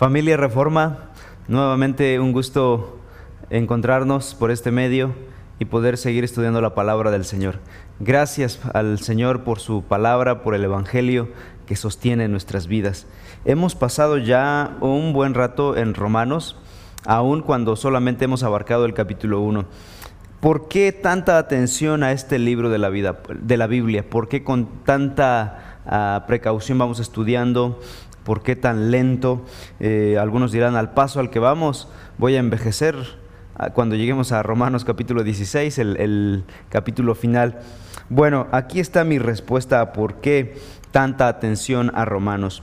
Familia 0.00 0.38
Reforma, 0.38 1.10
nuevamente 1.46 2.18
un 2.20 2.32
gusto 2.32 2.98
encontrarnos 3.50 4.34
por 4.34 4.50
este 4.50 4.70
medio 4.70 5.12
y 5.58 5.66
poder 5.66 5.98
seguir 5.98 6.24
estudiando 6.24 6.62
la 6.62 6.74
palabra 6.74 7.10
del 7.10 7.26
Señor. 7.26 7.58
Gracias 7.98 8.60
al 8.72 8.98
Señor 9.00 9.44
por 9.44 9.60
su 9.60 9.82
palabra, 9.82 10.42
por 10.42 10.54
el 10.54 10.64
Evangelio 10.64 11.28
que 11.66 11.76
sostiene 11.76 12.28
nuestras 12.28 12.66
vidas. 12.66 13.06
Hemos 13.44 13.74
pasado 13.74 14.16
ya 14.16 14.78
un 14.80 15.12
buen 15.12 15.34
rato 15.34 15.76
en 15.76 15.92
Romanos, 15.92 16.56
aun 17.04 17.42
cuando 17.42 17.76
solamente 17.76 18.24
hemos 18.24 18.42
abarcado 18.42 18.86
el 18.86 18.94
capítulo 18.94 19.42
1. 19.42 19.66
¿Por 20.40 20.68
qué 20.68 20.92
tanta 20.92 21.36
atención 21.36 22.04
a 22.04 22.12
este 22.12 22.38
libro 22.38 22.70
de 22.70 22.78
la 22.78 22.88
vida, 22.88 23.20
de 23.38 23.58
la 23.58 23.66
Biblia? 23.66 24.08
¿Por 24.08 24.28
qué 24.28 24.44
con 24.44 24.82
tanta 24.84 25.78
ah, 25.84 26.24
precaución 26.26 26.78
vamos 26.78 27.00
estudiando? 27.00 27.78
¿Por 28.24 28.42
qué 28.42 28.56
tan 28.56 28.90
lento? 28.90 29.44
Eh, 29.78 30.16
algunos 30.20 30.52
dirán, 30.52 30.76
al 30.76 30.92
paso 30.92 31.20
al 31.20 31.30
que 31.30 31.38
vamos, 31.38 31.88
voy 32.18 32.36
a 32.36 32.40
envejecer 32.40 32.96
ah, 33.56 33.70
cuando 33.70 33.96
lleguemos 33.96 34.32
a 34.32 34.42
Romanos 34.42 34.84
capítulo 34.84 35.22
16, 35.22 35.78
el, 35.78 35.96
el 35.96 36.44
capítulo 36.68 37.14
final. 37.14 37.60
Bueno, 38.08 38.46
aquí 38.52 38.80
está 38.80 39.04
mi 39.04 39.18
respuesta 39.18 39.80
a 39.80 39.92
por 39.92 40.16
qué 40.16 40.56
tanta 40.90 41.28
atención 41.28 41.92
a 41.94 42.04
Romanos. 42.04 42.62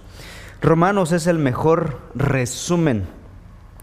Romanos 0.61 1.11
es 1.11 1.27
el 1.27 1.37
mejor 1.37 1.99
resumen 2.15 3.05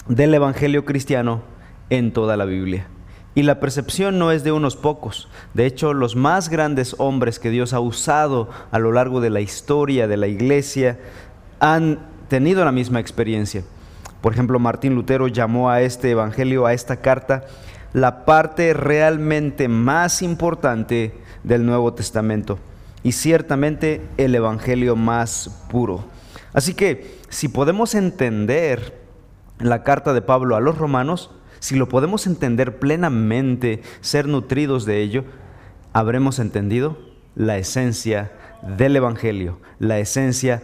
del 0.09 0.34
Evangelio 0.34 0.84
cristiano 0.84 1.43
en 1.91 2.12
toda 2.12 2.37
la 2.37 2.45
Biblia. 2.45 2.89
Y 3.37 3.43
la 3.43 3.59
percepción 3.59 4.19
no 4.19 4.31
es 4.31 4.45
de 4.45 4.53
unos 4.53 4.77
pocos. 4.77 5.29
De 5.55 5.67
hecho, 5.67 5.93
los 5.93 6.15
más 6.15 6.48
grandes 6.48 6.95
hombres 6.98 7.41
que 7.41 7.51
Dios 7.51 7.73
ha 7.73 7.81
usado 7.81 8.48
a 8.70 8.79
lo 8.79 8.93
largo 8.93 9.20
de 9.20 9.31
la 9.31 9.41
historia 9.41 10.06
de 10.06 10.17
la 10.17 10.29
iglesia 10.29 11.01
han 11.65 11.99
tenido 12.29 12.63
la 12.63 12.73
misma 12.73 13.01
experiencia. 13.01 13.65
Por 14.20 14.34
ejemplo, 14.34 14.59
Martín 14.59 14.95
Lutero 14.95 15.29
llamó 15.29 15.71
a 15.71 15.81
este 15.81 16.11
Evangelio, 16.11 16.67
a 16.67 16.75
esta 16.75 16.97
carta, 16.97 17.47
la 17.95 18.27
parte 18.27 18.75
realmente 18.75 19.67
más 19.69 20.21
importante 20.21 21.15
del 21.43 21.65
Nuevo 21.65 21.95
Testamento 21.95 22.59
y 23.03 23.12
ciertamente 23.12 24.03
el 24.19 24.34
Evangelio 24.34 24.95
más 24.95 25.65
puro. 25.71 26.05
Así 26.53 26.75
que 26.75 27.19
si 27.31 27.48
podemos 27.48 27.95
entender 27.95 29.01
la 29.59 29.83
carta 29.84 30.12
de 30.12 30.21
Pablo 30.21 30.56
a 30.56 30.61
los 30.61 30.77
romanos, 30.77 31.31
si 31.61 31.77
lo 31.77 31.89
podemos 31.89 32.27
entender 32.27 32.78
plenamente, 32.78 33.81
ser 34.03 34.28
nutridos 34.28 34.84
de 34.84 35.01
ello, 35.01 35.25
habremos 35.95 36.41
entendido 36.41 36.99
la 37.34 37.56
esencia 37.56 38.33
del 38.77 38.97
Evangelio, 38.97 39.61
la 39.78 39.99
esencia 39.99 40.62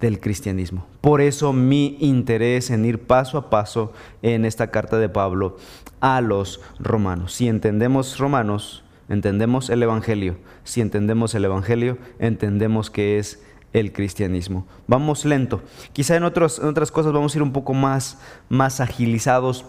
del 0.00 0.20
cristianismo. 0.20 0.86
Por 1.00 1.20
eso 1.20 1.52
mi 1.52 1.96
interés 2.00 2.70
en 2.70 2.84
ir 2.84 3.00
paso 3.00 3.38
a 3.38 3.50
paso 3.50 3.92
en 4.22 4.44
esta 4.44 4.70
carta 4.70 4.98
de 4.98 5.08
Pablo 5.08 5.56
a 6.00 6.20
los 6.20 6.60
romanos. 6.78 7.34
Si 7.34 7.48
entendemos 7.48 8.18
romanos, 8.18 8.82
entendemos 9.08 9.70
el 9.70 9.82
Evangelio. 9.82 10.36
Si 10.64 10.80
entendemos 10.80 11.34
el 11.34 11.44
Evangelio, 11.44 11.98
entendemos 12.18 12.90
que 12.90 13.18
es 13.18 13.42
el 13.72 13.92
cristianismo. 13.92 14.66
Vamos 14.86 15.24
lento. 15.24 15.62
Quizá 15.92 16.16
en, 16.16 16.24
otras 16.24 16.58
cosas 16.90 17.12
vamos 17.12 17.34
a 17.34 17.38
ir 17.38 17.42
un 17.42 17.52
poco 17.52 17.74
más, 17.74 18.18
más 18.48 18.80
agilizados 18.80 19.64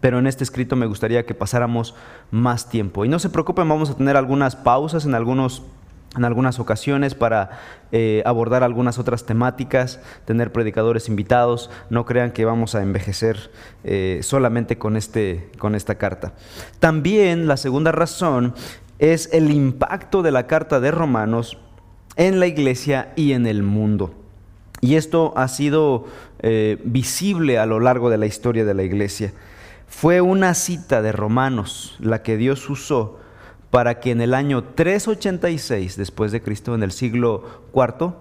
pero 0.00 0.18
en 0.18 0.26
este 0.26 0.42
escrito 0.42 0.74
me 0.76 0.86
gustaría 0.86 1.26
que 1.26 1.34
pasáramos 1.34 1.94
más 2.30 2.70
tiempo. 2.70 3.04
Y 3.04 3.08
no 3.08 3.18
se 3.18 3.28
preocupen, 3.28 3.68
vamos 3.68 3.90
a 3.90 3.94
tener 3.94 4.16
algunas 4.16 4.56
pausas 4.56 5.04
en 5.04 5.14
algunos 5.14 5.62
en 6.16 6.24
algunas 6.24 6.58
ocasiones 6.58 7.14
para 7.14 7.60
eh, 7.90 8.22
abordar 8.26 8.62
algunas 8.62 8.98
otras 8.98 9.24
temáticas, 9.24 10.00
tener 10.24 10.52
predicadores 10.52 11.08
invitados. 11.08 11.70
No 11.90 12.04
crean 12.04 12.32
que 12.32 12.44
vamos 12.44 12.74
a 12.74 12.82
envejecer 12.82 13.50
eh, 13.84 14.20
solamente 14.22 14.78
con, 14.78 14.96
este, 14.96 15.50
con 15.58 15.74
esta 15.74 15.96
carta. 15.96 16.34
También 16.80 17.46
la 17.46 17.56
segunda 17.56 17.92
razón 17.92 18.54
es 18.98 19.30
el 19.32 19.50
impacto 19.50 20.22
de 20.22 20.32
la 20.32 20.46
carta 20.46 20.80
de 20.80 20.90
Romanos 20.90 21.58
en 22.16 22.40
la 22.40 22.46
iglesia 22.46 23.12
y 23.16 23.32
en 23.32 23.46
el 23.46 23.62
mundo. 23.62 24.14
Y 24.80 24.96
esto 24.96 25.32
ha 25.36 25.48
sido 25.48 26.06
eh, 26.40 26.78
visible 26.84 27.58
a 27.58 27.66
lo 27.66 27.80
largo 27.80 28.10
de 28.10 28.18
la 28.18 28.26
historia 28.26 28.64
de 28.64 28.74
la 28.74 28.82
iglesia. 28.82 29.32
Fue 29.86 30.20
una 30.20 30.54
cita 30.54 31.02
de 31.02 31.12
Romanos 31.12 31.96
la 32.00 32.22
que 32.22 32.36
Dios 32.36 32.68
usó 32.68 33.21
para 33.72 34.00
que 34.00 34.10
en 34.10 34.20
el 34.20 34.34
año 34.34 34.62
386 34.62 35.96
después 35.96 36.30
de 36.30 36.42
Cristo, 36.42 36.74
en 36.74 36.82
el 36.82 36.92
siglo 36.92 37.62
IV, 37.74 38.12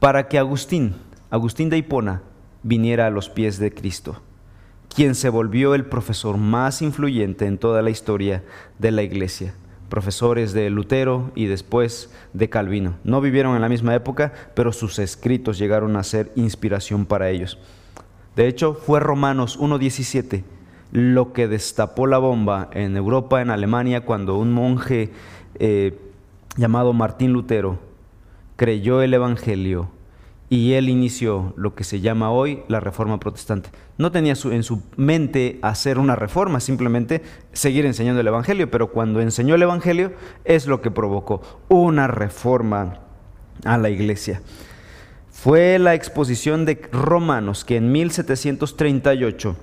para 0.00 0.26
que 0.26 0.38
Agustín, 0.38 0.94
Agustín 1.28 1.68
de 1.68 1.76
Hipona, 1.76 2.22
viniera 2.62 3.06
a 3.06 3.10
los 3.10 3.28
pies 3.28 3.58
de 3.58 3.74
Cristo, 3.74 4.22
quien 4.88 5.14
se 5.16 5.28
volvió 5.28 5.74
el 5.74 5.84
profesor 5.84 6.38
más 6.38 6.80
influyente 6.80 7.44
en 7.44 7.58
toda 7.58 7.82
la 7.82 7.90
historia 7.90 8.42
de 8.78 8.90
la 8.90 9.02
iglesia. 9.02 9.52
Profesores 9.90 10.54
de 10.54 10.70
Lutero 10.70 11.30
y 11.34 11.44
después 11.44 12.10
de 12.32 12.48
Calvino. 12.48 12.94
No 13.04 13.20
vivieron 13.20 13.56
en 13.56 13.60
la 13.60 13.68
misma 13.68 13.94
época, 13.94 14.32
pero 14.54 14.72
sus 14.72 14.98
escritos 14.98 15.58
llegaron 15.58 15.94
a 15.94 16.04
ser 16.04 16.32
inspiración 16.36 17.04
para 17.04 17.28
ellos. 17.28 17.58
De 18.34 18.48
hecho, 18.48 18.72
fue 18.72 18.98
Romanos 18.98 19.60
1.17 19.60 20.42
lo 20.94 21.32
que 21.32 21.48
destapó 21.48 22.06
la 22.06 22.18
bomba 22.18 22.70
en 22.72 22.96
Europa, 22.96 23.42
en 23.42 23.50
Alemania, 23.50 24.02
cuando 24.02 24.38
un 24.38 24.52
monje 24.52 25.10
eh, 25.58 25.98
llamado 26.56 26.92
Martín 26.92 27.32
Lutero 27.32 27.80
creyó 28.54 29.02
el 29.02 29.12
Evangelio 29.12 29.90
y 30.48 30.74
él 30.74 30.88
inició 30.88 31.52
lo 31.56 31.74
que 31.74 31.82
se 31.82 32.00
llama 32.00 32.30
hoy 32.30 32.62
la 32.68 32.78
Reforma 32.78 33.18
Protestante. 33.18 33.70
No 33.98 34.12
tenía 34.12 34.34
en 34.44 34.62
su 34.62 34.82
mente 34.96 35.58
hacer 35.62 35.98
una 35.98 36.14
reforma, 36.14 36.60
simplemente 36.60 37.22
seguir 37.52 37.86
enseñando 37.86 38.20
el 38.20 38.28
Evangelio, 38.28 38.70
pero 38.70 38.92
cuando 38.92 39.20
enseñó 39.20 39.56
el 39.56 39.62
Evangelio 39.62 40.12
es 40.44 40.68
lo 40.68 40.80
que 40.80 40.92
provocó 40.92 41.42
una 41.68 42.06
reforma 42.06 43.00
a 43.64 43.78
la 43.78 43.90
iglesia. 43.90 44.42
Fue 45.32 45.76
la 45.80 45.94
exposición 45.94 46.64
de 46.66 46.80
Romanos 46.92 47.64
que 47.64 47.78
en 47.78 47.90
1738 47.90 49.56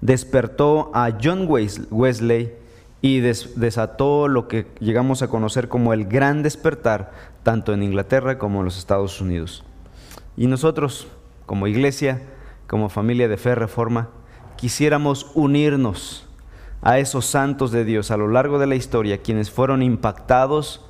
despertó 0.00 0.90
a 0.94 1.18
John 1.22 1.46
Wesley 1.48 2.52
y 3.00 3.20
desató 3.20 4.28
lo 4.28 4.48
que 4.48 4.66
llegamos 4.80 5.22
a 5.22 5.28
conocer 5.28 5.68
como 5.68 5.92
el 5.92 6.06
gran 6.06 6.42
despertar, 6.42 7.12
tanto 7.42 7.72
en 7.72 7.82
Inglaterra 7.82 8.38
como 8.38 8.60
en 8.60 8.64
los 8.64 8.78
Estados 8.78 9.20
Unidos. 9.20 9.64
Y 10.36 10.46
nosotros, 10.46 11.08
como 11.46 11.66
iglesia, 11.66 12.22
como 12.66 12.88
familia 12.88 13.28
de 13.28 13.36
fe 13.36 13.54
reforma, 13.54 14.08
quisiéramos 14.56 15.30
unirnos 15.34 16.26
a 16.82 16.98
esos 16.98 17.26
santos 17.26 17.72
de 17.72 17.84
Dios 17.84 18.10
a 18.10 18.16
lo 18.16 18.28
largo 18.28 18.58
de 18.58 18.66
la 18.66 18.76
historia, 18.76 19.18
quienes 19.18 19.50
fueron 19.50 19.82
impactados, 19.82 20.84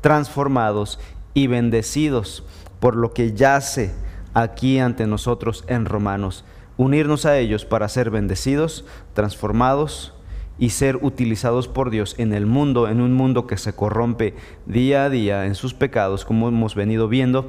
transformados 0.00 0.98
y 1.34 1.46
bendecidos 1.46 2.44
por 2.80 2.96
lo 2.96 3.12
que 3.12 3.32
yace 3.32 3.94
aquí 4.34 4.78
ante 4.78 5.06
nosotros 5.06 5.64
en 5.66 5.86
Romanos 5.86 6.44
unirnos 6.76 7.26
a 7.26 7.38
ellos 7.38 7.64
para 7.64 7.88
ser 7.88 8.10
bendecidos, 8.10 8.84
transformados 9.14 10.14
y 10.58 10.70
ser 10.70 10.96
utilizados 11.02 11.68
por 11.68 11.90
Dios 11.90 12.14
en 12.18 12.32
el 12.32 12.46
mundo, 12.46 12.88
en 12.88 13.00
un 13.00 13.12
mundo 13.12 13.46
que 13.46 13.56
se 13.56 13.74
corrompe 13.74 14.34
día 14.66 15.04
a 15.04 15.10
día 15.10 15.46
en 15.46 15.54
sus 15.54 15.74
pecados, 15.74 16.24
como 16.24 16.48
hemos 16.48 16.74
venido 16.74 17.08
viendo, 17.08 17.48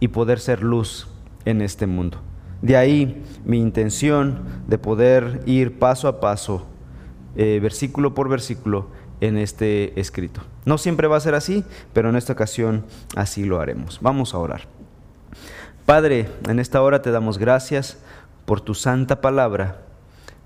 y 0.00 0.08
poder 0.08 0.38
ser 0.40 0.62
luz 0.62 1.08
en 1.44 1.62
este 1.62 1.86
mundo. 1.86 2.18
De 2.60 2.76
ahí 2.76 3.22
mi 3.44 3.58
intención 3.58 4.42
de 4.66 4.78
poder 4.78 5.42
ir 5.46 5.78
paso 5.78 6.08
a 6.08 6.20
paso, 6.20 6.66
eh, 7.36 7.60
versículo 7.62 8.14
por 8.14 8.28
versículo, 8.28 8.88
en 9.20 9.36
este 9.36 9.98
escrito. 9.98 10.42
No 10.64 10.78
siempre 10.78 11.08
va 11.08 11.16
a 11.16 11.20
ser 11.20 11.34
así, 11.34 11.64
pero 11.92 12.08
en 12.08 12.16
esta 12.16 12.32
ocasión 12.32 12.84
así 13.16 13.44
lo 13.44 13.60
haremos. 13.60 13.98
Vamos 14.00 14.34
a 14.34 14.38
orar. 14.38 14.62
Padre, 15.86 16.28
en 16.48 16.58
esta 16.58 16.82
hora 16.82 17.00
te 17.02 17.10
damos 17.10 17.38
gracias 17.38 17.98
por 18.48 18.62
tu 18.62 18.72
santa 18.72 19.20
palabra, 19.20 19.82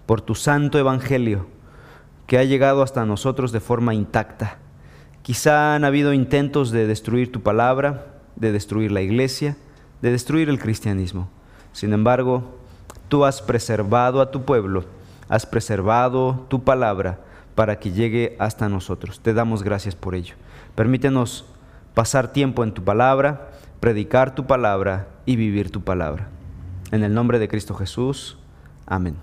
por 0.07 0.21
tu 0.21 0.35
santo 0.35 0.77
evangelio, 0.77 1.47
que 2.27 2.37
ha 2.37 2.43
llegado 2.43 2.83
hasta 2.83 3.07
nosotros 3.07 3.53
de 3.53 3.61
forma 3.61 3.95
intacta. 3.95 4.59
Quizá 5.23 5.77
han 5.77 5.85
habido 5.85 6.13
intentos 6.13 6.73
de 6.73 6.89
destruir 6.89 7.31
tu 7.31 7.43
palabra, 7.43 8.07
de 8.35 8.51
destruir 8.51 8.91
la 8.91 9.03
iglesia, 9.03 9.57
de 10.01 10.11
destruir 10.11 10.49
el 10.49 10.59
cristianismo. 10.59 11.29
Sin 11.71 11.93
embargo, 11.93 12.59
tú 13.07 13.25
has 13.25 13.41
preservado 13.41 14.21
a 14.21 14.33
tu 14.33 14.43
pueblo, 14.43 14.85
has 15.29 15.47
preservado 15.47 16.45
tu 16.49 16.65
palabra 16.65 17.21
para 17.55 17.79
que 17.79 17.93
llegue 17.93 18.35
hasta 18.41 18.69
nosotros. 18.69 19.21
Te 19.21 19.33
damos 19.33 19.63
gracias 19.63 19.95
por 19.95 20.17
ello. 20.17 20.35
Permítenos 20.75 21.45
pasar 21.95 22.33
tiempo 22.33 22.65
en 22.65 22.73
tu 22.73 22.83
palabra, 22.83 23.53
predicar 23.79 24.35
tu 24.35 24.45
palabra 24.45 25.07
y 25.25 25.37
vivir 25.37 25.71
tu 25.71 25.83
palabra. 25.83 26.42
En 26.93 27.03
el 27.03 27.15
nombre 27.15 27.39
de 27.39 27.49
Cristo 27.49 27.75
Jesús. 27.75 28.37
Amén. 28.87 29.17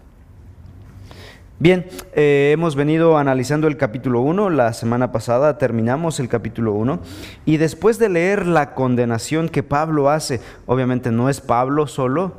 Bien, 1.59 1.85
eh, 2.13 2.49
hemos 2.51 2.75
venido 2.75 3.17
analizando 3.17 3.67
el 3.67 3.77
capítulo 3.77 4.21
1, 4.21 4.49
la 4.49 4.73
semana 4.73 5.11
pasada 5.11 5.59
terminamos 5.59 6.19
el 6.19 6.29
capítulo 6.29 6.73
1 6.73 6.99
y 7.45 7.57
después 7.57 7.99
de 7.99 8.09
leer 8.09 8.47
la 8.47 8.73
condenación 8.73 9.49
que 9.49 9.61
Pablo 9.61 10.09
hace, 10.09 10.41
obviamente 10.65 11.11
no 11.11 11.29
es 11.29 11.41
Pablo 11.41 11.85
solo, 11.85 12.33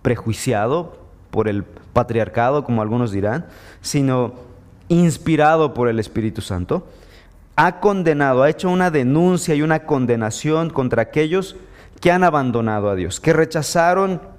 prejuiciado 0.00 0.96
por 1.30 1.46
el 1.46 1.64
patriarcado, 1.64 2.64
como 2.64 2.80
algunos 2.80 3.12
dirán, 3.12 3.44
sino 3.82 4.32
inspirado 4.88 5.74
por 5.74 5.88
el 5.88 5.98
Espíritu 5.98 6.40
Santo, 6.40 6.86
ha 7.56 7.80
condenado, 7.80 8.42
ha 8.42 8.50
hecho 8.50 8.70
una 8.70 8.90
denuncia 8.90 9.54
y 9.54 9.60
una 9.60 9.80
condenación 9.80 10.70
contra 10.70 11.02
aquellos 11.02 11.56
que 12.00 12.12
han 12.12 12.24
abandonado 12.24 12.88
a 12.88 12.94
Dios, 12.94 13.20
que 13.20 13.34
rechazaron 13.34 14.33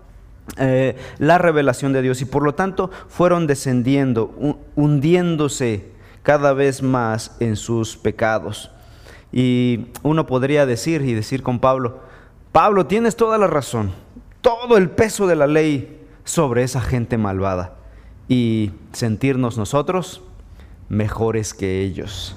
eh, 0.58 0.96
la 1.18 1.38
revelación 1.38 1.92
de 1.94 2.02
Dios 2.02 2.22
y 2.22 2.26
por 2.26 2.44
lo 2.44 2.56
tanto 2.56 2.92
fueron 3.08 3.48
descendiendo, 3.48 4.58
hundiéndose 4.76 5.92
cada 6.24 6.54
vez 6.54 6.82
más 6.82 7.36
en 7.40 7.56
sus 7.56 7.98
pecados. 7.98 8.72
Y 9.32 9.88
uno 10.02 10.26
podría 10.26 10.66
decir 10.66 11.02
y 11.02 11.14
decir 11.14 11.44
con 11.44 11.60
Pablo, 11.60 12.00
Pablo, 12.52 12.86
tienes 12.86 13.16
toda 13.16 13.38
la 13.38 13.48
razón, 13.48 13.92
todo 14.42 14.78
el 14.78 14.90
peso 14.90 15.28
de 15.28 15.36
la 15.36 15.48
ley 15.48 16.02
sobre 16.24 16.64
esa 16.64 16.80
gente 16.80 17.18
malvada 17.18 17.76
y 18.28 18.72
sentirnos 18.94 19.58
nosotros 19.58 20.22
mejores 20.88 21.54
que 21.54 21.82
ellos. 21.82 22.36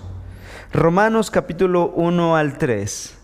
Romanos 0.72 1.31
capítulo 1.31 1.93
1 1.94 2.37
al 2.37 2.58
3 2.58 3.16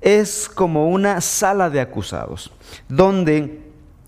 es 0.00 0.48
como 0.48 0.88
una 0.88 1.20
sala 1.20 1.68
de 1.68 1.80
acusados, 1.80 2.52
donde 2.88 3.65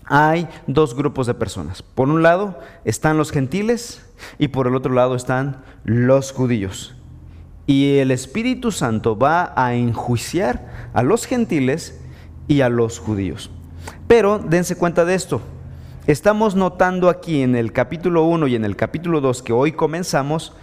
hay 0.09 0.49
dos 0.67 0.95
grupos 0.95 1.27
de 1.27 1.35
personas. 1.35 1.81
Por 1.81 2.09
un 2.09 2.23
lado 2.23 2.59
están 2.83 3.17
los 3.17 3.31
gentiles 3.31 4.05
y 4.37 4.49
por 4.49 4.67
el 4.67 4.75
otro 4.75 4.93
lado 4.93 5.15
están 5.15 5.63
los 5.85 6.33
judíos. 6.33 6.95
Y 7.67 7.99
el 7.99 8.09
Espíritu 8.09 8.71
Santo 8.71 9.17
va 9.17 9.53
a 9.55 9.75
enjuiciar 9.75 10.89
a 10.93 11.03
los 11.03 11.25
gentiles 11.25 12.01
y 12.47 12.61
a 12.61 12.69
los 12.69 12.99
judíos. 12.99 13.51
Pero 14.07 14.39
dense 14.39 14.75
cuenta 14.75 15.05
de 15.05 15.13
esto. 15.13 15.39
Estamos 16.07 16.55
notando 16.55 17.09
aquí 17.09 17.43
en 17.43 17.55
el 17.55 17.71
capítulo 17.71 18.23
1 18.23 18.47
y 18.47 18.55
en 18.55 18.65
el 18.65 18.75
capítulo 18.75 19.21
2 19.21 19.43
que 19.43 19.53
hoy 19.53 19.73
comenzamos 19.73 20.53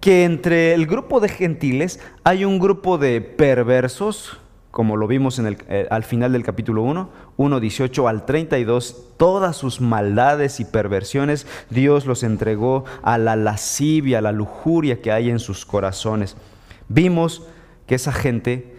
que 0.00 0.22
entre 0.22 0.74
el 0.74 0.86
grupo 0.86 1.18
de 1.18 1.28
gentiles 1.28 1.98
hay 2.22 2.44
un 2.44 2.60
grupo 2.60 2.96
de 2.96 3.20
perversos, 3.20 4.38
como 4.70 4.96
lo 4.96 5.08
vimos 5.08 5.40
eh, 5.40 5.88
al 5.90 6.04
final 6.04 6.32
del 6.32 6.44
capítulo 6.44 6.82
1, 6.82 7.10
1, 7.36 7.60
18 7.60 8.08
al 8.08 8.24
32, 8.24 9.04
todas 9.16 9.56
sus 9.56 9.80
maldades 9.80 10.60
y 10.60 10.64
perversiones, 10.64 11.46
Dios 11.70 12.06
los 12.06 12.22
entregó 12.22 12.84
a 13.02 13.18
la 13.18 13.36
lascivia, 13.36 14.18
a 14.18 14.22
la 14.22 14.32
lujuria 14.32 15.00
que 15.02 15.12
hay 15.12 15.30
en 15.30 15.38
sus 15.38 15.66
corazones. 15.66 16.36
Vimos 16.88 17.42
que 17.86 17.94
esa 17.94 18.12
gente 18.12 18.76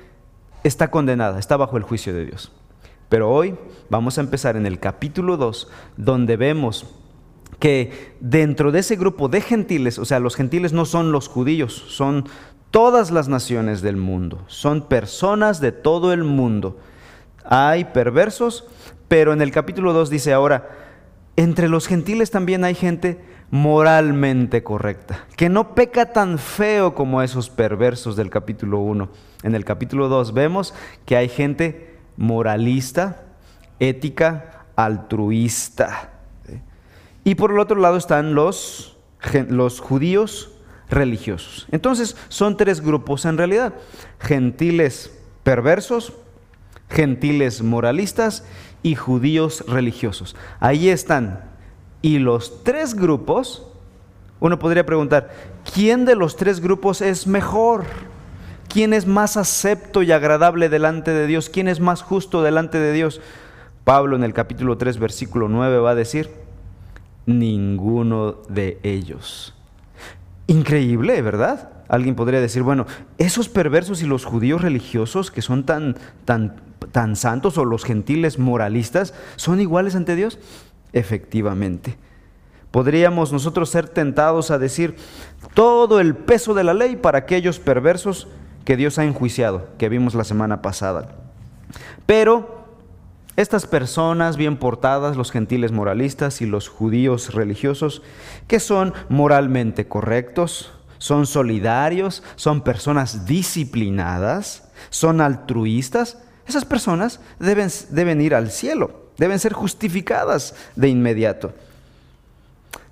está 0.63 0.89
condenada, 0.89 1.39
está 1.39 1.57
bajo 1.57 1.77
el 1.77 1.83
juicio 1.83 2.13
de 2.13 2.25
Dios. 2.25 2.51
Pero 3.09 3.31
hoy 3.31 3.55
vamos 3.89 4.17
a 4.17 4.21
empezar 4.21 4.57
en 4.57 4.65
el 4.65 4.79
capítulo 4.79 5.37
2, 5.37 5.69
donde 5.95 6.35
vemos 6.35 6.85
que 7.59 8.15
dentro 8.19 8.71
de 8.71 8.79
ese 8.79 8.95
grupo 8.95 9.29
de 9.29 9.41
gentiles, 9.41 9.97
o 9.97 10.05
sea, 10.05 10.19
los 10.19 10.35
gentiles 10.35 10.73
no 10.73 10.85
son 10.85 11.11
los 11.11 11.27
judíos, 11.27 11.85
son 11.87 12.25
todas 12.71 13.11
las 13.11 13.29
naciones 13.29 13.81
del 13.81 13.97
mundo, 13.97 14.43
son 14.47 14.81
personas 14.81 15.61
de 15.61 15.71
todo 15.71 16.11
el 16.13 16.23
mundo. 16.23 16.77
Hay 17.49 17.85
perversos, 17.85 18.65
pero 19.07 19.33
en 19.33 19.41
el 19.41 19.51
capítulo 19.51 19.93
2 19.93 20.09
dice 20.09 20.33
ahora, 20.33 20.69
entre 21.37 21.69
los 21.69 21.87
gentiles 21.87 22.31
también 22.31 22.63
hay 22.63 22.75
gente 22.75 23.19
moralmente 23.49 24.63
correcta, 24.63 25.25
que 25.37 25.47
no 25.47 25.73
peca 25.73 26.11
tan 26.11 26.37
feo 26.37 26.93
como 26.93 27.21
esos 27.21 27.49
perversos 27.49 28.15
del 28.17 28.29
capítulo 28.29 28.79
1. 28.79 29.09
En 29.43 29.55
el 29.55 29.63
capítulo 29.63 30.09
2 30.09 30.33
vemos 30.33 30.73
que 31.05 31.15
hay 31.15 31.29
gente 31.29 31.95
moralista, 32.17 33.23
ética, 33.79 34.65
altruista. 34.75 36.11
Y 37.23 37.35
por 37.35 37.51
el 37.51 37.59
otro 37.59 37.79
lado 37.79 37.97
están 37.97 38.35
los, 38.35 38.97
los 39.49 39.79
judíos 39.79 40.51
religiosos. 40.89 41.67
Entonces 41.71 42.17
son 42.29 42.57
tres 42.57 42.81
grupos 42.81 43.25
en 43.25 43.37
realidad. 43.37 43.73
Gentiles 44.19 45.13
perversos, 45.43 46.13
gentiles 46.89 47.61
moralistas 47.61 48.43
y 48.83 48.95
judíos 48.95 49.63
religiosos. 49.67 50.35
Ahí 50.59 50.89
están. 50.89 51.41
Y 52.01 52.19
los 52.19 52.63
tres 52.63 52.93
grupos, 52.93 53.67
uno 54.39 54.59
podría 54.59 54.85
preguntar, 54.85 55.29
¿quién 55.73 56.05
de 56.05 56.15
los 56.15 56.35
tres 56.35 56.59
grupos 56.59 57.01
es 57.01 57.27
mejor? 57.27 57.85
¿Quién 58.69 58.93
es 58.93 59.07
más 59.07 59.37
acepto 59.37 60.03
y 60.03 60.11
agradable 60.11 60.69
delante 60.69 61.11
de 61.11 61.27
Dios? 61.27 61.49
¿Quién 61.49 61.67
es 61.67 61.79
más 61.79 62.01
justo 62.01 62.43
delante 62.43 62.77
de 62.77 62.93
Dios? 62.93 63.21
Pablo 63.83 64.15
en 64.15 64.23
el 64.23 64.33
capítulo 64.33 64.77
3, 64.77 64.99
versículo 64.99 65.47
9 65.47 65.79
va 65.79 65.91
a 65.91 65.95
decir, 65.95 66.29
ninguno 67.25 68.37
de 68.49 68.79
ellos. 68.83 69.55
Increíble, 70.47 71.21
¿verdad? 71.21 71.69
Alguien 71.87 72.15
podría 72.15 72.41
decir, 72.41 72.63
bueno, 72.63 72.85
esos 73.17 73.47
perversos 73.47 74.01
y 74.01 74.05
los 74.05 74.25
judíos 74.25 74.61
religiosos 74.61 75.31
que 75.31 75.41
son 75.41 75.65
tan, 75.65 75.95
tan, 76.25 76.61
tan 76.91 77.15
santos 77.15 77.57
o 77.57 77.65
los 77.65 77.83
gentiles 77.83 78.39
moralistas, 78.39 79.13
¿son 79.35 79.61
iguales 79.61 79.95
ante 79.95 80.15
Dios? 80.15 80.39
Efectivamente. 80.93 81.97
Podríamos 82.71 83.31
nosotros 83.31 83.69
ser 83.69 83.87
tentados 83.89 84.51
a 84.51 84.59
decir 84.59 84.95
todo 85.53 85.99
el 85.99 86.15
peso 86.15 86.53
de 86.53 86.63
la 86.63 86.73
ley 86.73 86.95
para 86.95 87.19
aquellos 87.19 87.59
perversos 87.59 88.27
que 88.65 88.77
Dios 88.77 88.99
ha 88.99 89.05
enjuiciado, 89.05 89.69
que 89.77 89.89
vimos 89.89 90.13
la 90.13 90.23
semana 90.23 90.61
pasada. 90.61 91.15
Pero 92.05 92.57
estas 93.37 93.65
personas 93.65 94.35
bien 94.35 94.57
portadas, 94.57 95.15
los 95.15 95.31
gentiles 95.31 95.71
moralistas 95.71 96.41
y 96.41 96.45
los 96.45 96.67
judíos 96.67 97.33
religiosos, 97.33 98.01
que 98.47 98.59
son 98.59 98.93
moralmente 99.09 99.87
correctos, 99.87 100.71
son 100.97 101.27
solidarios, 101.27 102.23
son 102.35 102.61
personas 102.61 103.25
disciplinadas, 103.25 104.69
son 104.89 105.21
altruistas, 105.21 106.17
esas 106.47 106.65
personas 106.65 107.19
deben, 107.39 107.69
deben 107.89 108.21
ir 108.21 108.33
al 108.33 108.51
cielo, 108.51 109.09
deben 109.17 109.39
ser 109.39 109.53
justificadas 109.53 110.55
de 110.75 110.89
inmediato. 110.89 111.53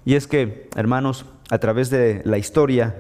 Y 0.04 0.16
es 0.16 0.28
que, 0.28 0.70
hermanos, 0.76 1.26
a 1.50 1.58
través 1.58 1.90
de 1.90 2.22
la 2.26 2.38
historia, 2.38 2.96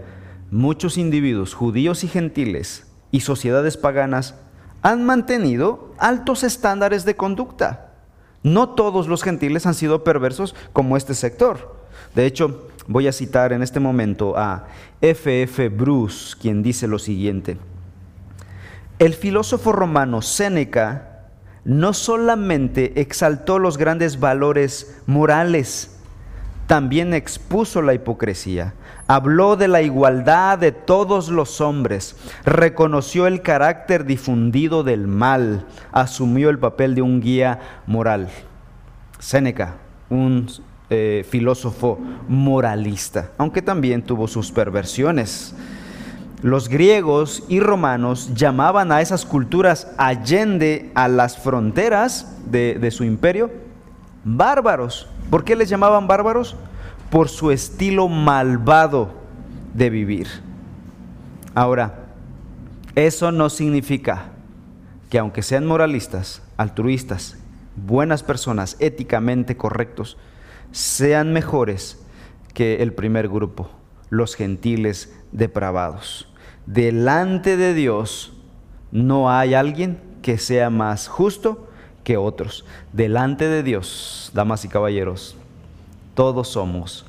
muchos 0.51 0.97
individuos, 0.97 1.53
judíos 1.53 2.03
y 2.03 2.07
gentiles, 2.07 2.85
y 3.11 3.21
sociedades 3.21 3.77
paganas, 3.77 4.35
han 4.81 5.05
mantenido 5.05 5.93
altos 5.97 6.43
estándares 6.43 7.05
de 7.05 7.15
conducta. 7.15 7.93
No 8.43 8.69
todos 8.69 9.07
los 9.07 9.23
gentiles 9.23 9.65
han 9.65 9.73
sido 9.73 10.03
perversos 10.03 10.55
como 10.73 10.97
este 10.97 11.15
sector. 11.15 11.75
De 12.13 12.25
hecho, 12.25 12.67
voy 12.87 13.07
a 13.07 13.11
citar 13.11 13.53
en 13.53 13.63
este 13.63 13.79
momento 13.79 14.37
a 14.37 14.67
F.F. 15.01 15.43
F. 15.43 15.69
Bruce, 15.69 16.35
quien 16.39 16.61
dice 16.61 16.87
lo 16.87 16.99
siguiente. 16.99 17.57
El 18.97 19.13
filósofo 19.13 19.73
romano 19.73 20.21
Séneca 20.21 21.27
no 21.65 21.91
solamente 21.91 23.01
exaltó 23.01 23.59
los 23.59 23.77
grandes 23.77 24.21
valores 24.21 25.01
morales, 25.05 25.99
también 26.67 27.13
expuso 27.13 27.81
la 27.81 27.93
hipocresía, 27.93 28.73
habló 29.07 29.57
de 29.57 29.67
la 29.67 29.81
igualdad 29.81 30.57
de 30.57 30.71
todos 30.71 31.27
los 31.27 31.59
hombres, 31.59 32.15
reconoció 32.45 33.27
el 33.27 33.41
carácter 33.41 34.05
difundido 34.05 34.83
del 34.83 35.07
mal, 35.07 35.65
asumió 35.91 36.49
el 36.49 36.57
papel 36.57 36.95
de 36.95 37.01
un 37.01 37.19
guía 37.19 37.59
moral. 37.87 38.29
Séneca, 39.19 39.75
un 40.09 40.47
eh, 40.89 41.25
filósofo 41.29 41.99
moralista, 42.29 43.31
aunque 43.37 43.61
también 43.61 44.03
tuvo 44.03 44.27
sus 44.29 44.51
perversiones. 44.51 45.53
Los 46.45 46.69
griegos 46.69 47.41
y 47.49 47.59
romanos 47.59 48.29
llamaban 48.35 48.91
a 48.91 49.01
esas 49.01 49.25
culturas 49.25 49.87
allende 49.97 50.91
a 50.93 51.07
las 51.07 51.39
fronteras 51.39 52.37
de, 52.45 52.91
su 52.91 53.03
imperio 53.03 53.49
bárbaros. 54.23 55.09
¿Por 55.31 55.43
qué 55.43 55.55
les 55.55 55.69
llamaban 55.69 56.05
bárbaros? 56.05 56.55
por 57.09 57.29
su 57.29 57.49
estilo 57.49 58.07
malvado 58.09 59.09
de 59.73 59.89
vivir. 59.89 60.27
Ahora, 61.55 62.09
eso 62.93 63.31
no 63.31 63.49
significa 63.49 64.25
que 65.09 65.17
aunque 65.17 65.41
sean 65.41 65.65
moralistas, 65.65 66.43
altruistas, 66.57 67.39
buenas 67.75 68.21
personas, 68.21 68.77
éticamente 68.79 69.57
correctos, 69.57 70.15
sean 70.71 71.33
mejores 71.33 72.05
que 72.53 72.83
el 72.83 72.93
primer 72.93 73.29
grupo, 73.29 73.71
los 74.11 74.35
gentiles 74.35 75.11
depravados. 75.31 76.27
Delante 76.65 77.57
de 77.57 77.73
Dios 77.73 78.33
no 78.91 79.29
hay 79.31 79.53
alguien 79.53 79.99
que 80.21 80.37
sea 80.37 80.69
más 80.69 81.07
justo 81.07 81.67
que 82.03 82.17
otros. 82.17 82.65
Delante 82.93 83.47
de 83.47 83.63
Dios, 83.63 84.31
damas 84.33 84.65
y 84.65 84.67
caballeros, 84.67 85.35
todos 86.13 86.49
somos 86.49 87.05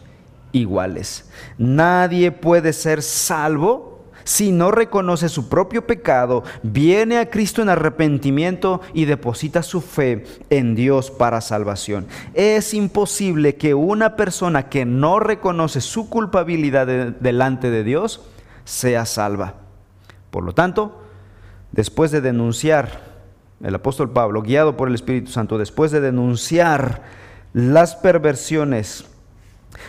iguales. 0.52 1.30
Nadie 1.58 2.32
puede 2.32 2.72
ser 2.72 3.02
salvo 3.02 3.96
si 4.26 4.50
no 4.50 4.72
reconoce 4.72 5.28
su 5.28 5.48
propio 5.48 5.86
pecado, 5.86 6.42
viene 6.64 7.18
a 7.18 7.30
Cristo 7.30 7.62
en 7.62 7.68
arrepentimiento 7.68 8.80
y 8.92 9.04
deposita 9.04 9.62
su 9.62 9.80
fe 9.80 10.24
en 10.50 10.74
Dios 10.74 11.12
para 11.12 11.40
salvación. 11.40 12.08
Es 12.34 12.74
imposible 12.74 13.54
que 13.54 13.74
una 13.74 14.16
persona 14.16 14.68
que 14.68 14.84
no 14.84 15.20
reconoce 15.20 15.80
su 15.80 16.10
culpabilidad 16.10 16.88
delante 16.88 17.70
de 17.70 17.84
Dios 17.84 18.20
sea 18.66 19.06
salva. 19.06 19.54
Por 20.30 20.44
lo 20.44 20.52
tanto, 20.52 21.00
después 21.72 22.10
de 22.10 22.20
denunciar, 22.20 23.16
el 23.62 23.74
apóstol 23.74 24.10
Pablo, 24.10 24.42
guiado 24.42 24.76
por 24.76 24.88
el 24.88 24.94
Espíritu 24.94 25.30
Santo, 25.30 25.56
después 25.56 25.90
de 25.90 26.02
denunciar 26.02 27.00
las 27.54 27.96
perversiones 27.96 29.06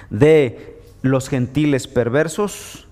de 0.10 0.82
los 1.02 1.28
gentiles 1.28 1.88
perversos, 1.88 2.88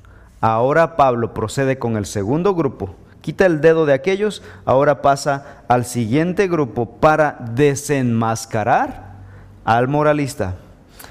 Ahora 0.48 0.96
Pablo 0.96 1.34
procede 1.34 1.80
con 1.80 1.98
el 1.98 2.06
segundo 2.06 2.54
grupo, 2.54 2.96
quita 3.22 3.48
el 3.48 3.62
dedo 3.62 3.88
de 3.88 3.94
aquellos, 3.94 4.44
ahora 4.63 5.01
pasa 5.01 5.63
al 5.68 5.86
siguiente 5.86 6.48
grupo 6.48 6.98
para 7.00 7.38
desenmascarar 7.56 9.15
al 9.63 9.88
moralista. 9.88 10.58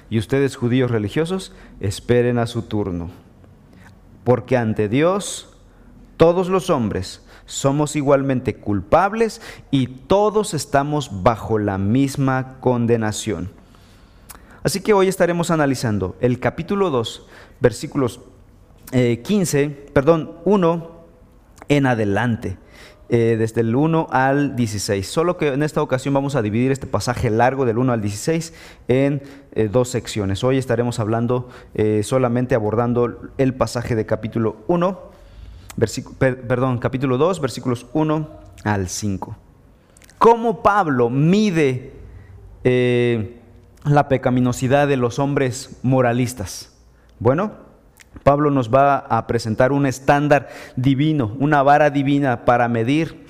Y 0.09 0.21
ustedes 0.21 0.55
judíos 0.55 0.93
religiosos, 0.93 1.53
esperen 1.81 2.39
a 2.39 2.47
su 2.47 2.63
turno. 2.63 3.11
Porque 4.25 4.57
ante 4.57 4.89
Dios, 4.89 5.49
todos 6.17 6.49
los 6.49 6.71
hombres 6.71 7.23
somos 7.47 7.95
igualmente 7.97 8.57
culpables 8.57 9.41
y 9.71 9.87
todos 9.87 10.55
estamos 10.55 11.23
bajo 11.23 11.59
la 11.59 11.79
misma 11.79 12.57
condenación. 12.61 13.51
Así 14.63 14.81
que 14.81 14.95
hoy 14.95 15.09
estaremos 15.09 15.51
analizando 15.51 16.17
el 16.21 16.41
capítulo 16.41 16.89
2, 16.91 17.27
versículos 17.61 18.21
15, 18.91 19.63
eh, 19.63 19.91
perdón, 19.93 20.33
1 20.45 21.05
en 21.69 21.87
adelante, 21.87 22.57
eh, 23.09 23.37
desde 23.39 23.61
el 23.61 23.75
1 23.75 24.09
al 24.11 24.57
16. 24.57 25.07
Solo 25.07 25.37
que 25.37 25.49
en 25.49 25.63
esta 25.63 25.83
ocasión 25.83 26.15
vamos 26.15 26.37
a 26.37 26.43
dividir 26.43 26.73
este 26.73 26.87
pasaje 26.87 27.31
largo 27.31 27.65
del 27.65 27.79
1 27.79 27.93
al 27.93 28.01
16 28.01 28.55
en 28.89 29.23
eh, 29.53 29.69
dos 29.71 29.89
secciones. 29.89 30.43
Hoy 30.45 30.59
estaremos 30.59 31.01
hablando 31.01 31.49
solamente 32.03 32.55
abordando 32.55 33.21
el 33.37 33.55
pasaje 33.55 33.95
de 33.95 34.07
capítulo 34.07 34.57
1, 34.69 34.99
perdón, 36.19 36.79
capítulo 36.79 37.19
2, 37.19 37.41
versículos 37.41 37.87
1 37.93 38.29
al 38.65 38.89
5. 38.89 39.37
¿Cómo 40.19 40.63
Pablo 40.63 41.11
mide 41.11 41.93
la 43.85 44.09
pecaminosidad 44.09 44.89
de 44.89 44.97
los 44.97 45.19
hombres 45.19 45.79
moralistas? 45.83 46.75
Bueno, 47.19 47.64
Pablo 48.23 48.51
nos 48.51 48.73
va 48.73 48.99
a 48.99 49.27
presentar 49.27 49.73
un 49.73 49.87
estándar 49.87 50.49
divino, 50.77 51.37
una 51.39 51.63
vara 51.63 51.91
divina 51.91 52.45
para 52.45 52.69
medir 52.69 53.27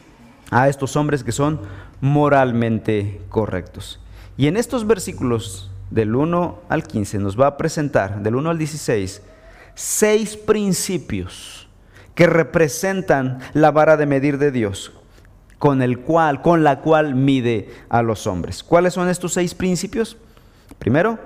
a 0.50 0.68
estos 0.68 0.96
hombres 0.96 1.24
que 1.24 1.32
son 1.32 1.60
moralmente 2.00 3.20
correctos. 3.28 4.00
Y 4.36 4.46
en 4.46 4.56
estos 4.56 4.86
versículos 4.86 5.70
del 5.90 6.14
1 6.14 6.60
al 6.68 6.84
15 6.84 7.18
nos 7.18 7.40
va 7.40 7.46
a 7.46 7.56
presentar, 7.56 8.22
del 8.22 8.34
1 8.36 8.50
al 8.50 8.58
16, 8.58 9.22
seis 9.74 10.36
principios 10.36 11.68
que 12.14 12.26
representan 12.26 13.40
la 13.52 13.70
vara 13.70 13.96
de 13.96 14.06
medir 14.06 14.38
de 14.38 14.50
Dios, 14.50 14.92
con 15.58 15.82
el 15.82 16.00
cual, 16.00 16.42
con 16.42 16.62
la 16.62 16.80
cual 16.80 17.14
mide 17.14 17.70
a 17.88 18.02
los 18.02 18.26
hombres. 18.26 18.62
¿Cuáles 18.62 18.94
son 18.94 19.08
estos 19.08 19.32
seis 19.32 19.54
principios? 19.54 20.16
Primero, 20.78 21.18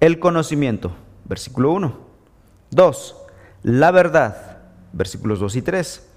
el 0.00 0.18
conocimiento, 0.18 0.92
versículo 1.24 1.72
1. 1.72 2.03
Dos, 2.74 3.14
la 3.62 3.92
verdad, 3.92 4.58
versículos 4.92 5.38
2 5.38 5.56
y 5.56 5.62
3. 5.62 6.08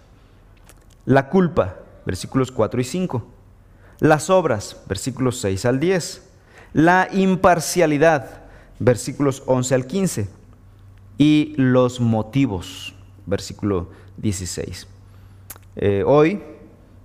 La 1.05 1.29
culpa, 1.29 1.75
versículos 2.03 2.51
4 2.51 2.81
y 2.81 2.83
5. 2.83 3.27
Las 3.99 4.31
obras, 4.31 4.81
versículos 4.87 5.39
6 5.39 5.65
al 5.65 5.79
10. 5.79 6.27
La 6.73 7.09
imparcialidad, 7.11 8.41
versículos 8.79 9.43
11 9.45 9.75
al 9.75 9.85
15. 9.85 10.29
Y 11.19 11.53
los 11.57 11.99
motivos, 11.99 12.95
versículo 13.27 13.91
16. 14.17 14.87
Eh, 15.75 16.03
hoy 16.07 16.41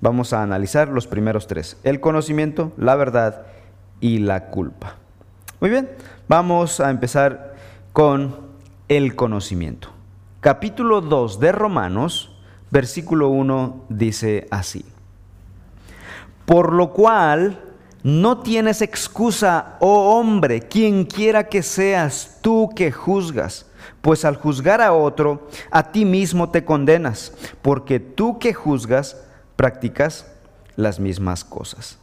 vamos 0.01 0.33
a 0.33 0.43
analizar 0.43 0.89
los 0.89 1.07
primeros 1.07 1.47
tres, 1.47 1.77
el 1.85 2.01
conocimiento, 2.01 2.73
la 2.79 2.97
verdad 2.97 3.47
y 4.01 4.19
la 4.19 4.47
culpa. 4.47 4.97
Muy 5.61 5.69
bien, 5.69 5.91
vamos 6.27 6.81
a 6.81 6.91
empezar 6.91 7.55
con 7.93 8.52
el 8.97 9.17
conocimiento. 9.17 9.89
Capítulo 10.41 11.01
2 11.01 11.41
de 11.41 11.53
Romanos, 11.53 12.37
versículo 12.71 13.29
1 13.29 13.87
dice 13.89 14.47
así. 14.51 14.85
Por 16.45 16.75
lo 16.75 16.93
cual 16.93 17.59
no 18.03 18.39
tienes 18.39 18.83
excusa, 18.83 19.77
oh 19.81 20.19
hombre, 20.19 20.61
quien 20.61 21.07
quiera 21.07 21.49
que 21.49 21.63
seas 21.63 22.39
tú 22.43 22.69
que 22.77 22.93
juzgas, 22.93 23.67
pues 24.03 24.27
al 24.27 24.37
juzgar 24.37 24.83
a 24.83 24.93
otro, 24.93 25.49
a 25.71 25.91
ti 25.91 26.05
mismo 26.05 26.51
te 26.51 26.65
condenas, 26.65 27.33
porque 27.63 27.99
tú 27.99 28.39
que 28.39 28.53
juzgas, 28.53 29.17
practicas 29.57 30.27
las 30.77 31.01
mismas 31.01 31.45
cosas. 31.45 31.99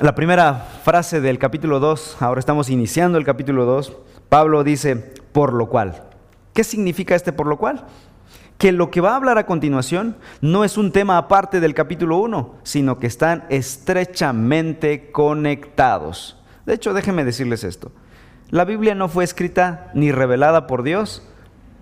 La 0.00 0.14
primera 0.14 0.66
frase 0.82 1.20
del 1.20 1.38
capítulo 1.38 1.80
2, 1.80 2.16
ahora 2.20 2.40
estamos 2.40 2.68
iniciando 2.68 3.16
el 3.16 3.24
capítulo 3.24 3.64
2, 3.64 3.96
Pablo 4.28 4.64
dice, 4.64 4.96
por 4.96 5.52
lo 5.52 5.68
cual. 5.68 6.02
¿Qué 6.52 6.64
significa 6.64 7.14
este 7.14 7.32
por 7.32 7.46
lo 7.46 7.58
cual? 7.58 7.84
Que 8.58 8.72
lo 8.72 8.90
que 8.90 9.00
va 9.00 9.12
a 9.12 9.16
hablar 9.16 9.38
a 9.38 9.46
continuación 9.46 10.16
no 10.40 10.64
es 10.64 10.78
un 10.78 10.92
tema 10.92 11.18
aparte 11.18 11.60
del 11.60 11.74
capítulo 11.74 12.18
1, 12.18 12.54
sino 12.62 12.98
que 12.98 13.08
están 13.08 13.44
estrechamente 13.48 15.10
conectados. 15.10 16.40
De 16.64 16.74
hecho, 16.74 16.94
déjenme 16.94 17.24
decirles 17.24 17.64
esto. 17.64 17.90
La 18.50 18.64
Biblia 18.64 18.94
no 18.94 19.08
fue 19.08 19.24
escrita 19.24 19.90
ni 19.94 20.12
revelada 20.12 20.66
por 20.66 20.84
Dios 20.84 21.22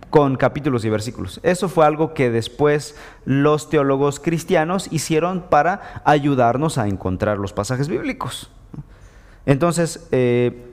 con 0.09 0.37
capítulos 0.37 0.85
y 0.85 0.91
versículos. 0.91 1.41
Eso 1.43 1.69
fue 1.69 1.87
algo 1.87 2.15
que 2.15 2.31
después 2.31 2.97
los 3.25 3.71
teólogos 3.71 4.21
cristianos 4.21 4.89
hicieron 4.91 5.43
para 5.49 6.03
ayudarnos 6.05 6.79
a 6.79 6.87
encontrar 6.87 7.39
los 7.39 7.53
pasajes 7.53 7.89
bíblicos. 7.89 8.51
Entonces, 9.47 10.07
eh, 10.13 10.72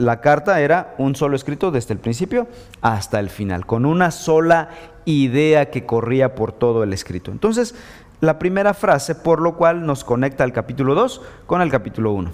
la 0.00 0.22
carta 0.22 0.60
era 0.60 0.94
un 0.96 1.14
solo 1.14 1.36
escrito 1.36 1.70
desde 1.70 1.92
el 1.92 2.00
principio 2.00 2.48
hasta 2.80 3.20
el 3.20 3.28
final, 3.28 3.66
con 3.66 3.84
una 3.84 4.10
sola 4.10 4.70
idea 5.04 5.70
que 5.70 5.84
corría 5.84 6.34
por 6.34 6.52
todo 6.52 6.82
el 6.82 6.94
escrito. 6.94 7.30
Entonces, 7.30 7.74
la 8.20 8.38
primera 8.38 8.72
frase, 8.72 9.14
por 9.14 9.42
lo 9.42 9.56
cual 9.56 9.84
nos 9.84 10.02
conecta 10.04 10.44
el 10.44 10.52
capítulo 10.52 10.94
2 10.94 11.20
con 11.46 11.60
el 11.60 11.70
capítulo 11.70 12.12
1. 12.12 12.30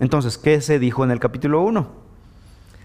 Entonces, 0.00 0.36
¿qué 0.36 0.60
se 0.60 0.80
dijo 0.80 1.04
en 1.04 1.12
el 1.12 1.20
capítulo 1.20 1.62
1? 1.62 1.86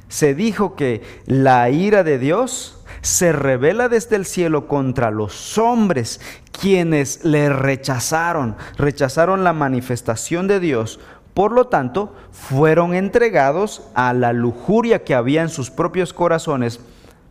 Se 0.08 0.36
dijo 0.36 0.76
que 0.76 1.02
la 1.26 1.70
ira 1.72 2.04
de 2.04 2.20
Dios 2.20 2.84
se 3.02 3.32
revela 3.32 3.90
desde 3.90 4.18
el 4.18 4.26
cielo 4.26 4.68
contra 4.68 5.10
los 5.10 5.58
hombres 5.58 6.22
quienes 6.52 7.26
le 7.26 7.50
rechazaron, 7.50 8.56
rechazaron 8.78 9.44
la 9.44 9.54
manifestación 9.54 10.48
de 10.48 10.60
Dios 10.60 11.00
por 11.34 11.52
lo 11.52 11.68
tanto, 11.68 12.14
fueron 12.32 12.94
entregados 12.94 13.84
a 13.94 14.14
la 14.14 14.34
lujuria 14.34 15.04
que 15.04 15.16
había 15.16 15.42
en 15.42 15.50
sus 15.50 15.72
propios 15.72 16.14
corazones 16.14 16.80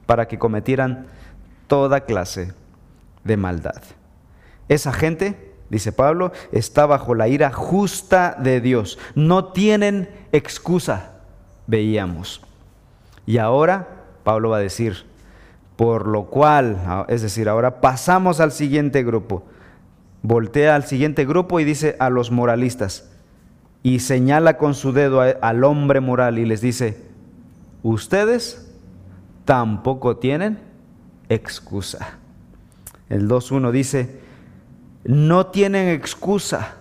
para 0.07 0.26
que 0.26 0.38
cometieran 0.38 1.07
toda 1.66 2.00
clase 2.00 2.54
de 3.25 3.37
maldad. 3.37 3.83
Esa 4.69 4.92
gente, 4.92 5.52
dice 5.69 5.92
Pablo, 5.92 6.33
está 6.52 6.87
bajo 6.87 7.14
la 7.14 7.28
ira 7.28 7.52
justa 7.52 8.37
de 8.38 8.61
Dios. 8.61 8.99
No 9.14 9.47
tienen 9.47 10.09
excusa, 10.33 11.11
veíamos. 11.66 12.42
Y 13.26 13.38
ahora 13.38 13.88
Pablo 14.25 14.50
va 14.50 14.57
a 14.59 14.61
decir, 14.61 15.07
por 15.76 16.07
lo 16.07 16.25
cual, 16.25 17.07
es 17.09 17.23
decir, 17.23 17.49
ahora 17.49 17.80
pasamos 17.80 18.40
al 18.40 18.52
siguiente 18.52 19.02
grupo. 19.02 19.45
Voltea 20.23 20.75
al 20.75 20.85
siguiente 20.85 21.25
grupo 21.25 21.61
y 21.61 21.64
dice 21.64 21.97
a 21.99 22.11
los 22.11 22.30
moralistas, 22.30 23.10
y 23.82 24.00
señala 24.00 24.58
con 24.58 24.75
su 24.75 24.92
dedo 24.92 25.20
al 25.20 25.64
hombre 25.64 26.00
moral 26.00 26.38
y 26.38 26.44
les 26.44 26.60
dice, 26.60 27.02
ustedes 27.82 28.70
tampoco 29.44 30.16
tienen 30.16 30.58
excusa. 31.28 32.18
El 33.08 33.28
2.1 33.28 33.70
dice, 33.70 34.20
no 35.04 35.46
tienen 35.46 35.88
excusa 35.88 36.79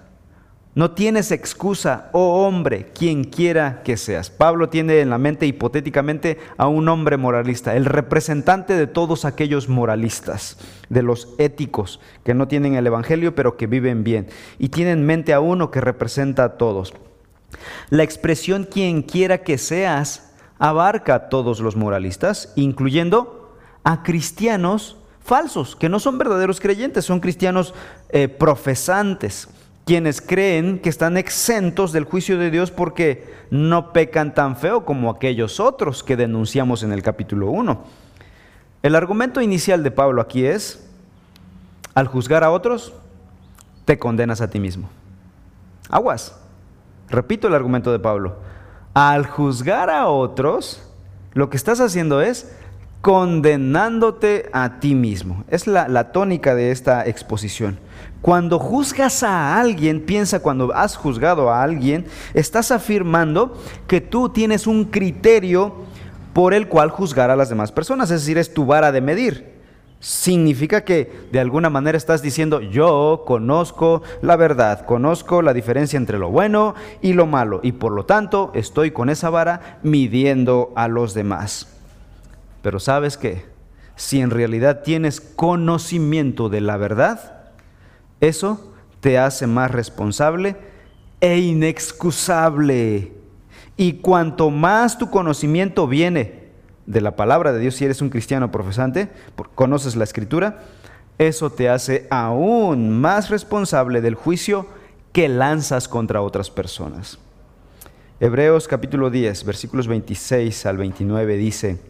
no 0.75 0.91
tienes 0.91 1.31
excusa, 1.31 2.09
oh 2.13 2.45
hombre, 2.45 2.91
quien 2.93 3.23
quiera 3.23 3.81
que 3.83 3.97
seas. 3.97 4.29
Pablo 4.29 4.69
tiene 4.69 4.99
en 4.99 5.09
la 5.09 5.17
mente 5.17 5.47
hipotéticamente 5.47 6.37
a 6.57 6.67
un 6.67 6.87
hombre 6.89 7.17
moralista, 7.17 7.75
el 7.75 7.85
representante 7.85 8.75
de 8.75 8.85
todos 8.85 9.25
aquellos 9.25 9.67
moralistas, 9.67 10.57
de 10.89 11.01
los 11.01 11.29
éticos 11.39 11.99
que 12.23 12.35
no 12.35 12.47
tienen 12.47 12.75
el 12.75 12.85
Evangelio 12.85 13.33
pero 13.33 13.57
que 13.57 13.67
viven 13.67 14.03
bien. 14.03 14.27
Y 14.59 14.69
tiene 14.69 14.91
en 14.91 15.05
mente 15.05 15.33
a 15.33 15.39
uno 15.39 15.71
que 15.71 15.81
representa 15.81 16.43
a 16.43 16.57
todos. 16.57 16.93
La 17.89 18.03
expresión 18.03 18.63
quien 18.63 19.01
quiera 19.01 19.39
que 19.39 19.57
seas 19.57 20.33
abarca 20.59 21.15
a 21.15 21.29
todos 21.29 21.61
los 21.61 21.75
moralistas, 21.75 22.53
incluyendo 22.55 23.57
a 23.83 24.03
cristianos 24.03 24.97
falsos, 25.23 25.75
que 25.75 25.89
no 25.89 25.99
son 25.99 26.17
verdaderos 26.17 26.59
creyentes, 26.59 27.05
son 27.05 27.19
cristianos 27.19 27.73
eh, 28.09 28.27
profesantes, 28.27 29.47
quienes 29.89 30.21
creen 30.21 30.77
que 30.77 30.87
están 30.87 31.17
exentos 31.17 31.91
del 31.91 32.03
juicio 32.03 32.37
de 32.37 32.51
Dios 32.51 32.69
porque 32.69 33.27
no 33.49 33.91
pecan 33.91 34.35
tan 34.35 34.55
feo 34.55 34.85
como 34.85 35.09
aquellos 35.09 35.59
otros 35.59 36.03
que 36.03 36.15
denunciamos 36.15 36.83
en 36.83 36.91
el 36.91 37.01
capítulo 37.01 37.49
1. 37.49 37.85
El 38.83 38.93
argumento 38.93 39.41
inicial 39.41 39.81
de 39.81 39.89
Pablo 39.89 40.21
aquí 40.21 40.45
es, 40.45 40.87
al 41.95 42.05
juzgar 42.05 42.43
a 42.43 42.51
otros, 42.51 42.93
te 43.85 43.97
condenas 43.97 44.41
a 44.41 44.51
ti 44.51 44.59
mismo. 44.59 44.91
Aguas. 45.89 46.39
Repito 47.09 47.47
el 47.47 47.55
argumento 47.55 47.91
de 47.91 47.97
Pablo. 47.97 48.35
Al 48.93 49.25
juzgar 49.25 49.89
a 49.89 50.07
otros, 50.07 50.87
lo 51.33 51.49
que 51.49 51.57
estás 51.57 51.81
haciendo 51.81 52.21
es 52.21 52.55
condenándote 53.01 54.49
a 54.51 54.79
ti 54.79 54.95
mismo. 54.95 55.43
Es 55.49 55.67
la, 55.67 56.11
tónica 56.11 56.55
de 56.55 56.71
esta 56.71 57.05
exposición. 57.05 57.79
Cuando 58.21 58.59
juzgas 58.59 59.23
a 59.23 59.59
alguien, 59.59 60.01
piensa 60.01 60.41
cuando 60.41 60.73
has 60.73 60.97
juzgado 60.97 61.49
a 61.49 61.63
alguien, 61.63 62.05
estás 62.33 62.71
afirmando 62.71 63.57
que 63.87 64.01
tú 64.01 64.29
tienes 64.29 64.67
un 64.67 64.85
criterio 64.85 65.75
por 66.33 66.53
el 66.53 66.67
cual 66.67 66.89
juzgar 66.89 67.31
a 67.31 67.35
las 67.35 67.49
demás 67.49 67.71
personas, 67.71 68.11
es 68.11 68.21
decir, 68.21 68.37
es 68.37 68.53
tu 68.53 68.65
vara 68.65 68.91
de 68.91 69.01
medir. 69.01 69.59
Significa 70.01 70.85
que 70.85 71.27
de 71.31 71.39
alguna 71.39 71.69
manera 71.69 71.97
estás 71.97 72.21
diciendo, 72.21 72.61
yo 72.61 73.23
conozco 73.25 74.01
la 74.21 74.35
verdad, 74.37 74.85
conozco 74.85 75.41
la 75.41 75.53
diferencia 75.53 75.97
entre 75.97 76.17
lo 76.17 76.29
bueno 76.29 76.75
y 77.01 77.13
lo 77.13 77.25
malo, 77.25 77.59
y 77.63 77.73
por 77.73 77.91
lo 77.93 78.05
tanto 78.05 78.51
estoy 78.53 78.91
con 78.91 79.09
esa 79.09 79.29
vara 79.29 79.79
midiendo 79.83 80.71
a 80.75 80.87
los 80.87 81.13
demás. 81.13 81.78
Pero 82.61 82.79
sabes 82.79 83.17
qué, 83.17 83.45
si 83.95 84.21
en 84.21 84.29
realidad 84.29 84.81
tienes 84.83 85.21
conocimiento 85.21 86.49
de 86.49 86.61
la 86.61 86.77
verdad, 86.77 87.51
eso 88.21 88.73
te 88.99 89.17
hace 89.17 89.47
más 89.47 89.71
responsable 89.71 90.55
e 91.21 91.37
inexcusable. 91.39 93.13
Y 93.77 93.93
cuanto 93.93 94.49
más 94.49 94.97
tu 94.97 95.09
conocimiento 95.09 95.87
viene 95.87 96.49
de 96.85 97.01
la 97.01 97.15
palabra 97.15 97.53
de 97.53 97.59
Dios, 97.59 97.75
si 97.75 97.85
eres 97.85 98.01
un 98.01 98.09
cristiano 98.09 98.51
profesante, 98.51 99.09
conoces 99.55 99.95
la 99.95 100.03
escritura, 100.03 100.63
eso 101.17 101.49
te 101.49 101.69
hace 101.69 102.07
aún 102.09 102.89
más 102.99 103.29
responsable 103.29 104.01
del 104.01 104.15
juicio 104.15 104.67
que 105.11 105.27
lanzas 105.27 105.87
contra 105.87 106.21
otras 106.21 106.49
personas. 106.49 107.19
Hebreos 108.21 108.67
capítulo 108.67 109.09
10, 109.09 109.45
versículos 109.45 109.87
26 109.87 110.65
al 110.65 110.77
29 110.77 111.37
dice, 111.37 111.88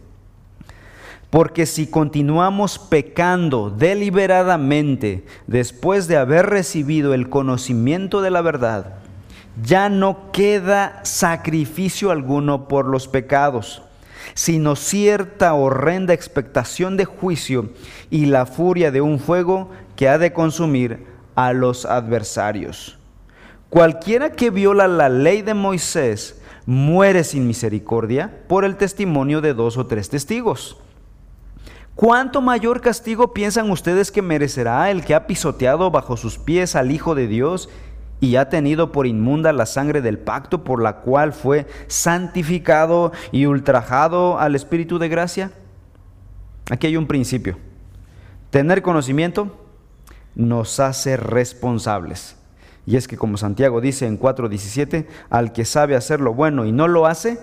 porque 1.30 1.64
si 1.64 1.86
continuamos 1.86 2.78
pecando 2.78 3.70
deliberadamente 3.70 5.24
después 5.46 6.08
de 6.08 6.16
haber 6.16 6.46
recibido 6.46 7.14
el 7.14 7.28
conocimiento 7.28 8.20
de 8.20 8.30
la 8.30 8.42
verdad, 8.42 8.96
ya 9.62 9.88
no 9.88 10.32
queda 10.32 11.00
sacrificio 11.04 12.10
alguno 12.10 12.68
por 12.68 12.86
los 12.86 13.08
pecados 13.08 13.82
sino 14.34 14.76
cierta 14.76 15.54
horrenda 15.54 16.14
expectación 16.14 16.96
de 16.96 17.04
juicio 17.04 17.70
y 18.10 18.26
la 18.26 18.46
furia 18.46 18.90
de 18.90 19.00
un 19.00 19.18
fuego 19.18 19.70
que 19.96 20.08
ha 20.08 20.18
de 20.18 20.32
consumir 20.32 21.06
a 21.34 21.52
los 21.52 21.84
adversarios. 21.84 22.98
Cualquiera 23.68 24.32
que 24.32 24.50
viola 24.50 24.88
la 24.88 25.08
ley 25.08 25.42
de 25.42 25.54
Moisés 25.54 26.40
muere 26.66 27.24
sin 27.24 27.46
misericordia 27.46 28.42
por 28.48 28.64
el 28.64 28.76
testimonio 28.76 29.40
de 29.40 29.54
dos 29.54 29.76
o 29.76 29.86
tres 29.86 30.08
testigos. 30.08 30.78
¿Cuánto 31.94 32.40
mayor 32.40 32.80
castigo 32.80 33.34
piensan 33.34 33.70
ustedes 33.70 34.10
que 34.10 34.22
merecerá 34.22 34.90
el 34.90 35.04
que 35.04 35.14
ha 35.14 35.26
pisoteado 35.26 35.90
bajo 35.90 36.16
sus 36.16 36.38
pies 36.38 36.76
al 36.76 36.90
Hijo 36.90 37.14
de 37.14 37.26
Dios 37.26 37.68
y 38.20 38.36
ha 38.36 38.48
tenido 38.48 38.92
por 38.92 39.06
inmunda 39.06 39.52
la 39.52 39.66
sangre 39.66 40.00
del 40.00 40.18
pacto 40.18 40.64
por 40.64 40.82
la 40.82 40.98
cual 40.98 41.32
fue 41.32 41.66
santificado 41.88 43.12
y 43.32 43.46
ultrajado 43.46 44.38
al 44.38 44.54
Espíritu 44.54 44.98
de 44.98 45.08
gracia? 45.08 45.52
Aquí 46.70 46.86
hay 46.86 46.96
un 46.96 47.06
principio. 47.06 47.58
Tener 48.50 48.82
conocimiento 48.82 49.56
nos 50.34 50.80
hace 50.80 51.16
responsables. 51.16 52.36
Y 52.86 52.96
es 52.96 53.06
que 53.08 53.16
como 53.16 53.36
Santiago 53.36 53.80
dice 53.80 54.06
en 54.06 54.18
4.17, 54.18 55.06
al 55.28 55.52
que 55.52 55.64
sabe 55.64 55.96
hacer 55.96 56.20
lo 56.20 56.34
bueno 56.34 56.64
y 56.64 56.72
no 56.72 56.88
lo 56.88 57.06
hace, 57.06 57.38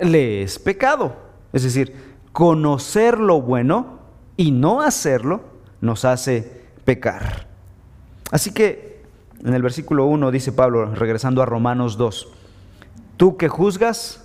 le 0.00 0.42
es 0.42 0.58
pecado. 0.58 1.16
Es 1.52 1.62
decir, 1.62 2.07
conocer 2.38 3.18
lo 3.18 3.42
bueno 3.42 3.98
y 4.36 4.52
no 4.52 4.80
hacerlo 4.80 5.40
nos 5.80 6.04
hace 6.04 6.62
pecar. 6.84 7.48
Así 8.30 8.52
que 8.52 9.02
en 9.44 9.54
el 9.54 9.62
versículo 9.62 10.06
1 10.06 10.30
dice 10.30 10.52
Pablo, 10.52 10.94
regresando 10.94 11.42
a 11.42 11.46
Romanos 11.46 11.96
2, 11.96 12.28
tú 13.16 13.36
que 13.36 13.48
juzgas, 13.48 14.24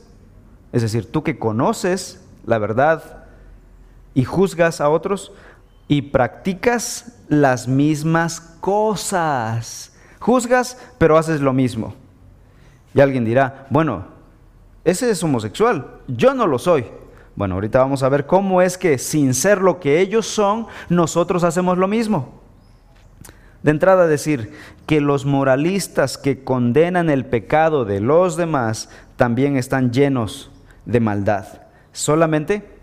es 0.72 0.84
decir, 0.84 1.12
tú 1.12 1.24
que 1.24 1.40
conoces 1.40 2.24
la 2.46 2.60
verdad 2.60 3.24
y 4.14 4.26
juzgas 4.26 4.80
a 4.80 4.90
otros 4.90 5.32
y 5.88 6.04
practicas 6.04 7.20
las 7.30 7.68
mismas 7.68 8.40
cosas. 8.62 9.92
Juzgas, 10.20 10.78
pero 11.00 11.18
haces 11.18 11.42
lo 11.42 11.52
mismo. 11.52 11.96
Y 12.94 13.02
alguien 13.02 13.26
dirá, 13.26 13.66
bueno, 13.72 14.06
ese 14.86 15.10
es 15.10 15.24
homosexual, 15.24 16.02
yo 16.08 16.36
no 16.36 16.46
lo 16.46 16.60
soy. 16.60 16.86
Bueno, 17.36 17.56
ahorita 17.56 17.80
vamos 17.80 18.04
a 18.04 18.10
ver 18.10 18.26
cómo 18.26 18.62
es 18.62 18.78
que 18.78 18.98
sin 18.98 19.34
ser 19.34 19.60
lo 19.62 19.80
que 19.80 20.00
ellos 20.00 20.28
son, 20.28 20.68
nosotros 20.90 21.44
hacemos 21.44 21.78
lo 21.78 21.88
mismo. 21.88 22.42
De 23.64 23.72
entrada 23.72 24.08
decir 24.08 24.54
que 24.86 25.02
los 25.02 25.26
moralistas 25.26 26.18
que 26.18 26.44
condenan 26.44 27.10
el 27.10 27.26
pecado 27.26 27.86
de 27.86 28.02
los 28.02 28.36
demás 28.36 28.90
también 29.16 29.56
están 29.56 29.92
llenos 29.92 30.52
de 30.86 31.00
maldad. 31.00 31.46
Solamente 31.94 32.74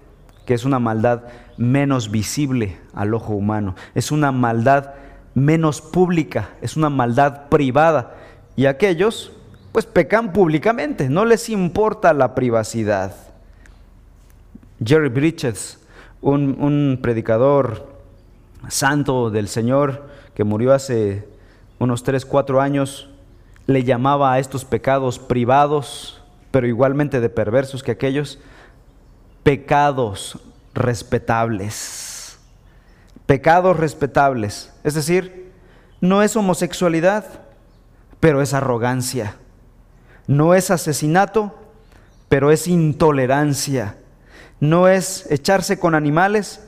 que 0.47 0.55
es 0.55 0.65
una 0.65 0.81
maldad 0.81 1.23
menos 1.59 2.11
visible 2.11 2.79
al 2.93 3.15
ojo 3.15 3.35
humano. 3.35 3.77
Es 3.95 4.11
una 4.11 4.33
maldad 4.33 4.95
menos 5.35 5.81
pública, 5.81 6.49
es 6.61 6.77
una 6.77 6.91
maldad 6.91 7.49
privada. 7.51 8.17
Y 8.57 8.67
aquellos 8.67 9.33
pues 9.71 9.87
pecan 9.87 10.33
públicamente, 10.33 11.09
no 11.09 11.25
les 11.25 11.49
importa 11.49 12.13
la 12.13 12.35
privacidad. 12.35 13.15
Jerry 14.85 15.09
Bridges, 15.09 15.79
un, 16.21 16.57
un 16.61 16.99
predicador 17.03 17.95
santo 18.69 19.31
del 19.31 19.49
Señor, 19.49 20.09
que 20.35 20.45
murió 20.45 20.73
hace 20.73 21.29
unos 21.79 22.03
3, 22.03 22.25
4 22.25 22.61
años, 22.61 23.09
le 23.67 23.85
llamaba 23.85 24.33
a 24.33 24.39
estos 24.39 24.65
pecados 24.65 25.19
privados, 25.19 26.23
pero 26.51 26.67
igualmente 26.67 27.21
de 27.21 27.29
perversos 27.29 27.83
que 27.83 27.93
aquellos, 27.93 28.39
pecados 29.43 30.39
respetables. 30.75 32.39
Pecados 33.27 33.77
respetables. 33.77 34.73
Es 34.83 34.95
decir, 34.95 35.53
no 36.01 36.23
es 36.23 36.37
homosexualidad, 36.37 37.25
pero 38.19 38.43
es 38.43 38.55
arrogancia. 38.55 39.37
No 40.27 40.55
es 40.55 40.71
asesinato, 40.71 41.55
pero 42.29 42.51
es 42.51 42.67
intolerancia. 42.67 43.97
No 44.61 44.89
es 44.89 45.27
echarse 45.31 45.79
con 45.79 45.95
animales, 45.95 46.61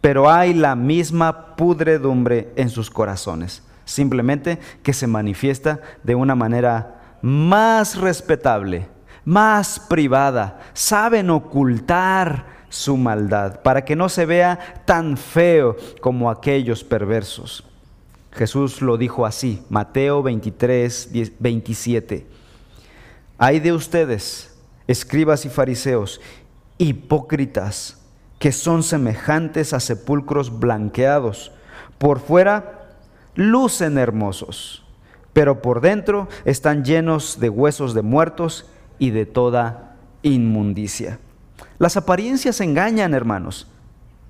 pero 0.00 0.30
hay 0.30 0.54
la 0.54 0.74
misma 0.74 1.54
pudredumbre 1.56 2.52
en 2.56 2.70
sus 2.70 2.90
corazones, 2.90 3.62
simplemente 3.84 4.58
que 4.82 4.92
se 4.92 5.06
manifiesta 5.06 5.80
de 6.02 6.14
una 6.14 6.34
manera 6.34 7.18
más 7.22 7.96
respetable, 7.96 8.88
más 9.24 9.78
privada, 9.78 10.60
saben 10.72 11.30
ocultar 11.30 12.46
su 12.68 12.96
maldad 12.96 13.60
para 13.60 13.84
que 13.84 13.94
no 13.94 14.08
se 14.08 14.26
vea 14.26 14.82
tan 14.86 15.16
feo 15.16 15.76
como 16.00 16.30
aquellos 16.30 16.82
perversos. 16.82 17.64
Jesús 18.32 18.80
lo 18.80 18.96
dijo 18.96 19.26
así, 19.26 19.62
Mateo 19.68 20.22
23, 20.22 21.10
27. 21.38 22.26
Hay 23.36 23.60
de 23.60 23.72
ustedes, 23.72 24.56
escribas 24.86 25.44
y 25.44 25.50
fariseos, 25.50 26.20
hipócritas, 26.78 27.98
que 28.38 28.52
son 28.52 28.82
semejantes 28.82 29.72
a 29.72 29.80
sepulcros 29.80 30.58
blanqueados. 30.58 31.52
Por 31.98 32.18
fuera 32.18 32.96
lucen 33.34 33.98
hermosos, 33.98 34.84
pero 35.32 35.62
por 35.62 35.80
dentro 35.80 36.28
están 36.44 36.84
llenos 36.84 37.38
de 37.40 37.48
huesos 37.48 37.94
de 37.94 38.02
muertos 38.02 38.68
y 38.98 39.10
de 39.10 39.26
toda 39.26 39.96
inmundicia. 40.22 41.18
Las 41.78 41.96
apariencias 41.96 42.60
engañan, 42.60 43.14
hermanos, 43.14 43.68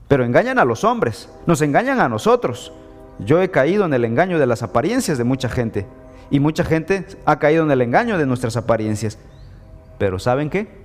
pero 0.08 0.24
engañan 0.24 0.58
a 0.58 0.64
los 0.64 0.84
hombres, 0.84 1.28
nos 1.46 1.62
engañan 1.62 2.00
a 2.00 2.08
nosotros. 2.08 2.72
Yo 3.18 3.40
he 3.40 3.50
caído 3.50 3.84
en 3.84 3.94
el 3.94 4.04
engaño 4.04 4.38
de 4.38 4.46
las 4.46 4.62
apariencias 4.62 5.18
de 5.18 5.24
mucha 5.24 5.48
gente 5.48 5.86
y 6.30 6.40
mucha 6.40 6.64
gente 6.64 7.06
ha 7.24 7.38
caído 7.38 7.64
en 7.64 7.70
el 7.70 7.82
engaño 7.82 8.18
de 8.18 8.26
nuestras 8.26 8.56
apariencias. 8.56 9.18
Pero 9.98 10.18
¿saben 10.18 10.50
qué? 10.50 10.81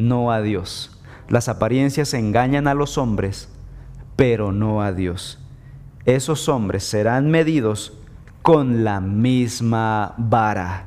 No 0.00 0.32
a 0.32 0.40
Dios. 0.40 0.90
Las 1.28 1.50
apariencias 1.50 2.14
engañan 2.14 2.66
a 2.66 2.74
los 2.74 2.96
hombres, 2.96 3.50
pero 4.16 4.50
no 4.50 4.80
a 4.82 4.92
Dios. 4.92 5.38
Esos 6.06 6.48
hombres 6.48 6.84
serán 6.84 7.30
medidos 7.30 7.92
con 8.40 8.82
la 8.82 9.00
misma 9.00 10.14
vara. 10.16 10.86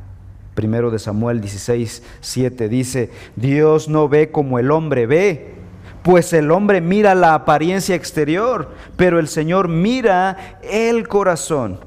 Primero 0.56 0.90
de 0.90 0.98
Samuel 0.98 1.42
16, 1.42 2.02
7 2.22 2.70
dice, 2.70 3.12
Dios 3.36 3.88
no 3.88 4.10
ve 4.10 4.32
como 4.32 4.58
el 4.58 4.72
hombre 4.72 5.06
ve, 5.06 5.56
pues 6.02 6.34
el 6.34 6.50
hombre 6.50 6.82
mira 6.82 7.14
la 7.14 7.36
apariencia 7.36 7.94
exterior, 7.94 8.74
pero 8.98 9.20
el 9.20 9.28
Señor 9.28 9.68
mira 9.68 10.60
el 10.64 11.08
corazón. 11.08 11.80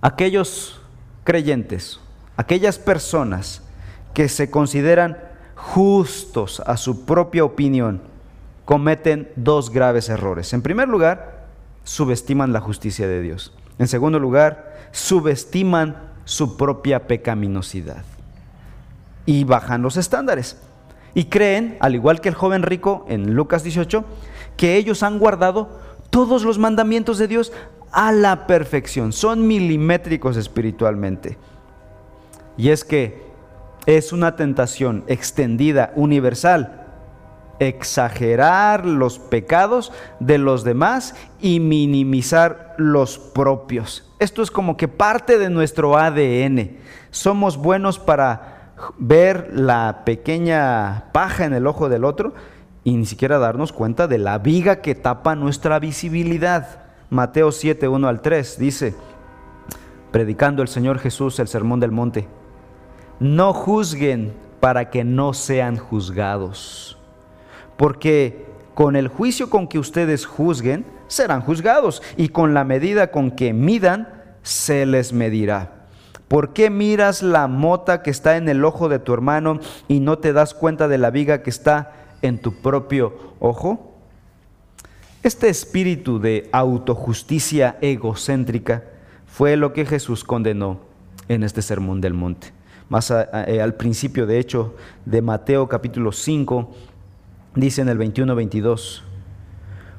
Aquellos 0.00 0.80
creyentes, 1.24 2.00
aquellas 2.38 2.78
personas 2.78 3.62
que 4.14 4.30
se 4.30 4.50
consideran 4.50 5.31
justos 5.62 6.60
a 6.66 6.76
su 6.76 7.06
propia 7.06 7.44
opinión, 7.44 8.02
cometen 8.64 9.30
dos 9.36 9.70
graves 9.70 10.08
errores. 10.08 10.52
En 10.52 10.60
primer 10.60 10.88
lugar, 10.88 11.46
subestiman 11.84 12.52
la 12.52 12.60
justicia 12.60 13.06
de 13.06 13.22
Dios. 13.22 13.54
En 13.78 13.86
segundo 13.86 14.18
lugar, 14.18 14.88
subestiman 14.90 16.10
su 16.24 16.56
propia 16.56 17.06
pecaminosidad 17.06 18.04
y 19.24 19.44
bajan 19.44 19.82
los 19.82 19.96
estándares. 19.96 20.58
Y 21.14 21.26
creen, 21.26 21.76
al 21.80 21.94
igual 21.94 22.20
que 22.20 22.28
el 22.28 22.34
joven 22.34 22.62
rico 22.62 23.06
en 23.08 23.34
Lucas 23.34 23.62
18, 23.62 24.04
que 24.56 24.76
ellos 24.76 25.02
han 25.02 25.18
guardado 25.18 25.80
todos 26.10 26.44
los 26.44 26.58
mandamientos 26.58 27.18
de 27.18 27.28
Dios 27.28 27.52
a 27.92 28.10
la 28.10 28.46
perfección. 28.46 29.12
Son 29.12 29.46
milimétricos 29.46 30.36
espiritualmente. 30.36 31.38
Y 32.56 32.70
es 32.70 32.84
que 32.84 33.31
es 33.86 34.12
una 34.12 34.36
tentación 34.36 35.04
extendida, 35.06 35.92
universal, 35.96 36.82
exagerar 37.58 38.86
los 38.86 39.18
pecados 39.18 39.92
de 40.20 40.38
los 40.38 40.64
demás 40.64 41.14
y 41.40 41.60
minimizar 41.60 42.74
los 42.78 43.18
propios. 43.18 44.10
Esto 44.18 44.42
es 44.42 44.50
como 44.50 44.76
que 44.76 44.88
parte 44.88 45.38
de 45.38 45.50
nuestro 45.50 45.96
ADN. 45.96 46.78
Somos 47.10 47.56
buenos 47.56 47.98
para 47.98 48.74
ver 48.98 49.50
la 49.52 50.02
pequeña 50.04 51.10
paja 51.12 51.44
en 51.44 51.54
el 51.54 51.66
ojo 51.66 51.88
del 51.88 52.04
otro 52.04 52.34
y 52.84 52.96
ni 52.96 53.06
siquiera 53.06 53.38
darnos 53.38 53.72
cuenta 53.72 54.08
de 54.08 54.18
la 54.18 54.38
viga 54.38 54.80
que 54.80 54.94
tapa 54.94 55.36
nuestra 55.36 55.78
visibilidad. 55.78 56.80
Mateo 57.10 57.52
7, 57.52 57.86
1 57.88 58.08
al 58.08 58.22
3 58.22 58.58
dice, 58.58 58.94
predicando 60.10 60.62
el 60.62 60.68
Señor 60.68 60.98
Jesús 60.98 61.38
el 61.38 61.46
sermón 61.46 61.78
del 61.78 61.92
monte, 61.92 62.26
no 63.20 63.52
juzguen 63.52 64.32
para 64.60 64.90
que 64.90 65.04
no 65.04 65.34
sean 65.34 65.76
juzgados 65.76 66.92
porque 67.82 68.46
con 68.74 68.94
el 68.94 69.08
juicio 69.08 69.50
con 69.50 69.66
que 69.66 69.80
ustedes 69.80 70.24
juzguen, 70.24 70.86
serán 71.08 71.40
juzgados, 71.40 72.00
y 72.16 72.28
con 72.28 72.54
la 72.54 72.62
medida 72.62 73.10
con 73.10 73.32
que 73.32 73.52
midan, 73.52 74.08
se 74.44 74.86
les 74.86 75.12
medirá. 75.12 75.88
¿Por 76.28 76.52
qué 76.52 76.70
miras 76.70 77.22
la 77.22 77.48
mota 77.48 78.02
que 78.02 78.10
está 78.10 78.36
en 78.36 78.48
el 78.48 78.64
ojo 78.64 78.88
de 78.88 79.00
tu 79.00 79.12
hermano 79.12 79.58
y 79.88 79.98
no 79.98 80.18
te 80.18 80.32
das 80.32 80.54
cuenta 80.54 80.86
de 80.86 80.98
la 80.98 81.10
viga 81.10 81.42
que 81.42 81.50
está 81.50 81.92
en 82.22 82.38
tu 82.38 82.54
propio 82.54 83.34
ojo? 83.40 83.96
Este 85.24 85.48
espíritu 85.48 86.20
de 86.20 86.48
autojusticia 86.52 87.78
egocéntrica 87.80 88.84
fue 89.26 89.56
lo 89.56 89.72
que 89.72 89.86
Jesús 89.86 90.22
condenó 90.22 90.78
en 91.26 91.42
este 91.42 91.62
sermón 91.62 92.00
del 92.00 92.14
monte. 92.14 92.52
Más 92.88 93.10
eh, 93.10 93.60
al 93.62 93.74
principio, 93.74 94.26
de 94.26 94.38
hecho, 94.38 94.74
de 95.04 95.22
Mateo 95.22 95.68
capítulo 95.68 96.12
5, 96.12 96.70
Dice 97.54 97.82
en 97.82 97.90
el 97.90 97.98
21-22, 97.98 99.02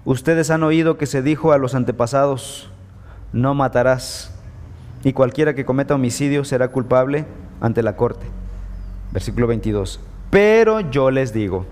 ustedes 0.05 0.49
han 0.49 0.63
oído 0.63 0.97
que 0.97 1.05
se 1.05 1.21
dijo 1.21 1.51
a 1.51 1.59
los 1.59 1.75
antepasados, 1.75 2.71
no 3.31 3.53
matarás, 3.53 4.33
y 5.03 5.13
cualquiera 5.13 5.53
que 5.53 5.63
cometa 5.63 5.93
homicidio 5.93 6.45
será 6.45 6.69
culpable 6.69 7.25
ante 7.61 7.83
la 7.83 7.95
corte. 7.95 8.25
Versículo 9.11 9.45
22, 9.45 9.99
pero 10.31 10.79
yo 10.79 11.11
les 11.11 11.31
digo 11.31 11.67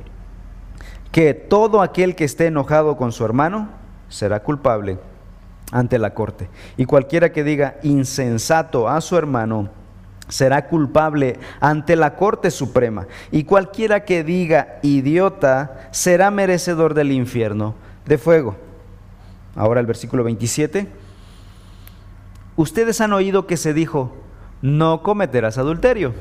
que 1.12 1.34
todo 1.34 1.82
aquel 1.82 2.16
que 2.16 2.26
esté 2.26 2.46
enojado 2.46 2.96
con 2.96 3.12
su 3.12 3.26
hermano 3.26 3.70
será 4.08 4.44
culpable 4.44 5.00
ante 5.72 5.98
la 5.98 6.14
corte, 6.14 6.48
y 6.78 6.86
cualquiera 6.86 7.32
que 7.32 7.44
diga 7.44 7.78
insensato 7.82 8.88
a 8.88 9.02
su 9.02 9.18
hermano, 9.18 9.70
será 10.32 10.68
culpable 10.68 11.38
ante 11.60 11.96
la 11.96 12.16
Corte 12.16 12.52
Suprema, 12.52 13.06
y 13.32 13.44
cualquiera 13.44 14.06
que 14.06 14.24
diga 14.24 14.80
idiota 14.82 15.90
será 15.92 16.32
merecedor 16.32 16.94
del 16.94 17.12
infierno 17.12 17.76
de 18.06 18.18
fuego. 18.18 18.56
Ahora 19.56 19.82
el 19.82 19.86
versículo 19.86 20.24
27. 20.24 20.88
Ustedes 22.56 23.02
han 23.02 23.12
oído 23.14 23.46
que 23.46 23.58
se 23.58 23.74
dijo, 23.74 24.16
no 24.62 25.04
cometerás 25.04 25.58
adulterio. 25.58 26.14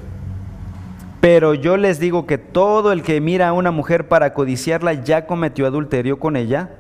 Pero 1.21 1.55
yo 1.55 1.77
les 1.77 2.01
digo 2.01 2.27
que 2.27 2.39
todo 2.39 2.93
el 2.93 3.03
que 3.03 3.21
mira 3.21 3.49
a 3.49 3.53
una 3.53 3.71
mujer 3.71 4.09
para 4.09 4.33
codiciarla 4.33 4.95
ya 4.95 5.27
cometió 5.27 5.67
adulterio 5.67 6.19
con 6.19 6.37
ella 6.37 6.71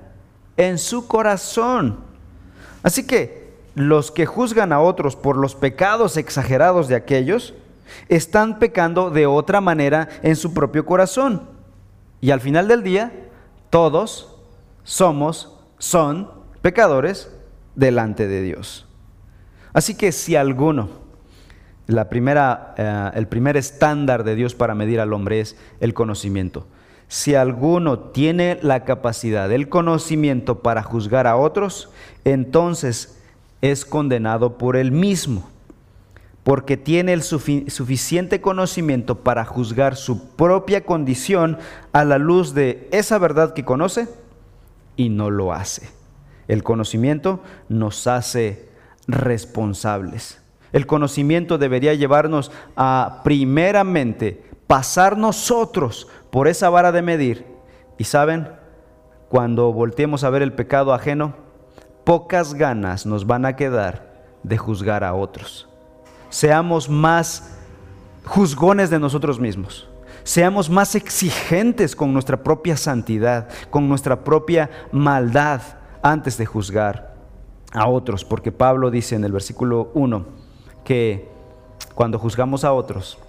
en 0.57 0.79
su 0.79 1.07
corazón. 1.07 2.01
Así 2.83 3.07
que 3.07 3.40
los 3.75 4.11
que 4.11 4.27
juzgan 4.27 4.73
a 4.73 4.81
otros 4.81 5.17
por 5.17 5.37
los 5.37 5.55
pecados 5.55 6.17
exagerados 6.17 6.89
de 6.89 6.97
aquellos, 6.97 7.55
están 8.09 8.59
pecando 8.59 9.11
de 9.11 9.27
otra 9.27 9.61
manera 9.61 10.09
en 10.23 10.37
su 10.37 10.55
propio 10.55 10.85
corazón. 10.87 11.43
Y 12.21 12.31
al 12.31 12.41
final 12.41 12.69
del 12.69 12.83
día, 12.83 13.13
todos 13.71 14.37
somos, 14.85 15.57
son 15.79 16.31
pecadores 16.63 17.31
delante 17.75 18.29
de 18.29 18.43
Dios. 18.43 18.87
Así 19.73 19.95
que 19.95 20.13
si 20.13 20.37
alguno, 20.37 20.89
la 21.87 22.09
primera, 22.09 22.75
eh, 22.77 23.11
el 23.15 23.27
primer 23.29 23.57
estándar 23.57 24.25
de 24.25 24.35
Dios 24.35 24.55
para 24.55 24.75
medir 24.75 25.01
al 25.01 25.13
hombre 25.13 25.41
es 25.41 25.57
el 25.81 25.95
conocimiento. 25.95 26.67
Si 27.09 27.35
alguno 27.35 27.99
tiene 27.99 28.59
la 28.63 28.85
capacidad, 28.85 29.51
el 29.51 29.69
conocimiento 29.69 30.61
para 30.63 30.83
juzgar 30.83 31.27
a 31.27 31.37
otros, 31.37 31.91
entonces 32.25 33.20
es 33.63 33.85
condenado 33.85 34.59
por 34.59 34.77
él 34.77 34.93
mismo, 34.93 35.49
porque 36.43 36.77
tiene 36.77 37.13
el 37.13 37.23
suficiente 37.23 38.41
conocimiento 38.41 39.21
para 39.21 39.45
juzgar 39.45 39.97
su 39.97 40.31
propia 40.37 40.85
condición 40.85 41.59
a 41.93 42.05
la 42.05 42.19
luz 42.19 42.55
de 42.55 42.89
esa 42.93 43.19
verdad 43.19 43.53
que 43.53 43.65
conoce 43.65 44.09
y 44.97 45.09
no 45.11 45.31
lo 45.31 45.53
hace. 45.53 45.91
El 46.49 46.63
conocimiento 46.63 47.41
nos 47.69 48.07
hace 48.07 48.69
responsables. 49.07 50.41
El 50.73 50.87
conocimiento 50.87 51.59
debería 51.59 51.95
llevarnos 51.95 52.51
a 52.77 53.21
primeramente 53.25 54.43
pasar 54.67 55.19
nosotros 55.19 56.09
por 56.31 56.49
esa 56.49 56.71
vara 56.71 56.93
de 56.93 57.03
medir. 57.03 57.47
Y 57.99 58.05
saben, 58.05 58.49
cuando 59.29 59.73
volteemos 59.73 60.25
a 60.25 60.31
ver 60.31 60.43
el 60.43 60.53
pecado 60.53 60.95
ajeno, 60.95 61.35
pocas 62.11 62.55
ganas 62.55 63.07
nos 63.07 63.25
van 63.25 63.47
a 63.47 63.55
quedar 63.55 64.03
de 64.43 64.59
juzgar 64.59 65.05
a 65.05 65.15
otros. 65.15 65.69
Seamos 66.29 66.91
más 66.91 67.57
juzgones 68.25 68.91
de 68.91 68.99
nosotros 68.99 69.39
mismos. 69.39 69.89
Seamos 70.25 70.69
más 70.69 70.97
exigentes 70.97 71.95
con 71.95 72.13
nuestra 72.13 72.43
propia 72.43 72.77
santidad, 72.77 73.49
con 73.71 73.89
nuestra 73.89 74.25
propia 74.25 74.69
maldad 74.91 75.63
antes 76.03 76.37
de 76.37 76.47
juzgar 76.47 77.15
a 77.73 77.87
otros, 77.87 78.25
porque 78.25 78.51
Pablo 78.51 78.91
dice 78.91 79.15
en 79.15 79.23
el 79.23 79.31
versículo 79.31 79.93
1 79.95 80.27
que 80.83 81.31
cuando 81.95 82.19
juzgamos 82.19 82.65
a 82.65 82.73
otros, 82.73 83.21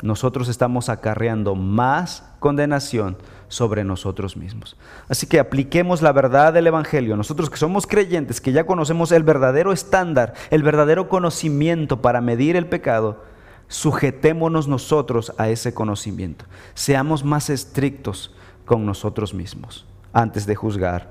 nosotros 0.00 0.48
estamos 0.48 0.88
acarreando 0.88 1.54
más 1.54 2.24
condenación 2.38 3.18
sobre 3.50 3.84
nosotros 3.84 4.36
mismos. 4.36 4.76
Así 5.08 5.26
que 5.26 5.40
apliquemos 5.40 6.00
la 6.02 6.12
verdad 6.12 6.52
del 6.54 6.68
Evangelio. 6.68 7.16
Nosotros 7.16 7.50
que 7.50 7.56
somos 7.58 7.86
creyentes, 7.86 8.40
que 8.40 8.52
ya 8.52 8.64
conocemos 8.64 9.12
el 9.12 9.24
verdadero 9.24 9.72
estándar, 9.72 10.34
el 10.50 10.62
verdadero 10.62 11.08
conocimiento 11.08 12.00
para 12.00 12.20
medir 12.20 12.54
el 12.56 12.66
pecado, 12.66 13.24
sujetémonos 13.66 14.68
nosotros 14.68 15.32
a 15.36 15.48
ese 15.48 15.74
conocimiento. 15.74 16.44
Seamos 16.74 17.24
más 17.24 17.50
estrictos 17.50 18.34
con 18.64 18.86
nosotros 18.86 19.34
mismos 19.34 19.84
antes 20.12 20.46
de 20.46 20.54
juzgar 20.54 21.10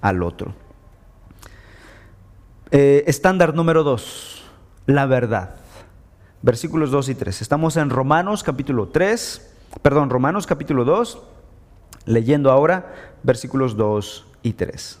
al 0.00 0.24
otro. 0.24 0.54
Eh, 2.72 3.04
estándar 3.06 3.54
número 3.54 3.84
dos, 3.84 4.42
la 4.86 5.06
verdad. 5.06 5.54
Versículos 6.42 6.90
2 6.90 7.08
y 7.08 7.14
3. 7.14 7.42
Estamos 7.42 7.76
en 7.76 7.90
Romanos 7.90 8.42
capítulo 8.42 8.88
3, 8.88 9.54
perdón, 9.82 10.10
Romanos 10.10 10.46
capítulo 10.46 10.84
2, 10.84 11.18
Leyendo 12.06 12.50
ahora 12.50 12.94
versículos 13.22 13.76
2 13.76 14.24
y 14.42 14.52
3. 14.54 14.98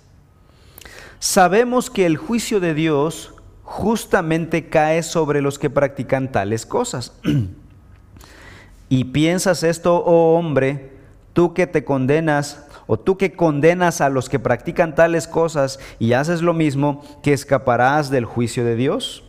Sabemos 1.18 1.88
que 1.88 2.04
el 2.04 2.16
juicio 2.18 2.60
de 2.60 2.74
Dios 2.74 3.32
justamente 3.62 4.68
cae 4.68 5.02
sobre 5.02 5.40
los 5.40 5.58
que 5.58 5.70
practican 5.70 6.30
tales 6.30 6.66
cosas. 6.66 7.12
y 8.88 9.04
piensas 9.04 9.62
esto, 9.62 9.96
oh 10.04 10.36
hombre, 10.36 10.92
tú 11.32 11.54
que 11.54 11.66
te 11.66 11.84
condenas 11.84 12.64
o 12.86 12.98
tú 12.98 13.16
que 13.16 13.32
condenas 13.32 14.00
a 14.00 14.08
los 14.08 14.28
que 14.28 14.38
practican 14.38 14.94
tales 14.94 15.26
cosas 15.26 15.80
y 15.98 16.12
haces 16.12 16.42
lo 16.42 16.54
mismo, 16.54 17.04
que 17.22 17.32
escaparás 17.32 18.10
del 18.10 18.24
juicio 18.24 18.64
de 18.64 18.76
Dios. 18.76 19.24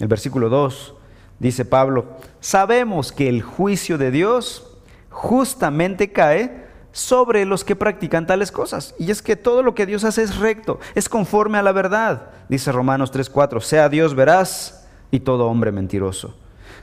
El 0.00 0.08
versículo 0.08 0.48
2 0.48 0.94
dice 1.38 1.64
Pablo, 1.64 2.16
sabemos 2.40 3.12
que 3.12 3.28
el 3.28 3.42
juicio 3.42 3.98
de 3.98 4.10
Dios 4.10 4.76
justamente 5.10 6.12
cae 6.12 6.65
sobre 6.96 7.44
los 7.44 7.62
que 7.62 7.76
practican 7.76 8.26
tales 8.26 8.50
cosas. 8.50 8.94
Y 8.98 9.10
es 9.10 9.20
que 9.20 9.36
todo 9.36 9.62
lo 9.62 9.74
que 9.74 9.84
Dios 9.84 10.02
hace 10.02 10.22
es 10.22 10.38
recto, 10.38 10.80
es 10.94 11.10
conforme 11.10 11.58
a 11.58 11.62
la 11.62 11.72
verdad, 11.72 12.30
dice 12.48 12.72
Romanos 12.72 13.12
3:4, 13.12 13.60
sea 13.60 13.90
Dios 13.90 14.14
veraz 14.14 14.88
y 15.10 15.20
todo 15.20 15.46
hombre 15.46 15.72
mentiroso. 15.72 16.34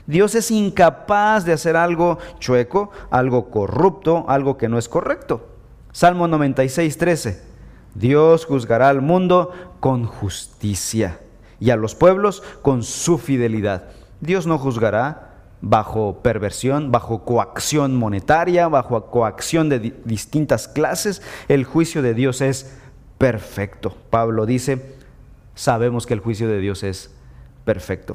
Dios 0.06 0.36
es 0.36 0.52
incapaz 0.52 1.44
de 1.44 1.52
hacer 1.52 1.74
algo 1.74 2.18
chueco, 2.38 2.92
algo 3.10 3.50
corrupto, 3.50 4.24
algo 4.28 4.56
que 4.56 4.68
no 4.68 4.78
es 4.78 4.88
correcto. 4.88 5.48
Salmo 5.90 6.28
96, 6.28 6.96
13. 6.96 7.42
Dios 7.96 8.44
juzgará 8.44 8.90
al 8.90 9.00
mundo 9.00 9.50
con 9.80 10.06
justicia 10.06 11.18
y 11.58 11.70
a 11.70 11.76
los 11.76 11.96
pueblos 11.96 12.44
con 12.62 12.84
su 12.84 13.18
fidelidad. 13.18 13.88
Dios 14.20 14.46
no 14.46 14.58
juzgará 14.58 15.33
bajo 15.64 16.20
perversión, 16.22 16.92
bajo 16.92 17.24
coacción 17.24 17.96
monetaria, 17.96 18.68
bajo 18.68 19.06
coacción 19.06 19.70
de 19.70 19.94
distintas 20.04 20.68
clases. 20.68 21.22
El 21.48 21.64
juicio 21.64 22.02
de 22.02 22.12
Dios 22.12 22.42
es 22.42 22.76
perfecto. 23.16 23.96
Pablo 24.10 24.44
dice, 24.44 24.94
sabemos 25.54 26.06
que 26.06 26.12
el 26.12 26.20
juicio 26.20 26.48
de 26.48 26.58
Dios 26.58 26.82
es 26.82 27.14
perfecto. 27.64 28.14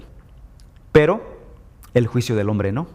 Pero 0.92 1.40
el 1.96 2.06
juicio 2.06 2.36
del 2.36 2.50
hombre 2.50 2.72
no. 2.72 2.88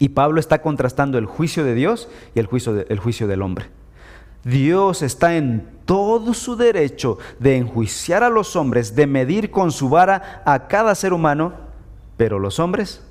Y 0.00 0.10
Pablo 0.10 0.40
está 0.40 0.60
contrastando 0.60 1.16
el 1.16 1.26
juicio 1.26 1.64
de 1.64 1.74
Dios 1.74 2.08
y 2.34 2.40
el 2.40 2.46
juicio, 2.46 2.84
el 2.88 2.98
juicio 2.98 3.28
del 3.28 3.42
hombre. 3.42 3.66
Dios 4.42 5.02
está 5.02 5.36
en 5.36 5.70
todo 5.84 6.34
su 6.34 6.56
derecho 6.56 7.18
de 7.38 7.56
enjuiciar 7.56 8.24
a 8.24 8.28
los 8.28 8.56
hombres, 8.56 8.96
de 8.96 9.06
medir 9.06 9.52
con 9.52 9.70
su 9.70 9.88
vara 9.88 10.42
a 10.44 10.66
cada 10.66 10.94
ser 10.96 11.12
humano, 11.12 11.54
pero 12.16 12.38
los 12.38 12.58
hombres 12.58 13.05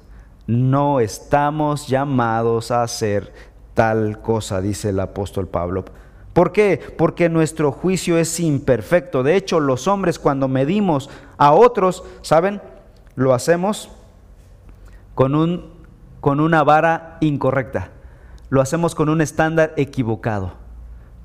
no 0.47 0.99
estamos 0.99 1.87
llamados 1.87 2.71
a 2.71 2.83
hacer 2.83 3.33
tal 3.73 4.21
cosa, 4.21 4.61
dice 4.61 4.89
el 4.89 4.99
apóstol 4.99 5.47
Pablo. 5.47 5.85
¿Por 6.33 6.51
qué? 6.51 6.81
Porque 6.97 7.29
nuestro 7.29 7.71
juicio 7.71 8.17
es 8.17 8.39
imperfecto. 8.39 9.23
De 9.23 9.35
hecho, 9.35 9.59
los 9.59 9.87
hombres 9.87 10.19
cuando 10.19 10.47
medimos 10.47 11.09
a 11.37 11.53
otros, 11.53 12.03
¿saben? 12.21 12.61
Lo 13.15 13.33
hacemos 13.33 13.89
con, 15.13 15.33
un, 15.33 15.71
con 16.19 16.41
una 16.41 16.63
vara 16.63 17.17
incorrecta. 17.21 17.91
Lo 18.49 18.61
hacemos 18.61 18.95
con 18.95 19.07
un 19.09 19.21
estándar 19.21 19.73
equivocado. 19.77 20.53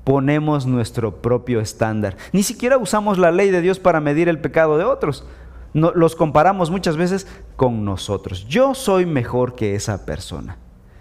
Ponemos 0.05 0.65
nuestro 0.65 1.21
propio 1.21 1.59
estándar. 1.59 2.15
Ni 2.31 2.41
siquiera 2.41 2.77
usamos 2.77 3.17
la 3.17 3.31
ley 3.31 3.51
de 3.51 3.61
Dios 3.61 3.79
para 3.79 3.99
medir 3.99 4.29
el 4.29 4.39
pecado 4.39 4.77
de 4.77 4.85
otros. 4.85 5.25
Los 5.73 6.15
comparamos 6.15 6.69
muchas 6.69 6.97
veces 6.97 7.27
con 7.55 7.85
nosotros. 7.85 8.45
Yo 8.47 8.73
soy 8.75 9.05
mejor 9.05 9.55
que 9.55 9.75
esa 9.75 10.05
persona. 10.05 10.57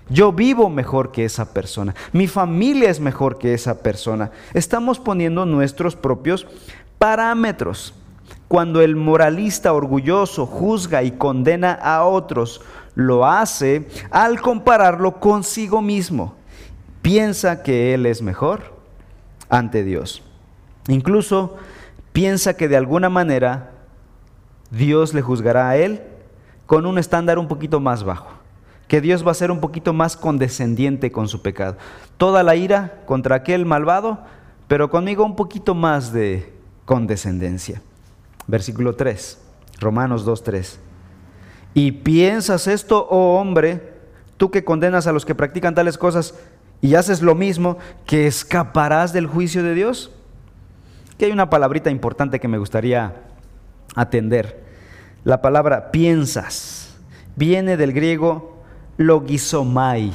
Yo 0.09 0.33
vivo 0.33 0.69
mejor 0.69 1.13
que 1.13 1.25
esa 1.25 1.55
persona. 1.55 1.95
Mi 2.13 2.27
familia 2.27 2.91
es 2.91 2.99
mejor 2.99 3.39
que 3.39 3.55
esa 3.55 3.81
persona. 3.83 4.33
Estamos 4.55 4.99
poniendo 4.99 5.47
nuestros 5.47 5.95
propios 5.95 6.47
parámetros. 6.99 7.95
Cuando 8.49 8.81
el 8.81 8.97
moralista 8.97 9.73
orgulloso 9.73 10.47
juzga 10.47 11.05
y 11.05 11.13
condena 11.13 11.73
a 11.73 12.05
otros, 12.05 12.61
lo 12.97 13.25
hace 13.25 13.89
al 14.11 14.41
compararlo 14.41 15.21
consigo 15.21 15.81
mismo. 15.81 16.35
Piensa 17.03 17.63
que 17.63 17.95
él 17.95 18.07
es 18.07 18.21
mejor 18.21 18.75
ante 19.49 19.85
Dios. 19.85 20.25
Incluso 20.89 21.57
piensa 22.13 22.55
que 22.55 22.67
de 22.67 22.77
alguna 22.77 23.09
manera 23.09 23.71
Dios 24.71 25.15
le 25.15 25.23
juzgará 25.23 25.69
a 25.69 25.77
él 25.77 26.03
con 26.67 26.87
un 26.87 26.99
estándar 26.99 27.39
un 27.39 27.49
poquito 27.49 27.81
más 27.81 28.05
bajo, 28.05 28.29
que 28.89 29.01
Dios 29.01 29.27
va 29.27 29.33
a 29.33 29.35
ser 29.35 29.51
un 29.51 29.61
poquito 29.61 29.93
más 29.93 30.17
condescendiente 30.17 31.11
con 31.11 31.29
su 31.29 31.43
pecado. 31.43 31.77
Toda 32.17 32.43
la 32.43 32.57
ira 32.57 33.01
contra 33.07 33.37
aquel 33.37 33.67
malvado, 33.67 34.21
pero 34.69 34.91
conmigo 34.91 35.25
un 35.25 35.37
poquito 35.37 35.75
más 35.75 36.13
de 36.13 36.53
condescendencia. 36.85 37.83
Versículo 38.47 38.95
3, 38.95 39.39
Romanos 39.81 40.27
2.3 40.27 40.79
y 41.75 41.93
piensas 41.93 42.67
esto, 42.67 43.07
oh 43.11 43.39
hombre, 43.39 43.95
tú 44.37 44.51
que 44.51 44.65
condenas 44.65 45.07
a 45.07 45.13
los 45.13 45.25
que 45.25 45.35
practican 45.35 45.75
tales 45.75 45.99
cosas 45.99 46.35
y 46.81 46.95
haces 46.95 47.23
lo 47.23 47.35
mismo, 47.35 47.79
que 48.07 48.27
escaparás 48.27 49.13
del 49.13 49.27
juicio 49.27 49.63
de 49.63 49.75
Dios. 49.75 50.11
Que 51.19 51.27
hay 51.27 51.33
una 51.33 51.51
palabrita 51.51 51.91
importante 51.91 52.41
que 52.41 52.49
me 52.49 52.59
gustaría 52.59 53.15
atender. 53.94 54.62
La 55.24 55.42
palabra 55.42 55.90
piensas 55.90 56.96
viene 57.37 57.76
del 57.76 57.92
griego 57.92 58.62
logisomai. 58.96 60.12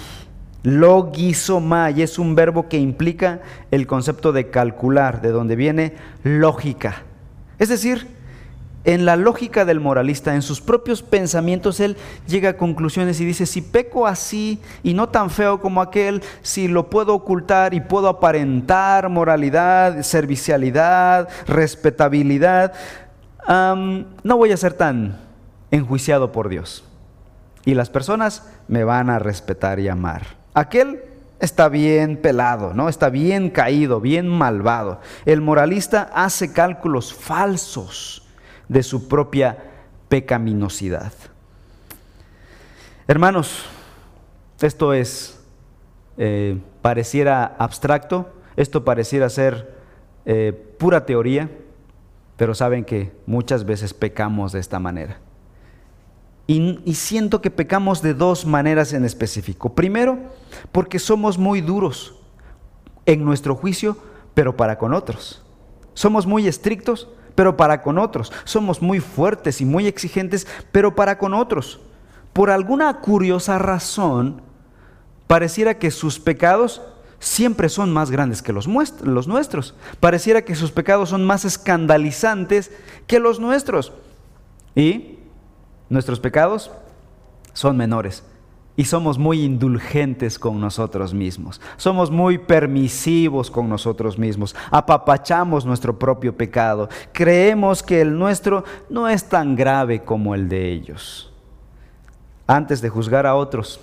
Logisomai 0.63 2.01
es 2.01 2.17
un 2.17 2.35
verbo 2.35 2.67
que 2.67 2.77
implica 2.77 3.41
el 3.71 3.85
concepto 3.85 4.31
de 4.31 4.49
calcular, 4.49 5.21
de 5.21 5.29
donde 5.29 5.55
viene 5.55 5.93
lógica. 6.23 7.03
Es 7.59 7.69
decir, 7.69 8.07
en 8.85 9.05
la 9.05 9.15
lógica 9.15 9.65
del 9.65 9.79
moralista, 9.79 10.35
en 10.35 10.43
sus 10.43 10.61
propios 10.61 11.01
pensamientos, 11.01 11.79
él 11.79 11.97
llega 12.27 12.51
a 12.51 12.57
conclusiones 12.57 13.19
y 13.19 13.25
dice, 13.25 13.47
si 13.47 13.61
peco 13.61 14.05
así 14.05 14.59
y 14.83 14.93
no 14.93 15.09
tan 15.09 15.31
feo 15.31 15.59
como 15.59 15.81
aquel, 15.81 16.21
si 16.43 16.67
lo 16.67 16.89
puedo 16.89 17.15
ocultar 17.15 17.73
y 17.73 17.81
puedo 17.81 18.07
aparentar 18.07 19.09
moralidad, 19.09 20.03
servicialidad, 20.03 21.27
respetabilidad, 21.47 22.73
no 23.47 24.38
voy 24.38 24.51
a 24.51 24.58
ser 24.58 24.73
tan 24.73 25.19
enjuiciado 25.71 26.31
por 26.31 26.49
Dios. 26.49 26.84
Y 27.65 27.73
las 27.73 27.89
personas 27.89 28.47
me 28.67 28.84
van 28.84 29.10
a 29.10 29.19
respetar 29.19 29.79
y 29.79 29.88
amar. 29.88 30.38
Aquel 30.53 31.03
está 31.39 31.67
bien 31.69 32.17
pelado, 32.17 32.73
¿no? 32.73 32.89
Está 32.89 33.10
bien 33.10 33.49
caído, 33.49 33.99
bien 33.99 34.27
malvado. 34.27 35.01
El 35.25 35.41
moralista 35.41 36.10
hace 36.13 36.53
cálculos 36.53 37.13
falsos 37.13 38.27
de 38.67 38.84
su 38.84 39.08
propia 39.08 39.58
pecaminosidad. 40.10 41.12
Hermanos, 43.08 43.65
esto 44.62 44.93
es, 44.93 45.39
eh, 46.17 46.58
pareciera 46.81 47.55
abstracto, 47.58 48.34
esto 48.55 48.86
pareciera 48.86 49.29
ser 49.29 49.75
eh, 50.25 50.53
pura 50.79 51.05
teoría, 51.05 51.49
pero 52.38 52.54
saben 52.54 52.86
que 52.86 53.12
muchas 53.26 53.65
veces 53.65 53.93
pecamos 53.93 54.52
de 54.52 54.60
esta 54.60 54.80
manera. 54.80 55.19
Y, 56.48 56.80
y, 56.86 56.93
siento 56.93 57.41
que 57.41 57.50
pecamos 57.50 58.04
de 58.04 58.13
dos 58.13 58.45
maneras 58.45 58.93
en 58.93 59.04
específico. 59.04 59.74
Primero, 59.74 60.19
porque 60.71 61.00
somos 61.00 61.39
muy 61.39 61.62
duros 61.62 62.15
en 63.08 63.26
nuestro 63.26 63.56
juicio, 63.56 63.98
pero 64.36 64.56
para 64.56 64.78
con 64.78 64.93
otros. 64.93 65.41
Somos 65.95 66.28
muy 66.28 66.48
estrictos, 66.48 67.10
pero 67.34 67.58
para 67.58 67.82
con 67.82 67.98
otros. 67.98 68.32
Somos 68.43 68.82
muy 68.82 69.00
fuertes 69.00 69.60
y 69.60 69.65
muy 69.65 69.88
exigentes, 69.88 70.45
pero 70.71 70.95
para 70.95 71.17
con 71.17 71.34
otros. 71.34 71.80
Por 72.34 72.50
alguna 72.50 73.00
curiosa 73.00 73.58
razón, 73.58 74.41
pareciera 75.26 75.80
que 75.80 75.89
sus 75.89 76.19
pecados 76.19 76.82
siempre 77.19 77.69
son 77.69 77.91
más 77.91 78.12
grandes 78.12 78.41
que 78.41 78.54
los, 78.54 78.67
nuestros. 78.67 79.75
Pareciera 79.99 80.43
que 80.43 80.56
sus 80.56 80.71
pecados 80.71 81.10
son 81.10 81.25
más 81.25 81.45
escandalizantes 81.45 82.71
que 83.08 83.19
los 83.19 83.39
nuestros. 83.39 83.93
Y 84.75 85.19
nuestros 85.89 86.19
pecados 86.19 86.71
son 87.54 87.78
menores 87.78 88.23
y 88.78 88.86
somos 88.86 89.17
muy 89.17 89.41
indulgentes 89.43 90.38
con 90.38 90.60
nosotros 90.60 91.13
mismos. 91.13 91.62
Somos 91.78 92.12
muy 92.12 92.38
permisivos 92.38 93.49
con 93.49 93.69
nosotros 93.69 94.17
mismos. 94.17 94.56
Apapachamos 94.69 95.65
nuestro 95.65 95.97
propio 95.97 96.36
pecado. 96.36 96.89
Creemos 97.13 97.82
que 97.82 98.01
el 98.01 98.17
nuestro 98.17 98.65
no 98.89 99.08
es 99.08 99.30
tan 99.30 99.56
grave 99.56 100.04
como 100.04 100.36
el 100.36 100.49
de 100.49 100.71
ellos. 100.71 101.32
Antes 102.47 102.82
de 102.82 102.89
juzgar 102.89 103.25
a 103.25 103.36
otros, 103.36 103.80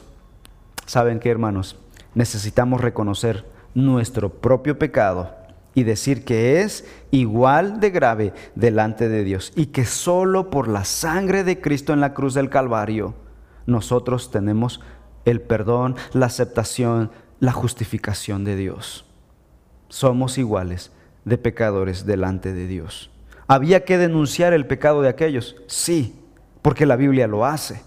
¿saben 0.86 1.18
qué, 1.18 1.30
hermanos? 1.30 1.76
Necesitamos 2.14 2.80
reconocer 2.80 3.46
nuestro 3.74 4.30
propio 4.30 4.78
pecado 4.78 5.34
y 5.74 5.84
decir 5.84 6.24
que 6.24 6.60
es 6.60 6.84
igual 7.10 7.80
de 7.80 7.90
grave 7.90 8.32
delante 8.54 9.08
de 9.08 9.24
Dios 9.24 9.52
y 9.56 9.66
que 9.66 9.84
solo 9.84 10.50
por 10.50 10.68
la 10.68 10.84
sangre 10.84 11.44
de 11.44 11.60
Cristo 11.60 11.92
en 11.92 12.00
la 12.00 12.12
cruz 12.12 12.34
del 12.34 12.50
Calvario 12.50 13.14
nosotros 13.66 14.30
tenemos 14.30 14.80
el 15.24 15.40
perdón, 15.40 15.96
la 16.12 16.26
aceptación, 16.26 17.10
la 17.40 17.52
justificación 17.52 18.44
de 18.44 18.56
Dios. 18.56 19.06
Somos 19.88 20.38
iguales 20.38 20.90
de 21.24 21.38
pecadores 21.38 22.06
delante 22.06 22.52
de 22.52 22.66
Dios. 22.66 23.10
¿Había 23.46 23.84
que 23.84 23.98
denunciar 23.98 24.52
el 24.52 24.66
pecado 24.66 25.02
de 25.02 25.08
aquellos? 25.08 25.56
Sí, 25.66 26.18
porque 26.60 26.86
la 26.86 26.96
Biblia 26.96 27.26
lo 27.26 27.44
hace. 27.44 27.82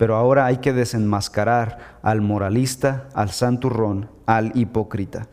Pero 0.00 0.16
ahora 0.16 0.46
hay 0.46 0.56
que 0.56 0.72
desenmascarar 0.72 1.98
al 2.02 2.22
moralista, 2.22 3.10
al 3.12 3.32
santurrón, 3.32 4.08
al 4.24 4.50
hipócrita. 4.54 5.26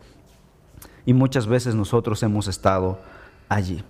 y 1.06 1.14
muchas 1.14 1.46
veces 1.46 1.74
nosotros 1.74 2.22
hemos 2.22 2.48
estado 2.48 2.98
allí. 3.48 3.82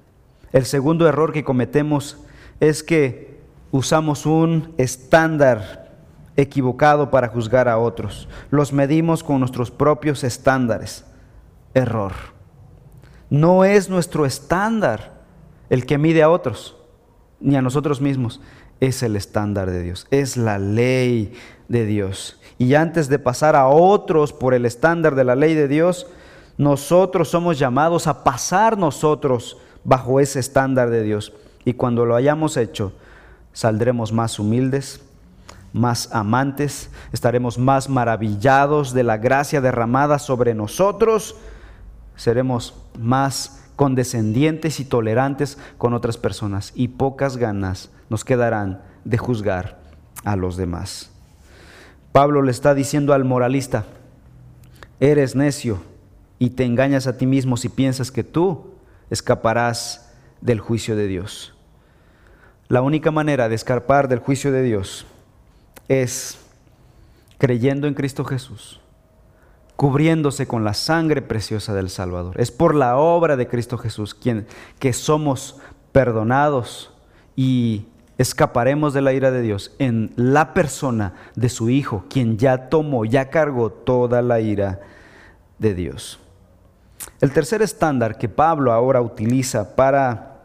El 0.52 0.66
segundo 0.66 1.08
error 1.08 1.32
que 1.32 1.42
cometemos 1.42 2.18
es 2.60 2.84
que 2.84 3.40
usamos 3.72 4.24
un 4.24 4.72
estándar 4.78 5.96
equivocado 6.36 7.10
para 7.10 7.26
juzgar 7.26 7.68
a 7.68 7.78
otros. 7.78 8.28
Los 8.52 8.72
medimos 8.72 9.24
con 9.24 9.40
nuestros 9.40 9.72
propios 9.72 10.22
estándares. 10.22 11.04
Error. 11.74 12.12
No 13.30 13.64
es 13.64 13.90
nuestro 13.90 14.24
estándar 14.26 15.24
el 15.70 15.86
que 15.86 15.98
mide 15.98 16.22
a 16.22 16.30
otros, 16.30 16.76
ni 17.40 17.56
a 17.56 17.62
nosotros 17.62 18.00
mismos. 18.00 18.40
Es 18.80 19.02
el 19.02 19.16
estándar 19.16 19.70
de 19.70 19.82
Dios, 19.82 20.06
es 20.10 20.36
la 20.36 20.58
ley 20.58 21.32
de 21.68 21.84
Dios. 21.84 22.40
Y 22.58 22.74
antes 22.74 23.08
de 23.08 23.18
pasar 23.18 23.56
a 23.56 23.68
otros 23.68 24.32
por 24.32 24.54
el 24.54 24.66
estándar 24.66 25.14
de 25.14 25.24
la 25.24 25.34
ley 25.34 25.54
de 25.54 25.68
Dios, 25.68 26.06
nosotros 26.56 27.28
somos 27.28 27.58
llamados 27.58 28.06
a 28.06 28.24
pasar 28.24 28.76
nosotros 28.76 29.58
bajo 29.84 30.20
ese 30.20 30.40
estándar 30.40 30.90
de 30.90 31.02
Dios. 31.02 31.32
Y 31.64 31.74
cuando 31.74 32.04
lo 32.04 32.16
hayamos 32.16 32.56
hecho, 32.56 32.92
saldremos 33.52 34.12
más 34.12 34.38
humildes, 34.38 35.00
más 35.72 36.12
amantes, 36.12 36.90
estaremos 37.12 37.58
más 37.58 37.88
maravillados 37.88 38.92
de 38.92 39.04
la 39.04 39.18
gracia 39.18 39.60
derramada 39.60 40.18
sobre 40.18 40.54
nosotros, 40.54 41.36
seremos 42.16 42.74
más 42.98 43.67
condescendientes 43.78 44.80
y 44.80 44.84
tolerantes 44.84 45.56
con 45.78 45.94
otras 45.94 46.16
personas 46.16 46.72
y 46.74 46.88
pocas 46.88 47.36
ganas 47.36 47.92
nos 48.10 48.24
quedarán 48.24 48.82
de 49.04 49.18
juzgar 49.18 49.78
a 50.24 50.34
los 50.34 50.56
demás. 50.56 51.12
Pablo 52.10 52.42
le 52.42 52.50
está 52.50 52.74
diciendo 52.74 53.14
al 53.14 53.24
moralista, 53.24 53.84
eres 54.98 55.36
necio 55.36 55.78
y 56.40 56.50
te 56.50 56.64
engañas 56.64 57.06
a 57.06 57.18
ti 57.18 57.26
mismo 57.26 57.56
si 57.56 57.68
piensas 57.68 58.10
que 58.10 58.24
tú 58.24 58.72
escaparás 59.10 60.12
del 60.40 60.58
juicio 60.58 60.96
de 60.96 61.06
Dios. 61.06 61.54
La 62.66 62.82
única 62.82 63.12
manera 63.12 63.48
de 63.48 63.54
escapar 63.54 64.08
del 64.08 64.18
juicio 64.18 64.50
de 64.50 64.64
Dios 64.64 65.06
es 65.86 66.40
creyendo 67.38 67.86
en 67.86 67.94
Cristo 67.94 68.24
Jesús, 68.24 68.80
cubriéndose 69.78 70.48
con 70.48 70.64
la 70.64 70.74
sangre 70.74 71.22
preciosa 71.22 71.72
del 71.72 71.88
Salvador. 71.88 72.40
Es 72.40 72.50
por 72.50 72.74
la 72.74 72.96
obra 72.96 73.36
de 73.36 73.46
Cristo 73.46 73.78
Jesús 73.78 74.12
quien 74.12 74.48
que 74.80 74.92
somos 74.92 75.58
perdonados 75.92 76.92
y 77.36 77.84
escaparemos 78.18 78.92
de 78.92 79.02
la 79.02 79.12
ira 79.12 79.30
de 79.30 79.40
Dios 79.40 79.76
en 79.78 80.12
la 80.16 80.52
persona 80.52 81.14
de 81.36 81.48
su 81.48 81.70
Hijo, 81.70 82.06
quien 82.10 82.38
ya 82.38 82.68
tomó, 82.70 83.04
ya 83.04 83.30
cargó 83.30 83.70
toda 83.70 84.20
la 84.20 84.40
ira 84.40 84.80
de 85.60 85.74
Dios. 85.74 86.18
El 87.20 87.30
tercer 87.30 87.62
estándar 87.62 88.18
que 88.18 88.28
Pablo 88.28 88.72
ahora 88.72 89.00
utiliza 89.00 89.76
para 89.76 90.40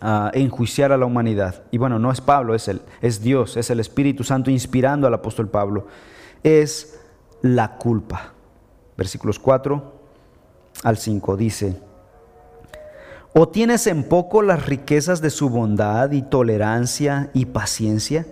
uh, 0.00 0.28
enjuiciar 0.32 0.92
a 0.92 0.96
la 0.96 1.06
humanidad, 1.06 1.64
y 1.72 1.78
bueno, 1.78 1.98
no 1.98 2.12
es 2.12 2.20
Pablo, 2.20 2.54
es, 2.54 2.68
el, 2.68 2.82
es 3.00 3.20
Dios, 3.20 3.56
es 3.56 3.68
el 3.70 3.80
Espíritu 3.80 4.22
Santo 4.22 4.48
inspirando 4.48 5.08
al 5.08 5.14
apóstol 5.14 5.48
Pablo, 5.48 5.88
es 6.44 7.00
la 7.42 7.76
culpa. 7.76 8.34
Versículos 9.00 9.38
4 9.38 9.82
al 10.82 10.98
5 10.98 11.38
dice, 11.38 11.74
¿O 13.32 13.48
tienes 13.48 13.86
en 13.86 14.04
poco 14.04 14.42
las 14.42 14.66
riquezas 14.66 15.22
de 15.22 15.30
su 15.30 15.48
bondad 15.48 16.10
y 16.10 16.20
tolerancia 16.20 17.30
y 17.32 17.46
paciencia, 17.46 18.26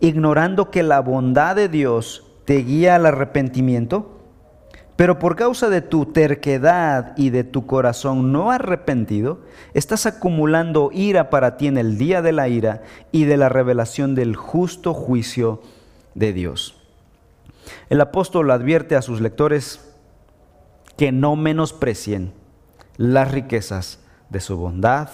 ignorando 0.00 0.70
que 0.70 0.82
la 0.82 1.00
bondad 1.00 1.56
de 1.56 1.70
Dios 1.70 2.26
te 2.44 2.56
guía 2.56 2.96
al 2.96 3.06
arrepentimiento? 3.06 4.20
Pero 4.94 5.18
por 5.18 5.36
causa 5.36 5.70
de 5.70 5.80
tu 5.80 6.04
terquedad 6.04 7.14
y 7.16 7.30
de 7.30 7.42
tu 7.42 7.64
corazón 7.64 8.30
no 8.30 8.50
arrepentido, 8.50 9.38
estás 9.72 10.04
acumulando 10.04 10.90
ira 10.92 11.30
para 11.30 11.56
ti 11.56 11.66
en 11.66 11.78
el 11.78 11.96
día 11.96 12.20
de 12.20 12.32
la 12.32 12.48
ira 12.48 12.82
y 13.10 13.24
de 13.24 13.38
la 13.38 13.48
revelación 13.48 14.14
del 14.14 14.36
justo 14.36 14.92
juicio 14.92 15.62
de 16.14 16.34
Dios. 16.34 16.76
El 17.88 18.02
apóstol 18.02 18.50
advierte 18.50 18.96
a 18.96 19.02
sus 19.02 19.22
lectores 19.22 19.83
que 20.96 21.12
no 21.12 21.36
menosprecien 21.36 22.32
las 22.96 23.30
riquezas 23.30 24.00
de 24.30 24.40
su 24.40 24.56
bondad, 24.56 25.08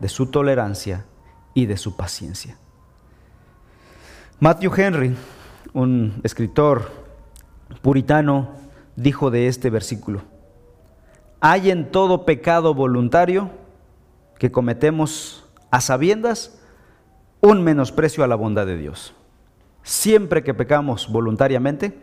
de 0.00 0.08
su 0.08 0.26
tolerancia 0.26 1.06
y 1.54 1.66
de 1.66 1.76
su 1.76 1.96
paciencia. 1.96 2.56
Matthew 4.38 4.72
Henry, 4.76 5.16
un 5.72 6.20
escritor 6.22 6.90
puritano, 7.82 8.50
dijo 8.94 9.30
de 9.30 9.48
este 9.48 9.70
versículo, 9.70 10.22
hay 11.40 11.70
en 11.70 11.90
todo 11.90 12.24
pecado 12.24 12.74
voluntario 12.74 13.50
que 14.38 14.50
cometemos 14.50 15.46
a 15.70 15.80
sabiendas 15.80 16.60
un 17.40 17.62
menosprecio 17.62 18.24
a 18.24 18.26
la 18.26 18.34
bondad 18.34 18.66
de 18.66 18.76
Dios. 18.76 19.14
Siempre 19.82 20.42
que 20.42 20.54
pecamos 20.54 21.10
voluntariamente, 21.10 21.98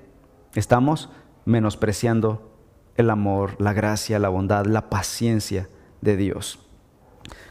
estamos 0.56 1.10
menospreciando 1.46 2.53
el 2.96 3.10
amor, 3.10 3.56
la 3.60 3.74
gracia, 3.74 4.20
la 4.20 4.30
bondad, 4.30 4.66
la 4.66 4.90
paciencia 4.90 5.70
de 6.02 6.18
Dios. 6.18 6.60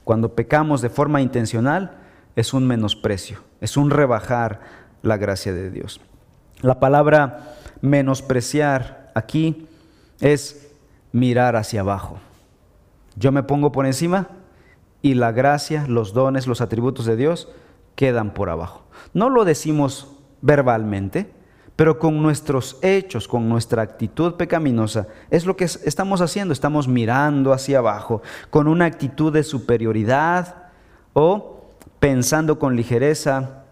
Cuando 0.05 0.35
pecamos 0.35 0.83
de 0.83 0.91
forma 0.91 1.21
intencional, 1.21 1.99
es 2.37 2.55
un 2.55 2.67
menosprecio, 2.67 3.41
es 3.61 3.77
un 3.77 3.91
rebajar 3.91 4.61
la 5.03 5.17
gracia 5.17 5.53
de 5.53 5.71
Dios. 5.71 6.01
La 6.61 6.81
palabra 6.81 7.57
menospreciar 7.81 9.11
aquí 9.15 9.67
es 10.21 10.71
mirar 11.13 11.57
hacia 11.57 11.81
abajo. 11.81 12.19
Yo 13.17 13.33
me 13.33 13.43
pongo 13.43 13.73
por 13.73 13.87
encima 13.87 14.29
y 15.03 15.15
la 15.15 15.33
gracia, 15.33 15.87
los 15.89 16.15
dones, 16.15 16.47
los 16.47 16.61
atributos 16.61 17.05
de 17.07 17.17
Dios 17.17 17.49
quedan 17.97 18.33
por 18.33 18.49
abajo. 18.49 18.85
No 19.13 19.29
lo 19.29 19.45
decimos 19.45 20.09
verbalmente, 20.41 21.31
pero 21.83 21.99
con 21.99 22.23
nuestros 22.23 22.79
hechos, 22.81 23.27
con 23.27 23.49
nuestra 23.49 23.83
actitud 23.83 24.35
pecaminosa, 24.35 25.09
es 25.31 25.47
lo 25.47 25.57
que 25.57 25.65
estamos 25.65 26.21
haciendo, 26.21 26.53
estamos 26.53 26.87
mirando 26.87 27.53
hacia 27.53 27.79
abajo, 27.79 28.23
con 28.51 28.69
una 28.69 28.85
actitud 28.85 29.33
de 29.33 29.43
superioridad 29.43 30.71
o 31.13 31.67
pensando 31.99 32.61
con 32.61 32.77
ligereza, 32.77 33.65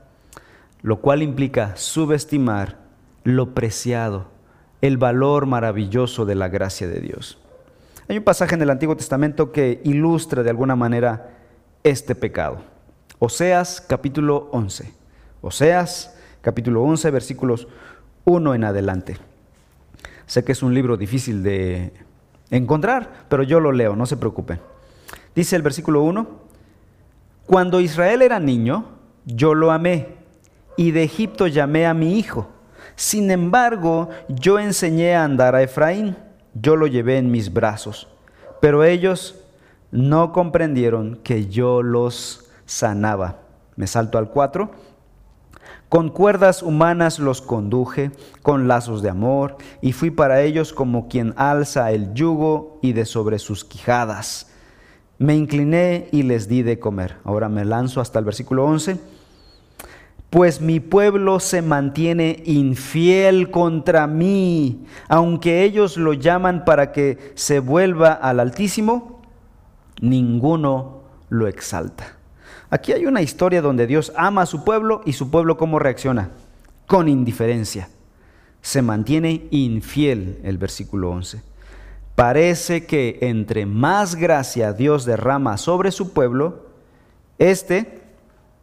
lo 0.83 1.01
cual 1.01 1.23
implica 1.23 1.77
subestimar 1.77 2.79
lo 3.23 3.55
preciado, 3.55 4.27
el 4.81 4.99
valor 4.99 5.46
maravilloso 5.46 6.27
de 6.27 6.35
la 6.35 6.49
gracia 6.49 6.88
de 6.88 6.99
Dios. 6.99 7.38
Hay 8.09 8.18
un 8.18 8.25
pasaje 8.25 8.57
en 8.57 8.62
el 8.62 8.70
Antiguo 8.70 8.96
Testamento 8.96 9.53
que 9.53 9.81
ilustra 9.85 10.42
de 10.42 10.51
alguna 10.51 10.75
manera 10.75 11.31
este 11.85 12.16
pecado. 12.16 12.59
Oseas 13.20 13.81
capítulo 13.81 14.49
11. 14.51 14.92
Oseas 15.42 16.16
capítulo 16.40 16.83
11 16.83 17.11
versículos 17.12 17.68
1 18.25 18.55
en 18.55 18.65
adelante. 18.65 19.17
Sé 20.27 20.45
que 20.45 20.53
es 20.53 20.63
un 20.63 20.75
libro 20.75 20.97
difícil 20.97 21.43
de 21.43 21.93
encontrar, 22.51 23.27
pero 23.29 23.43
yo 23.43 23.61
lo 23.61 23.73
leo, 23.73 23.97
no 23.97 24.07
se 24.07 24.17
preocupen. 24.17 24.61
Dice 25.35 25.57
el 25.57 25.63
versículo 25.63 26.03
1, 26.03 26.27
cuando 27.47 27.81
Israel 27.81 28.23
era 28.23 28.39
niño, 28.39 28.85
yo 29.25 29.55
lo 29.55 29.73
amé, 29.73 30.09
y 30.77 30.93
de 30.93 31.03
Egipto 31.03 31.47
llamé 31.47 31.87
a 31.87 31.95
mi 31.95 32.19
hijo. 32.19 32.49
Sin 32.97 33.31
embargo, 33.31 34.11
yo 34.29 34.59
enseñé 34.59 35.15
a 35.15 35.25
andar 35.25 35.55
a 35.55 35.63
Efraín, 35.63 36.17
yo 36.55 36.77
lo 36.77 36.87
llevé 36.87 37.19
en 37.19 37.31
mis 37.31 37.53
brazos, 37.53 38.09
pero 38.61 38.85
ellos 38.85 39.37
no 39.91 40.33
comprendieron 40.33 41.17
que 41.17 41.47
yo 41.47 41.83
los 41.83 42.51
sanaba. 42.67 43.41
Me 43.77 43.87
salto 43.87 44.19
al 44.19 44.31
4 44.31 44.71
con 45.90 46.09
cuerdas 46.09 46.62
humanas 46.62 47.18
los 47.18 47.42
conduje, 47.42 48.12
con 48.42 48.68
lazos 48.68 49.03
de 49.03 49.11
amor, 49.11 49.57
y 49.83 49.90
fui 49.90 50.12
para 50.12 50.40
ellos 50.40 50.72
como 50.72 51.09
quien 51.09 51.35
alza 51.37 51.90
el 51.90 52.14
yugo 52.14 52.79
y 52.81 52.92
de 52.92 53.05
sobre 53.05 53.41
sus 53.41 53.64
quijadas. 53.64 54.53
Me 55.18 55.34
incliné 55.34 56.09
y 56.12 56.22
les 56.22 56.47
di 56.47 56.62
de 56.62 56.78
comer. 56.78 57.16
Ahora 57.24 57.49
me 57.49 57.64
lanzo 57.64 58.01
hasta 58.01 58.20
el 58.20 58.24
versículo 58.24 58.66
11. 58.66 59.01
Pues 60.30 60.61
mi 60.61 60.78
pueblo 60.78 61.41
se 61.41 61.61
mantiene 61.61 62.41
infiel 62.47 63.51
contra 63.51 64.07
mí, 64.07 64.84
aunque 65.09 65.64
ellos 65.64 65.97
lo 65.97 66.12
llaman 66.12 66.64
para 66.64 66.93
que 66.93 67.32
se 67.34 67.59
vuelva 67.59 68.12
al 68.12 68.38
Altísimo, 68.38 69.22
ninguno 70.01 71.01
lo 71.30 71.49
exalta. 71.49 72.20
Aquí 72.71 72.93
hay 72.93 73.05
una 73.07 73.21
historia 73.21 73.62
donde 73.62 73.89
Dios 73.89 74.12
ama 74.16 74.43
a 74.43 74.47
su 74.47 74.64
pueblo 74.64 75.03
y 75.05 75.12
su 75.12 75.31
pueblo 75.31 75.57
cómo 75.57 75.79
reacciona. 75.79 76.31
Con 76.87 77.09
indiferencia. 77.09 77.89
Se 78.62 78.81
mantiene 78.81 79.49
infiel 79.51 80.39
el 80.45 80.57
versículo 80.57 81.11
11. 81.11 81.43
Parece 82.14 82.87
que 82.87 83.18
entre 83.23 83.66
más 83.66 84.14
gracia 84.14 84.73
Dios 84.73 85.05
derrama 85.05 85.57
sobre 85.57 85.91
su 85.91 86.12
pueblo, 86.12 86.66
este 87.39 88.03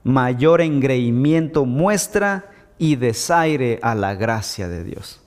mayor 0.04 0.62
engreimiento 0.62 1.66
muestra 1.66 2.52
y 2.78 2.96
desaire 2.96 3.80
a 3.82 3.96
la 3.96 4.14
gracia 4.14 4.70
de 4.70 4.84
Dios. 4.84 5.20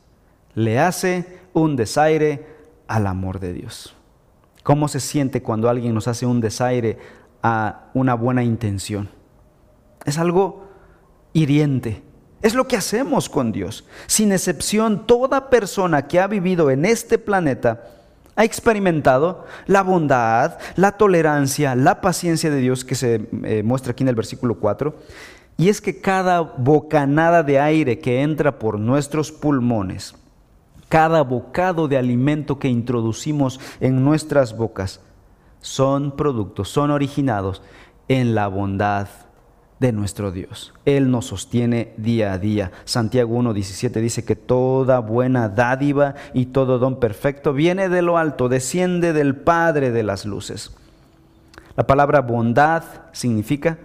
Le 0.55 0.79
hace 0.79 1.41
un 1.53 1.77
desaire 1.77 2.47
al 2.87 3.07
amor 3.07 3.41
de 3.41 3.53
Dios. 3.53 3.95
¿Cómo 4.63 4.89
se 4.89 5.01
siente 5.01 5.43
cuando 5.43 5.69
alguien 5.69 5.95
nos 5.95 6.07
hace 6.07 6.27
un 6.27 6.41
desaire 6.41 6.99
a 7.43 7.91
una 7.95 8.15
buena 8.15 8.43
intención? 8.43 9.09
Es 10.05 10.19
algo 10.19 10.69
hiriente. 11.33 12.03
Es 12.43 12.55
lo 12.55 12.67
que 12.67 12.77
hacemos 12.77 13.29
con 13.29 13.53
Dios. 13.53 13.85
Sin 14.07 14.33
excepción, 14.33 15.07
toda 15.07 15.51
persona 15.51 16.07
que 16.07 16.21
ha 16.21 16.27
vivido 16.27 16.71
en 16.71 16.85
este 16.87 17.19
planeta 17.19 17.85
ha 18.37 18.45
experimentado 18.45 19.45
la 19.67 19.83
bondad, 19.83 20.59
la 20.77 20.93
tolerancia, 20.93 21.75
la 21.75 22.01
paciencia 22.01 22.51
de 22.51 22.61
Dios 22.61 22.85
que 22.85 22.95
se 22.95 23.29
eh, 23.45 23.63
muestra 23.63 23.93
aquí 23.93 24.03
en 24.03 24.09
el 24.09 24.15
versículo 24.15 24.55
4. 24.55 24.95
Y 25.59 25.69
es 25.69 25.83
que 25.83 26.01
cada 26.01 26.41
bocanada 26.41 27.43
de 27.43 27.61
aire 27.61 27.99
que 27.99 28.23
entra 28.23 28.59
por 28.59 28.79
nuestros 28.79 29.31
pulmones, 29.31 30.15
cada 30.89 31.21
bocado 31.21 31.87
de 31.87 31.99
alimento 31.99 32.59
que 32.59 32.69
introducimos 32.69 33.61
en 33.79 34.03
nuestras 34.03 34.57
bocas, 34.57 35.01
son 35.61 36.17
productos, 36.17 36.69
son 36.69 36.91
originados 36.91 37.63
en 38.09 38.35
la 38.35 38.49
bondad 38.49 39.09
de 39.79 39.93
nuestro 39.93 40.31
Dios. 40.31 40.75
Él 40.85 41.11
nos 41.11 41.27
sostiene 41.27 41.95
día 41.97 42.33
a 42.33 42.39
día. 42.39 42.71
Santiago 42.85 43.37
1.17 43.39 44.01
dice 44.01 44.25
que 44.25 44.37
toda 44.37 45.01
buena 45.01 45.49
dádiva 45.49 46.15
y 46.35 46.47
todo 46.47 46.79
don 46.79 47.01
perfecto 47.01 47.55
viene 47.55 47.89
de 47.89 48.03
lo 48.03 48.19
alto, 48.19 48.49
desciende 48.49 49.13
del 49.13 49.37
Padre 49.37 49.91
de 49.91 50.03
las 50.03 50.27
luces. 50.27 50.77
La 51.77 51.87
palabra 51.87 52.21
bondad 52.21 52.85
significa 53.13 53.79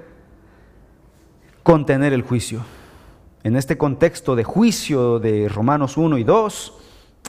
contener 1.63 2.11
el 2.11 2.23
juicio. 2.23 2.61
En 3.43 3.55
este 3.55 3.78
contexto 3.78 4.36
de 4.36 4.43
juicio 4.43 5.19
de 5.19 5.47
Romanos 5.47 5.97
1 5.97 6.17
y 6.17 6.23
2, 6.23 6.73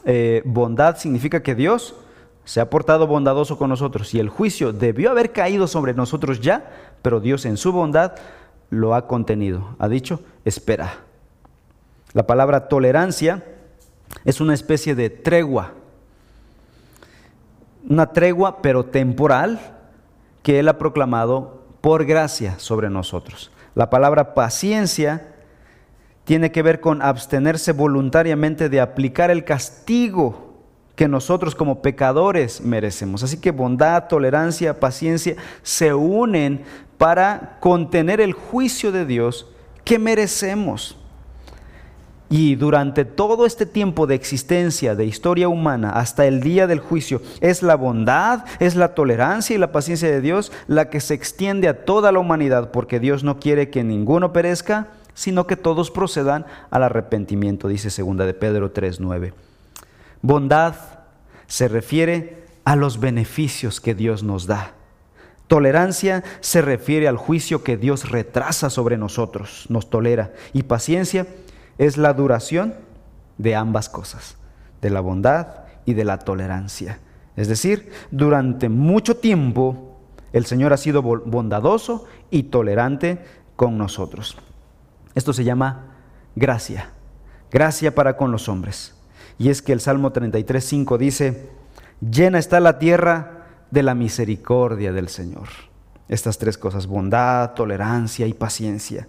eh, 0.07 0.42
bondad 0.44 0.97
significa 0.97 1.42
que 1.42 1.55
Dios 1.55 1.94
se 2.47 2.61
ha 2.61 2.70
portado 2.70 3.09
bondadoso 3.09 3.59
con 3.59 3.68
nosotros 3.68 4.14
y 4.14 4.20
el 4.20 4.28
juicio 4.28 4.72
debió 4.72 5.11
haber 5.11 5.32
caído 5.32 5.66
sobre 5.66 5.94
nosotros 5.94 6.40
ya, 6.40 6.70
pero 7.03 7.18
Dios 7.18 7.44
en 7.44 7.57
su 7.57 7.72
bondad 7.72 8.12
lo 8.70 8.94
ha 8.94 9.09
contenido. 9.09 9.74
Ha 9.80 9.88
dicho, 9.88 10.20
espera. 10.44 11.01
La 12.12 12.24
palabra 12.28 12.68
tolerancia 12.68 13.42
es 14.24 14.40
una 14.40 14.55
especie 14.55 14.94
de 14.94 15.11
tregua. 15.11 15.72
Una 17.88 18.12
tregua, 18.12 18.62
pero 18.62 18.84
temporal, 18.84 19.59
que 20.44 20.61
Él 20.61 20.68
ha 20.68 20.78
proclamado 20.78 21.64
por 21.80 22.05
gracia 22.05 22.61
sobre 22.61 22.90
nosotros. 22.90 23.51
La 23.74 23.90
palabra 23.90 24.34
paciencia 24.34 25.34
tiene 26.22 26.53
que 26.53 26.62
ver 26.62 26.80
con 26.80 27.03
abstenerse 27.03 27.72
voluntariamente 27.72 28.68
de 28.68 28.80
aplicar 28.80 29.32
el 29.32 29.42
castigo 29.44 30.45
que 30.97 31.09
nosotros 31.09 31.55
como 31.55 31.82
pecadores 31.82 32.62
merecemos. 32.62 33.22
Así 33.22 33.38
que 33.38 33.51
bondad, 33.51 34.09
tolerancia, 34.09 34.80
paciencia 34.80 35.36
se 35.62 35.94
unen 35.94 36.64
para 36.99 37.59
contener 37.61 38.20
el 38.20 38.32
juicio 38.32 38.90
de 38.90 39.05
Dios 39.05 39.47
que 39.84 39.99
merecemos. 39.99 40.97
Y 42.28 42.57
durante 42.57 43.05
todo 43.05 43.47
este 43.47 43.66
tiempo 43.66 44.09
de 44.09 44.16
existencia 44.16 44.97
de 44.97 45.05
historia 45.05 45.49
humana 45.49 45.90
hasta 45.90 46.26
el 46.26 46.40
día 46.40 46.66
del 46.66 46.80
juicio, 46.80 47.22
es 47.40 47.62
la 47.62 47.76
bondad, 47.76 48.44
es 48.59 48.74
la 48.74 48.94
tolerancia 48.94 49.55
y 49.55 49.59
la 49.61 49.70
paciencia 49.70 50.11
de 50.11 50.20
Dios 50.20 50.51
la 50.66 50.90
que 50.90 51.01
se 51.01 51.14
extiende 51.14 51.68
a 51.68 51.84
toda 51.84 52.11
la 52.11 52.18
humanidad, 52.18 52.72
porque 52.72 52.99
Dios 52.99 53.22
no 53.22 53.38
quiere 53.38 53.70
que 53.70 53.84
ninguno 53.84 54.32
perezca, 54.32 54.88
sino 55.14 55.47
que 55.47 55.57
todos 55.57 55.92
procedan 55.92 56.47
al 56.70 56.82
arrepentimiento, 56.82 57.68
dice 57.68 57.90
segunda 57.90 58.26
de 58.26 58.34
Pedro 58.34 58.72
3:9. 58.72 59.32
Bondad 60.27 60.74
se 61.47 61.68
refiere 61.68 62.47
a 62.64 62.74
los 62.74 62.99
beneficios 62.99 63.81
que 63.81 63.95
Dios 63.95 64.24
nos 64.24 64.49
da. 64.49 64.72
Tolerancia 65.47 66.24
se 66.41 66.62
refiere 66.62 67.07
al 67.07 67.16
juicio 67.16 67.62
que 67.62 67.77
Dios 67.77 68.11
retrasa 68.11 68.68
sobre 68.68 68.99
nosotros, 68.99 69.66
nos 69.68 69.89
tolera. 69.89 70.33
Y 70.53 70.64
paciencia 70.64 71.29
es 71.79 71.97
la 71.97 72.12
duración 72.12 72.74
de 73.39 73.55
ambas 73.55 73.89
cosas, 73.89 74.37
de 74.83 74.91
la 74.91 75.01
bondad 75.01 75.47
y 75.85 75.95
de 75.95 76.05
la 76.05 76.18
tolerancia. 76.18 76.99
Es 77.37 77.47
decir, 77.47 77.93
durante 78.11 78.68
mucho 78.68 79.18
tiempo 79.18 79.97
el 80.33 80.45
Señor 80.45 80.72
ha 80.72 80.77
sido 80.77 81.03
bondadoso 81.03 82.07
y 82.31 82.45
tolerante 82.45 83.24
con 83.55 83.79
nosotros. 83.79 84.37
Esto 85.14 85.33
se 85.33 85.45
llama 85.45 85.95
gracia, 86.35 86.91
gracia 87.53 87.95
para 87.95 88.16
con 88.16 88.33
los 88.33 88.49
hombres. 88.49 88.97
Y 89.39 89.51
es 89.51 89.62
que 89.62 89.72
el 89.72 89.80
Salmo 89.80 90.12
33.5 90.12 90.99
dice, 90.99 91.51
llena 92.01 92.39
está 92.39 92.61
la 92.61 92.78
tierra 92.78 93.47
de 93.70 93.82
la 93.82 93.95
misericordia 93.95 94.93
del 94.93 95.09
Señor. 95.09 95.49
Estas 96.09 96.39
tres 96.39 96.57
cosas, 96.57 96.87
bondad, 96.87 97.53
tolerancia 97.55 98.26
y 98.26 98.32
paciencia. 98.32 99.09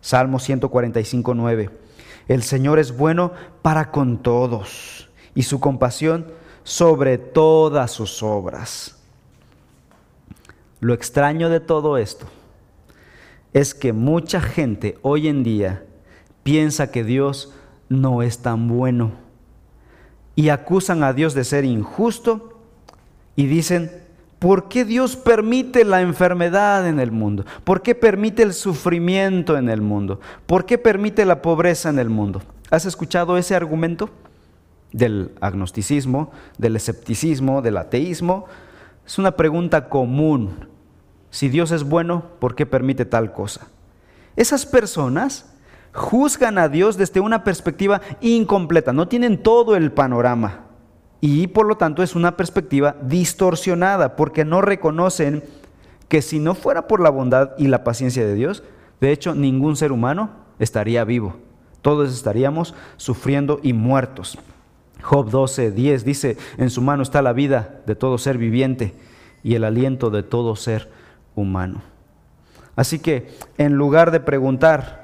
Salmo 0.00 0.38
145, 0.38 1.34
9. 1.34 1.70
El 2.26 2.42
Señor 2.42 2.78
es 2.78 2.96
bueno 2.96 3.32
para 3.62 3.90
con 3.90 4.22
todos 4.22 5.08
y 5.34 5.42
su 5.42 5.60
compasión 5.60 6.26
sobre 6.64 7.18
todas 7.18 7.90
sus 7.90 8.22
obras. 8.22 8.96
Lo 10.80 10.94
extraño 10.94 11.48
de 11.48 11.60
todo 11.60 11.98
esto 11.98 12.26
es 13.52 13.74
que 13.74 13.92
mucha 13.92 14.40
gente 14.40 14.98
hoy 15.02 15.28
en 15.28 15.42
día 15.42 15.84
piensa 16.42 16.90
que 16.90 17.04
Dios 17.04 17.52
no 17.88 18.22
es 18.22 18.38
tan 18.38 18.68
bueno 18.68 19.27
y 20.38 20.50
acusan 20.50 21.02
a 21.02 21.12
Dios 21.12 21.34
de 21.34 21.42
ser 21.42 21.64
injusto 21.64 22.60
y 23.34 23.46
dicen, 23.46 23.90
¿por 24.38 24.68
qué 24.68 24.84
Dios 24.84 25.16
permite 25.16 25.84
la 25.84 26.00
enfermedad 26.00 26.86
en 26.86 27.00
el 27.00 27.10
mundo? 27.10 27.44
¿Por 27.64 27.82
qué 27.82 27.96
permite 27.96 28.44
el 28.44 28.54
sufrimiento 28.54 29.58
en 29.58 29.68
el 29.68 29.80
mundo? 29.80 30.20
¿Por 30.46 30.64
qué 30.64 30.78
permite 30.78 31.24
la 31.24 31.42
pobreza 31.42 31.88
en 31.88 31.98
el 31.98 32.08
mundo? 32.08 32.40
¿Has 32.70 32.86
escuchado 32.86 33.36
ese 33.36 33.56
argumento 33.56 34.10
del 34.92 35.32
agnosticismo, 35.40 36.30
del 36.56 36.76
escepticismo, 36.76 37.60
del 37.60 37.76
ateísmo? 37.76 38.46
Es 39.04 39.18
una 39.18 39.32
pregunta 39.32 39.88
común. 39.88 40.68
Si 41.30 41.48
Dios 41.48 41.72
es 41.72 41.82
bueno, 41.82 42.26
¿por 42.38 42.54
qué 42.54 42.64
permite 42.64 43.04
tal 43.04 43.32
cosa? 43.32 43.66
Esas 44.36 44.66
personas 44.66 45.52
juzgan 45.98 46.56
a 46.56 46.68
Dios 46.68 46.96
desde 46.96 47.20
una 47.20 47.44
perspectiva 47.44 48.00
incompleta, 48.20 48.92
no 48.92 49.08
tienen 49.08 49.42
todo 49.42 49.76
el 49.76 49.92
panorama. 49.92 50.64
Y 51.20 51.48
por 51.48 51.66
lo 51.66 51.76
tanto 51.76 52.02
es 52.02 52.14
una 52.14 52.36
perspectiva 52.36 52.96
distorsionada 53.02 54.16
porque 54.16 54.44
no 54.44 54.60
reconocen 54.60 55.42
que 56.08 56.22
si 56.22 56.38
no 56.38 56.54
fuera 56.54 56.86
por 56.86 57.00
la 57.00 57.10
bondad 57.10 57.50
y 57.58 57.66
la 57.66 57.84
paciencia 57.84 58.24
de 58.24 58.34
Dios, 58.34 58.62
de 59.00 59.12
hecho 59.12 59.34
ningún 59.34 59.76
ser 59.76 59.92
humano 59.92 60.30
estaría 60.58 61.04
vivo. 61.04 61.36
Todos 61.82 62.14
estaríamos 62.14 62.74
sufriendo 62.96 63.60
y 63.62 63.72
muertos. 63.72 64.38
Job 65.02 65.30
12, 65.30 65.72
10 65.72 66.04
dice, 66.04 66.36
en 66.56 66.70
su 66.70 66.82
mano 66.82 67.02
está 67.02 67.22
la 67.22 67.32
vida 67.32 67.80
de 67.86 67.94
todo 67.94 68.18
ser 68.18 68.38
viviente 68.38 68.94
y 69.42 69.54
el 69.54 69.64
aliento 69.64 70.10
de 70.10 70.22
todo 70.22 70.56
ser 70.56 70.90
humano. 71.34 71.82
Así 72.74 73.00
que 73.00 73.28
en 73.58 73.74
lugar 73.74 74.10
de 74.12 74.20
preguntar, 74.20 74.97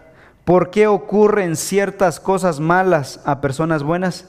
¿por 0.45 0.71
qué 0.71 0.87
ocurren 0.87 1.57
ciertas 1.57 2.21
cosas 2.21 2.61
malas 2.61 3.21
a 3.25 3.41
personas 3.41 3.83
buenas? 3.83 4.29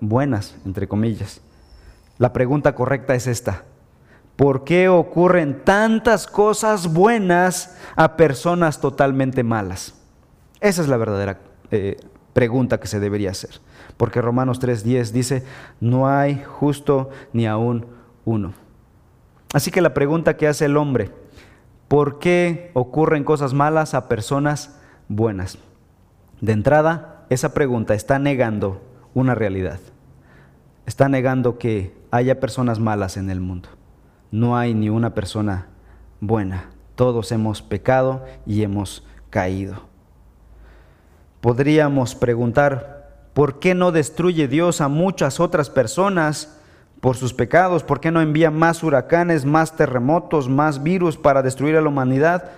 buenas, 0.00 0.56
entre 0.64 0.88
comillas. 0.88 1.40
La 2.18 2.32
pregunta 2.32 2.74
correcta 2.74 3.14
es 3.14 3.26
esta. 3.26 3.64
¿Por 4.36 4.64
qué 4.64 4.88
ocurren 4.88 5.64
tantas 5.64 6.26
cosas 6.26 6.92
buenas 6.92 7.76
a 7.96 8.16
personas 8.16 8.80
totalmente 8.80 9.42
malas? 9.42 9.94
Esa 10.60 10.82
es 10.82 10.88
la 10.88 10.96
verdadera 10.96 11.40
eh, 11.70 11.96
pregunta 12.32 12.78
que 12.78 12.86
se 12.86 13.00
debería 13.00 13.30
hacer. 13.30 13.60
Porque 13.96 14.22
Romanos 14.22 14.60
3:10 14.60 15.10
dice, 15.10 15.44
no 15.80 16.08
hay 16.08 16.42
justo 16.44 17.10
ni 17.32 17.46
aún 17.46 17.86
uno. 18.24 18.52
Así 19.52 19.70
que 19.70 19.80
la 19.80 19.94
pregunta 19.94 20.36
que 20.36 20.46
hace 20.46 20.66
el 20.66 20.76
hombre, 20.76 21.10
¿por 21.88 22.18
qué 22.18 22.70
ocurren 22.74 23.24
cosas 23.24 23.54
malas 23.54 23.94
a 23.94 24.08
personas 24.08 24.77
buenas? 25.08 25.58
De 26.40 26.52
entrada, 26.52 27.24
esa 27.30 27.52
pregunta 27.52 27.94
está 27.94 28.18
negando 28.18 28.80
una 29.14 29.34
realidad. 29.34 29.80
Está 30.86 31.08
negando 31.08 31.58
que 31.58 31.94
haya 32.10 32.40
personas 32.40 32.78
malas 32.78 33.16
en 33.16 33.30
el 33.30 33.40
mundo. 33.40 33.68
No 34.30 34.56
hay 34.56 34.74
ni 34.74 34.88
una 34.88 35.14
persona 35.14 35.66
buena. 36.20 36.70
Todos 36.94 37.32
hemos 37.32 37.62
pecado 37.62 38.24
y 38.46 38.62
hemos 38.62 39.04
caído. 39.30 39.82
Podríamos 41.40 42.14
preguntar, 42.14 43.28
¿por 43.34 43.58
qué 43.58 43.74
no 43.74 43.92
destruye 43.92 44.48
Dios 44.48 44.80
a 44.80 44.88
muchas 44.88 45.40
otras 45.40 45.70
personas 45.70 46.58
por 47.00 47.16
sus 47.16 47.32
pecados? 47.32 47.84
¿Por 47.84 48.00
qué 48.00 48.10
no 48.10 48.20
envía 48.20 48.50
más 48.50 48.82
huracanes, 48.82 49.44
más 49.44 49.76
terremotos, 49.76 50.48
más 50.48 50.82
virus 50.82 51.16
para 51.16 51.42
destruir 51.42 51.76
a 51.76 51.80
la 51.80 51.88
humanidad? 51.88 52.50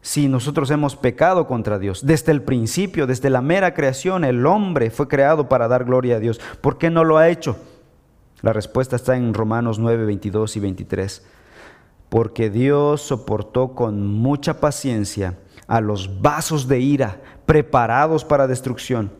Si 0.00 0.28
nosotros 0.28 0.70
hemos 0.70 0.96
pecado 0.96 1.46
contra 1.46 1.78
Dios. 1.78 2.06
Desde 2.06 2.32
el 2.32 2.42
principio, 2.42 3.06
desde 3.06 3.30
la 3.30 3.42
mera 3.42 3.74
creación, 3.74 4.24
el 4.24 4.46
hombre 4.46 4.90
fue 4.90 5.08
creado 5.08 5.48
para 5.48 5.68
dar 5.68 5.84
gloria 5.84 6.16
a 6.16 6.20
Dios. 6.20 6.40
¿Por 6.60 6.78
qué 6.78 6.90
no 6.90 7.04
lo 7.04 7.18
ha 7.18 7.28
hecho? 7.28 7.56
La 8.40 8.52
respuesta 8.52 8.96
está 8.96 9.16
en 9.16 9.34
Romanos 9.34 9.78
9, 9.78 10.04
22 10.06 10.56
y 10.56 10.60
23. 10.60 11.26
Porque 12.08 12.48
Dios 12.48 13.02
soportó 13.02 13.74
con 13.74 14.06
mucha 14.06 14.60
paciencia 14.60 15.38
a 15.66 15.80
los 15.80 16.22
vasos 16.22 16.68
de 16.68 16.80
ira 16.80 17.20
preparados 17.44 18.24
para 18.24 18.46
destrucción. 18.46 19.12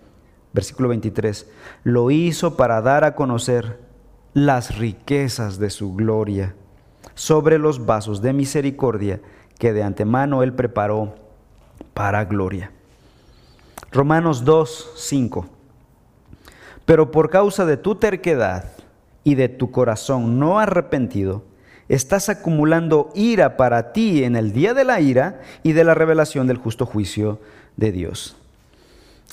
Versículo 0.53 0.89
23. 0.89 1.51
Lo 1.83 2.11
hizo 2.11 2.57
para 2.57 2.81
dar 2.81 3.05
a 3.05 3.15
conocer 3.15 3.81
las 4.33 4.79
riquezas 4.79 5.59
de 5.59 5.71
su 5.71 5.95
gloria 5.95 6.55
sobre 7.15 7.59
los 7.59 7.85
vasos 7.85 8.23
de 8.23 8.33
misericordia 8.33 9.21
que 9.59 9.73
de 9.73 9.83
antemano 9.83 10.43
Él 10.43 10.53
preparó 10.53 11.15
para 11.95 12.25
gloria. 12.25 12.71
Romanos 13.91 14.45
2, 14.45 14.93
5. 14.97 15.47
Pero 16.85 17.11
por 17.11 17.31
causa 17.31 17.67
de 17.67 17.77
tu 17.77 17.97
terquedad 17.97 18.73
y 19.25 19.35
de 19.35 19.49
tu 19.49 19.71
corazón 19.71 20.39
no 20.39 20.59
arrepentido, 20.59 21.45
estás 21.89 22.29
acumulando 22.29 23.11
ira 23.15 23.57
para 23.57 23.93
ti 23.93 24.25
en 24.25 24.37
el 24.37 24.53
día 24.53 24.75
de 24.75 24.85
la 24.85 25.01
ira 25.01 25.41
y 25.63 25.73
de 25.73 25.85
la 25.85 25.95
revelación 25.95 26.47
del 26.47 26.59
justo 26.59 26.87
juicio 26.87 27.41
de 27.77 27.93
Dios. 27.93 28.37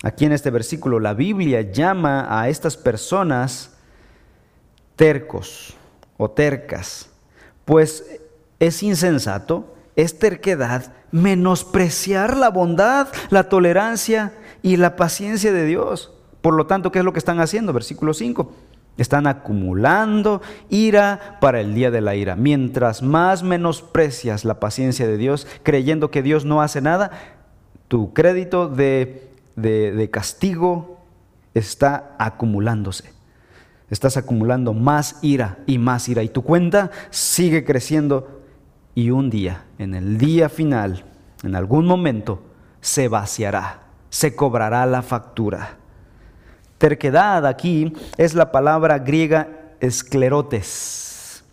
Aquí 0.03 0.25
en 0.25 0.33
este 0.33 0.49
versículo 0.49 0.99
la 0.99 1.13
Biblia 1.13 1.61
llama 1.61 2.27
a 2.29 2.49
estas 2.49 2.77
personas 2.77 3.73
tercos 4.95 5.75
o 6.17 6.29
tercas, 6.31 7.09
pues 7.65 8.19
es 8.59 8.83
insensato, 8.83 9.75
es 9.95 10.19
terquedad, 10.19 10.93
menospreciar 11.11 12.37
la 12.37 12.49
bondad, 12.49 13.07
la 13.29 13.49
tolerancia 13.49 14.33
y 14.61 14.77
la 14.77 14.95
paciencia 14.95 15.51
de 15.51 15.65
Dios. 15.65 16.11
Por 16.41 16.53
lo 16.53 16.67
tanto, 16.67 16.91
¿qué 16.91 16.99
es 16.99 17.05
lo 17.05 17.13
que 17.13 17.19
están 17.19 17.39
haciendo? 17.39 17.73
Versículo 17.73 18.13
5. 18.13 18.51
Están 18.97 19.27
acumulando 19.27 20.41
ira 20.69 21.37
para 21.41 21.59
el 21.59 21.73
día 21.73 21.91
de 21.91 22.01
la 22.01 22.15
ira. 22.15 22.35
Mientras 22.35 23.01
más 23.01 23.43
menosprecias 23.43 24.45
la 24.45 24.59
paciencia 24.59 25.07
de 25.07 25.17
Dios, 25.17 25.47
creyendo 25.63 26.11
que 26.11 26.21
Dios 26.21 26.45
no 26.45 26.61
hace 26.61 26.81
nada, 26.81 27.11
tu 27.87 28.13
crédito 28.13 28.67
de, 28.69 29.31
de, 29.55 30.09
castigo 30.11 30.99
está 31.53 32.15
acumulándose. 32.19 33.13
Estás 33.89 34.17
acumulando 34.17 34.73
más 34.73 35.19
ira 35.21 35.59
y 35.67 35.77
más 35.77 36.09
ira 36.09 36.23
y 36.23 36.29
tu 36.29 36.41
cuenta 36.41 36.89
sigue 37.11 37.63
creciendo 37.63 38.34
y 38.95 39.11
un 39.11 39.29
día, 39.29 39.65
en 39.77 39.93
el 39.93 40.17
día 40.17 40.47
final, 40.47 41.03
en 41.43 41.55
algún 41.55 41.85
momento, 41.85 42.41
se 42.79 43.09
vaciará, 43.09 43.83
se 44.09 44.35
cobrará 44.35 44.85
la 44.85 45.01
factura. 45.01 45.77
Terquedad 46.77 47.45
aquí 47.45 47.93
es 48.17 48.33
la 48.33 48.51
palabra 48.51 48.99
griega 48.99 49.49
esclerotes. 49.81 51.43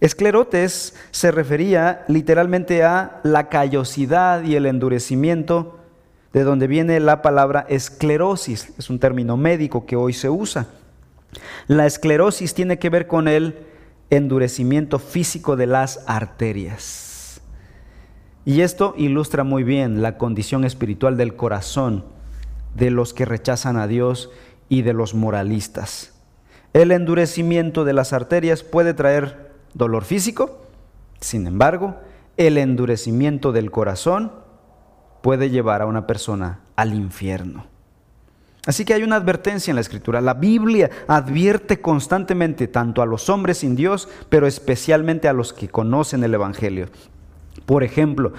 Esclerotes 0.00 0.94
se 1.12 1.30
refería 1.30 2.04
literalmente 2.08 2.82
a 2.82 3.20
la 3.22 3.48
callosidad 3.48 4.42
y 4.42 4.56
el 4.56 4.66
endurecimiento, 4.66 5.78
de 6.32 6.42
donde 6.42 6.66
viene 6.66 6.98
la 6.98 7.22
palabra 7.22 7.64
esclerosis. 7.68 8.74
Es 8.76 8.90
un 8.90 8.98
término 8.98 9.36
médico 9.36 9.86
que 9.86 9.94
hoy 9.94 10.12
se 10.12 10.28
usa. 10.28 10.66
La 11.68 11.86
esclerosis 11.86 12.52
tiene 12.52 12.78
que 12.80 12.90
ver 12.90 13.06
con 13.06 13.28
el 13.28 13.56
endurecimiento 14.10 14.98
físico 14.98 15.56
de 15.56 15.66
las 15.66 16.04
arterias. 16.06 17.40
Y 18.44 18.60
esto 18.60 18.94
ilustra 18.96 19.44
muy 19.44 19.64
bien 19.64 20.02
la 20.02 20.18
condición 20.18 20.64
espiritual 20.64 21.16
del 21.16 21.34
corazón 21.34 22.04
de 22.74 22.90
los 22.90 23.14
que 23.14 23.24
rechazan 23.24 23.76
a 23.76 23.86
Dios 23.86 24.30
y 24.68 24.82
de 24.82 24.92
los 24.92 25.14
moralistas. 25.14 26.12
El 26.72 26.90
endurecimiento 26.90 27.84
de 27.84 27.92
las 27.92 28.12
arterias 28.12 28.62
puede 28.62 28.94
traer 28.94 29.52
dolor 29.74 30.04
físico, 30.04 30.66
sin 31.20 31.46
embargo, 31.46 31.96
el 32.36 32.58
endurecimiento 32.58 33.52
del 33.52 33.70
corazón 33.70 34.32
puede 35.22 35.50
llevar 35.50 35.82
a 35.82 35.86
una 35.86 36.06
persona 36.06 36.60
al 36.76 36.92
infierno. 36.94 37.73
Así 38.66 38.84
que 38.84 38.94
hay 38.94 39.02
una 39.02 39.16
advertencia 39.16 39.70
en 39.70 39.74
la 39.76 39.82
escritura. 39.82 40.20
La 40.20 40.34
Biblia 40.34 40.90
advierte 41.06 41.80
constantemente 41.80 42.66
tanto 42.66 43.02
a 43.02 43.06
los 43.06 43.28
hombres 43.28 43.58
sin 43.58 43.76
Dios, 43.76 44.08
pero 44.30 44.46
especialmente 44.46 45.28
a 45.28 45.34
los 45.34 45.52
que 45.52 45.68
conocen 45.68 46.24
el 46.24 46.32
Evangelio. 46.32 46.88
Por 47.66 47.84
ejemplo, 47.84 48.32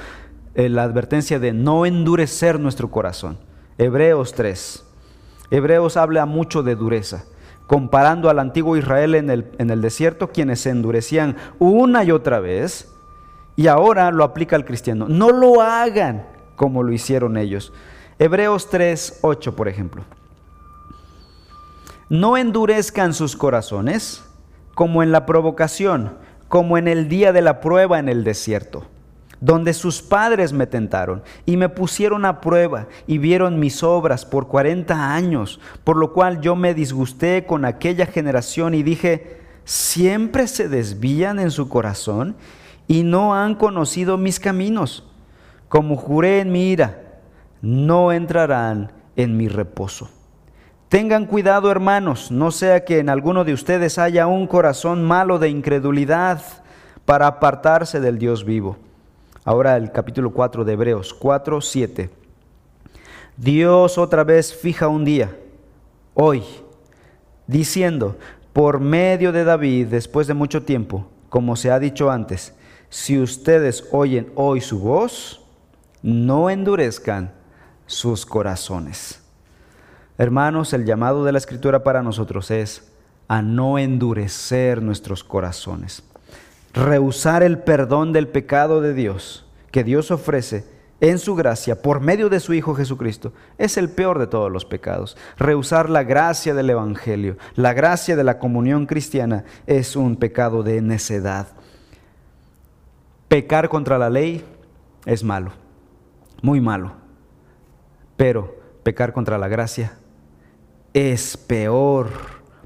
eh, 0.56 0.70
la 0.70 0.84
advertencia 0.84 1.38
de 1.38 1.54
no 1.54 1.86
endurecer 1.86 2.60
nuestro 2.60 2.90
corazón. 2.90 3.38
Hebreos 3.78 4.34
3. 4.34 4.84
Hebreos 5.52 5.96
habla 5.96 6.26
mucho 6.26 6.64
de 6.64 6.76
dureza, 6.76 7.26
comparando 7.68 8.30
al 8.30 8.40
antiguo 8.40 8.78
Israel 8.78 9.14
en 9.14 9.30
el, 9.30 9.52
en 9.60 9.70
el 9.70 9.82
desierto, 9.82 10.32
quienes 10.32 10.60
se 10.62 10.72
endurecían 10.72 11.36
una 11.60 12.04
y 12.04 12.12
otra 12.12 12.40
vez, 12.40 12.92
y 13.56 13.68
ahora 13.68 14.12
lo 14.12 14.24
aplica 14.24 14.56
al 14.56 14.66
cristiano. 14.66 15.08
No 15.08 15.32
lo 15.32 15.62
hagan 15.62 16.26
como 16.56 16.82
lo 16.82 16.92
hicieron 16.94 17.38
ellos. 17.38 17.74
Hebreos 18.18 18.70
3, 18.70 19.20
8, 19.22 19.56
por 19.56 19.68
ejemplo. 19.68 20.04
No 22.10 22.38
endurezcan 22.38 23.14
sus 23.14 23.36
corazones 23.36 24.24
como 24.74 25.04
en 25.04 25.12
la 25.12 25.26
provocación, 25.26 26.18
como 26.48 26.78
en 26.78 26.88
el 26.88 27.10
día 27.10 27.34
de 27.34 27.42
la 27.42 27.60
prueba 27.62 28.00
en 28.00 28.10
el 28.10 28.24
desierto 28.24 28.86
donde 29.42 29.74
sus 29.74 30.02
padres 30.02 30.54
me 30.54 30.66
tentaron 30.66 31.22
y 31.46 31.58
me 31.58 31.70
pusieron 31.70 32.26
a 32.26 32.42
prueba 32.42 32.88
y 33.06 33.18
vieron 33.18 33.60
mis 33.60 33.84
obras 33.84 34.26
por 34.26 34.48
cuarenta 34.48 35.14
años, 35.14 35.60
por 35.84 35.98
lo 35.98 36.14
cual 36.14 36.42
yo 36.42 36.56
me 36.56 36.74
disgusté 36.74 37.46
con 37.46 37.66
aquella 37.66 38.06
generación 38.06 38.74
y 38.74 38.82
dije, 38.82 39.42
siempre 39.64 40.48
se 40.48 40.70
desvían 40.70 41.40
en 41.40 41.52
su 41.52 41.70
corazón 41.70 42.36
y 42.88 43.04
no 43.04 43.36
han 43.36 43.56
conocido 43.56 44.18
mis 44.18 44.40
caminos. 44.40 45.08
Como 45.70 45.96
juré 45.96 46.40
en 46.40 46.52
mi 46.52 46.72
ira, 46.72 47.05
no 47.66 48.12
entrarán 48.12 48.92
en 49.16 49.36
mi 49.38 49.48
reposo. 49.48 50.08
Tengan 50.88 51.26
cuidado, 51.26 51.72
hermanos, 51.72 52.30
no 52.30 52.52
sea 52.52 52.86
que 52.86 53.00
en 53.00 53.10
alguno 53.10 53.44
de 53.44 53.54
ustedes 53.54 53.98
haya 53.98 54.28
un 54.28 54.46
corazón 54.46 55.04
malo 55.04 55.40
de 55.40 55.50
incredulidad 55.50 56.44
para 57.06 57.26
apartarse 57.26 58.00
del 58.00 58.20
Dios 58.20 58.46
vivo. 58.46 58.78
Ahora 59.44 59.78
el 59.78 59.92
capítulo 59.92 60.32
4 60.32 60.64
de 60.64 60.74
Hebreos 60.74 61.12
4, 61.16 61.60
7. 61.60 62.12
Dios 63.36 63.98
otra 63.98 64.24
vez 64.24 64.54
fija 64.54 64.88
un 64.88 65.04
día, 65.04 65.36
hoy, 66.14 66.44
diciendo, 67.48 68.16
por 68.54 68.80
medio 68.80 69.32
de 69.32 69.44
David, 69.44 69.88
después 69.88 70.28
de 70.28 70.36
mucho 70.36 70.62
tiempo, 70.62 71.08
como 71.30 71.56
se 71.56 71.72
ha 71.72 71.80
dicho 71.80 72.12
antes, 72.12 72.54
si 72.90 73.20
ustedes 73.20 73.88
oyen 73.92 74.32
hoy 74.36 74.62
su 74.62 74.80
voz, 74.80 75.42
no 76.04 76.52
endurezcan 76.52 77.35
sus 77.86 78.26
corazones. 78.26 79.22
Hermanos, 80.18 80.74
el 80.74 80.86
llamado 80.86 81.26
de 81.26 81.32
la 81.32 81.38
escritura 81.38 81.84
para 81.84 82.02
nosotros 82.02 82.52
es 82.52 82.92
a 83.28 83.42
no 83.42 83.78
endurecer 83.80 84.82
nuestros 84.82 85.24
corazones 85.24 86.04
rehusar 86.76 87.42
el 87.42 87.60
perdón 87.60 88.12
del 88.12 88.28
pecado 88.28 88.82
de 88.82 88.94
Dios 88.94 89.46
que 89.72 89.84
Dios 89.84 90.12
ofrece 90.12 90.66
en 91.00 91.20
su 91.20 91.36
gracia 91.36 91.82
por 91.82 92.02
medio 92.02 92.30
de 92.30 92.42
su 92.42 92.54
Hijo 92.54 92.76
Jesucristo 92.76 93.34
es 93.58 93.78
el 93.78 93.90
peor 93.90 94.20
de 94.20 94.28
todos 94.28 94.52
los 94.52 94.66
pecados. 94.66 95.18
Rehusar 95.38 95.90
la 95.90 96.04
gracia 96.04 96.54
del 96.54 96.70
Evangelio, 96.70 97.38
la 97.56 97.74
gracia 97.74 98.16
de 98.16 98.24
la 98.24 98.40
comunión 98.40 98.86
cristiana 98.86 99.46
es 99.68 99.96
un 99.96 100.16
pecado 100.16 100.64
de 100.64 100.82
necedad. 100.82 101.48
Pecar 103.28 103.70
contra 103.70 103.98
la 103.98 104.10
ley 104.10 104.46
es 105.06 105.24
malo, 105.24 105.52
muy 106.42 106.62
malo, 106.62 106.94
pero 108.18 108.56
pecar 108.84 109.14
contra 109.14 109.38
la 109.38 109.48
gracia 109.48 109.94
es 110.94 111.38
peor 111.38 112.10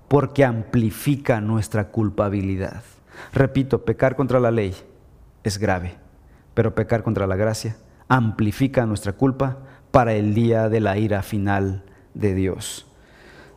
porque 0.07 0.43
amplifica 0.43 1.41
nuestra 1.41 1.89
culpabilidad. 1.89 2.83
Repito, 3.33 3.85
pecar 3.85 4.15
contra 4.15 4.39
la 4.39 4.51
ley 4.51 4.75
es 5.43 5.57
grave, 5.57 5.95
pero 6.53 6.75
pecar 6.75 7.03
contra 7.03 7.27
la 7.27 7.35
gracia 7.35 7.77
amplifica 8.07 8.85
nuestra 8.85 9.13
culpa 9.13 9.59
para 9.91 10.13
el 10.13 10.33
día 10.33 10.69
de 10.69 10.79
la 10.79 10.97
ira 10.97 11.21
final 11.21 11.83
de 12.13 12.33
Dios. 12.33 12.88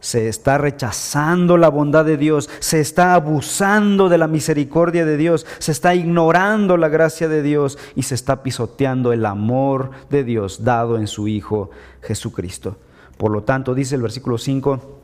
Se 0.02 0.28
está 0.28 0.58
rechazando 0.58 1.56
la 1.56 1.70
bondad 1.70 2.04
de 2.04 2.18
Dios, 2.18 2.50
se 2.58 2.80
está 2.80 3.14
abusando 3.14 4.10
de 4.10 4.18
la 4.18 4.26
misericordia 4.26 5.06
de 5.06 5.16
Dios, 5.16 5.46
se 5.58 5.72
está 5.72 5.94
ignorando 5.94 6.76
la 6.76 6.90
gracia 6.90 7.28
de 7.28 7.40
Dios 7.40 7.78
y 7.96 8.02
se 8.02 8.14
está 8.14 8.42
pisoteando 8.42 9.14
el 9.14 9.24
amor 9.24 9.92
de 10.10 10.24
Dios 10.24 10.64
dado 10.64 10.98
en 10.98 11.06
su 11.06 11.26
Hijo 11.28 11.70
Jesucristo. 12.02 12.76
Por 13.16 13.30
lo 13.30 13.44
tanto, 13.44 13.74
dice 13.74 13.94
el 13.94 14.02
versículo 14.02 14.36
5, 14.36 15.00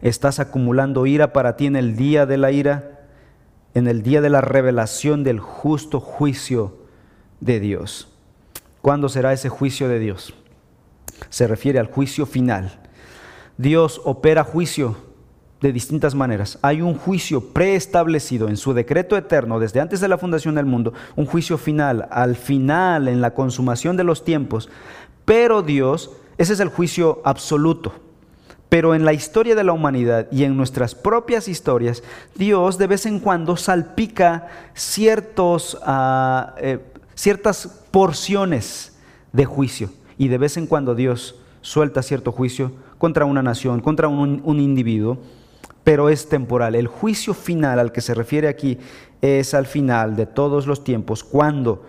estás 0.00 0.38
acumulando 0.38 1.04
ira 1.04 1.34
para 1.34 1.56
ti 1.56 1.66
en 1.66 1.76
el 1.76 1.96
día 1.96 2.24
de 2.24 2.38
la 2.38 2.52
ira 2.52 2.92
en 3.74 3.86
el 3.86 4.02
día 4.02 4.20
de 4.20 4.30
la 4.30 4.40
revelación 4.40 5.24
del 5.24 5.40
justo 5.40 6.00
juicio 6.00 6.76
de 7.40 7.60
Dios. 7.60 8.08
¿Cuándo 8.80 9.08
será 9.08 9.32
ese 9.32 9.48
juicio 9.48 9.88
de 9.88 9.98
Dios? 9.98 10.34
Se 11.30 11.46
refiere 11.46 11.78
al 11.78 11.86
juicio 11.86 12.26
final. 12.26 12.81
Dios 13.62 14.00
opera 14.04 14.42
juicio 14.42 14.96
de 15.60 15.72
distintas 15.72 16.16
maneras. 16.16 16.58
Hay 16.62 16.82
un 16.82 16.94
juicio 16.94 17.52
preestablecido 17.52 18.48
en 18.48 18.56
su 18.56 18.74
decreto 18.74 19.16
eterno 19.16 19.60
desde 19.60 19.78
antes 19.78 20.00
de 20.00 20.08
la 20.08 20.18
fundación 20.18 20.56
del 20.56 20.66
mundo, 20.66 20.92
un 21.14 21.26
juicio 21.26 21.56
final, 21.56 22.08
al 22.10 22.34
final, 22.34 23.06
en 23.06 23.20
la 23.20 23.34
consumación 23.34 23.96
de 23.96 24.02
los 24.02 24.24
tiempos. 24.24 24.68
Pero 25.24 25.62
Dios, 25.62 26.10
ese 26.38 26.54
es 26.54 26.60
el 26.60 26.70
juicio 26.70 27.22
absoluto. 27.24 27.94
Pero 28.68 28.96
en 28.96 29.04
la 29.04 29.12
historia 29.12 29.54
de 29.54 29.62
la 29.62 29.72
humanidad 29.72 30.26
y 30.32 30.42
en 30.42 30.56
nuestras 30.56 30.96
propias 30.96 31.46
historias, 31.46 32.02
Dios 32.34 32.78
de 32.78 32.88
vez 32.88 33.06
en 33.06 33.20
cuando 33.20 33.56
salpica 33.56 34.48
ciertos, 34.74 35.78
ah, 35.84 36.54
eh, 36.58 36.80
ciertas 37.14 37.68
porciones 37.92 38.96
de 39.32 39.44
juicio. 39.44 39.90
Y 40.18 40.26
de 40.26 40.38
vez 40.38 40.56
en 40.56 40.66
cuando 40.66 40.96
Dios 40.96 41.36
suelta 41.60 42.02
cierto 42.02 42.32
juicio 42.32 42.72
contra 43.02 43.24
una 43.24 43.42
nación, 43.42 43.80
contra 43.80 44.06
un, 44.06 44.60
individuo 44.60 45.18
pero 45.82 46.08
es 46.08 46.28
temporal. 46.28 46.76
El 46.76 46.86
juicio 46.86 47.34
final 47.34 47.80
al 47.80 47.90
que 47.90 48.00
se 48.00 48.14
refiere 48.14 48.46
aquí 48.46 48.78
es 49.20 49.54
al 49.54 49.66
final 49.66 50.14
de 50.14 50.26
todos 50.26 50.68
los 50.68 50.84
tiempos, 50.84 51.24
cuando 51.24 51.84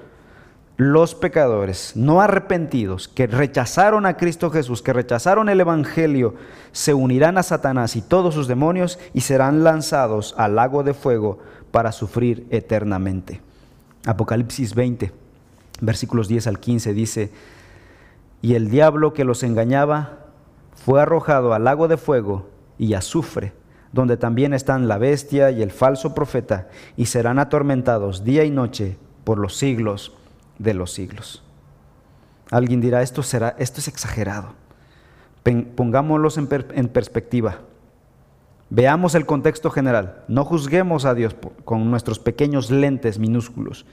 los 0.75 1.13
pecadores 1.13 1.95
no 1.95 2.19
arrepentidos, 2.19 3.07
que 3.07 3.27
rechazaron 3.27 4.07
a 4.07 4.17
Cristo 4.17 4.49
Jesús, 4.49 4.81
que 4.81 4.91
rechazaron 4.91 5.49
el 5.49 5.61
Evangelio, 5.61 6.33
se 6.71 6.95
unirán 6.95 7.37
a 7.37 7.43
Satanás 7.43 7.95
y 7.95 8.01
todos 8.01 8.33
sus 8.33 8.47
demonios 8.47 8.97
y 9.13 9.21
serán 9.21 9.63
lanzados 9.63 10.33
al 10.35 10.55
lago 10.55 10.81
de 10.81 10.95
fuego 10.95 11.37
para 11.69 11.91
sufrir 11.91 12.47
eternamente. 12.49 13.39
Apocalipsis 14.07 14.73
20, 14.73 15.11
versículos 15.79 16.27
10 16.27 16.47
al 16.47 16.59
15 16.59 16.93
dice, 16.95 17.31
y 18.41 18.55
el 18.55 18.71
diablo 18.71 19.13
que 19.13 19.25
los 19.25 19.43
engañaba 19.43 20.22
fue 20.85 21.01
arrojado 21.01 21.53
al 21.53 21.63
lago 21.63 21.87
de 21.87 21.97
fuego 21.97 22.47
y 22.77 22.93
azufre 22.93 23.53
donde 23.93 24.17
también 24.17 24.53
están 24.53 24.87
la 24.87 24.97
bestia 24.97 25.51
y 25.51 25.61
el 25.61 25.71
falso 25.71 26.13
profeta, 26.13 26.67
y 26.97 27.05
serán 27.05 27.39
atormentados 27.39 28.25
día 28.25 28.43
y 28.43 28.49
noche 28.49 28.97
por 29.23 29.37
los 29.37 29.55
siglos 29.55 30.13
de 30.57 30.73
los 30.73 30.91
siglos. 30.91 31.43
Alguien 32.49 32.81
dirá, 32.81 33.03
esto, 33.03 33.23
será, 33.23 33.55
esto 33.59 33.79
es 33.79 33.87
exagerado. 33.87 34.55
Pongámoslos 35.75 36.37
en, 36.37 36.49
en 36.73 36.87
perspectiva. 36.87 37.59
Veamos 38.69 39.13
el 39.13 39.27
contexto 39.27 39.69
general. 39.69 40.23
No 40.27 40.43
juzguemos 40.43 41.05
a 41.05 41.13
Dios 41.13 41.35
con 41.63 41.91
nuestros 41.91 42.17
pequeños 42.17 42.71
lentes 42.71 43.19
minúsculos. 43.19 43.85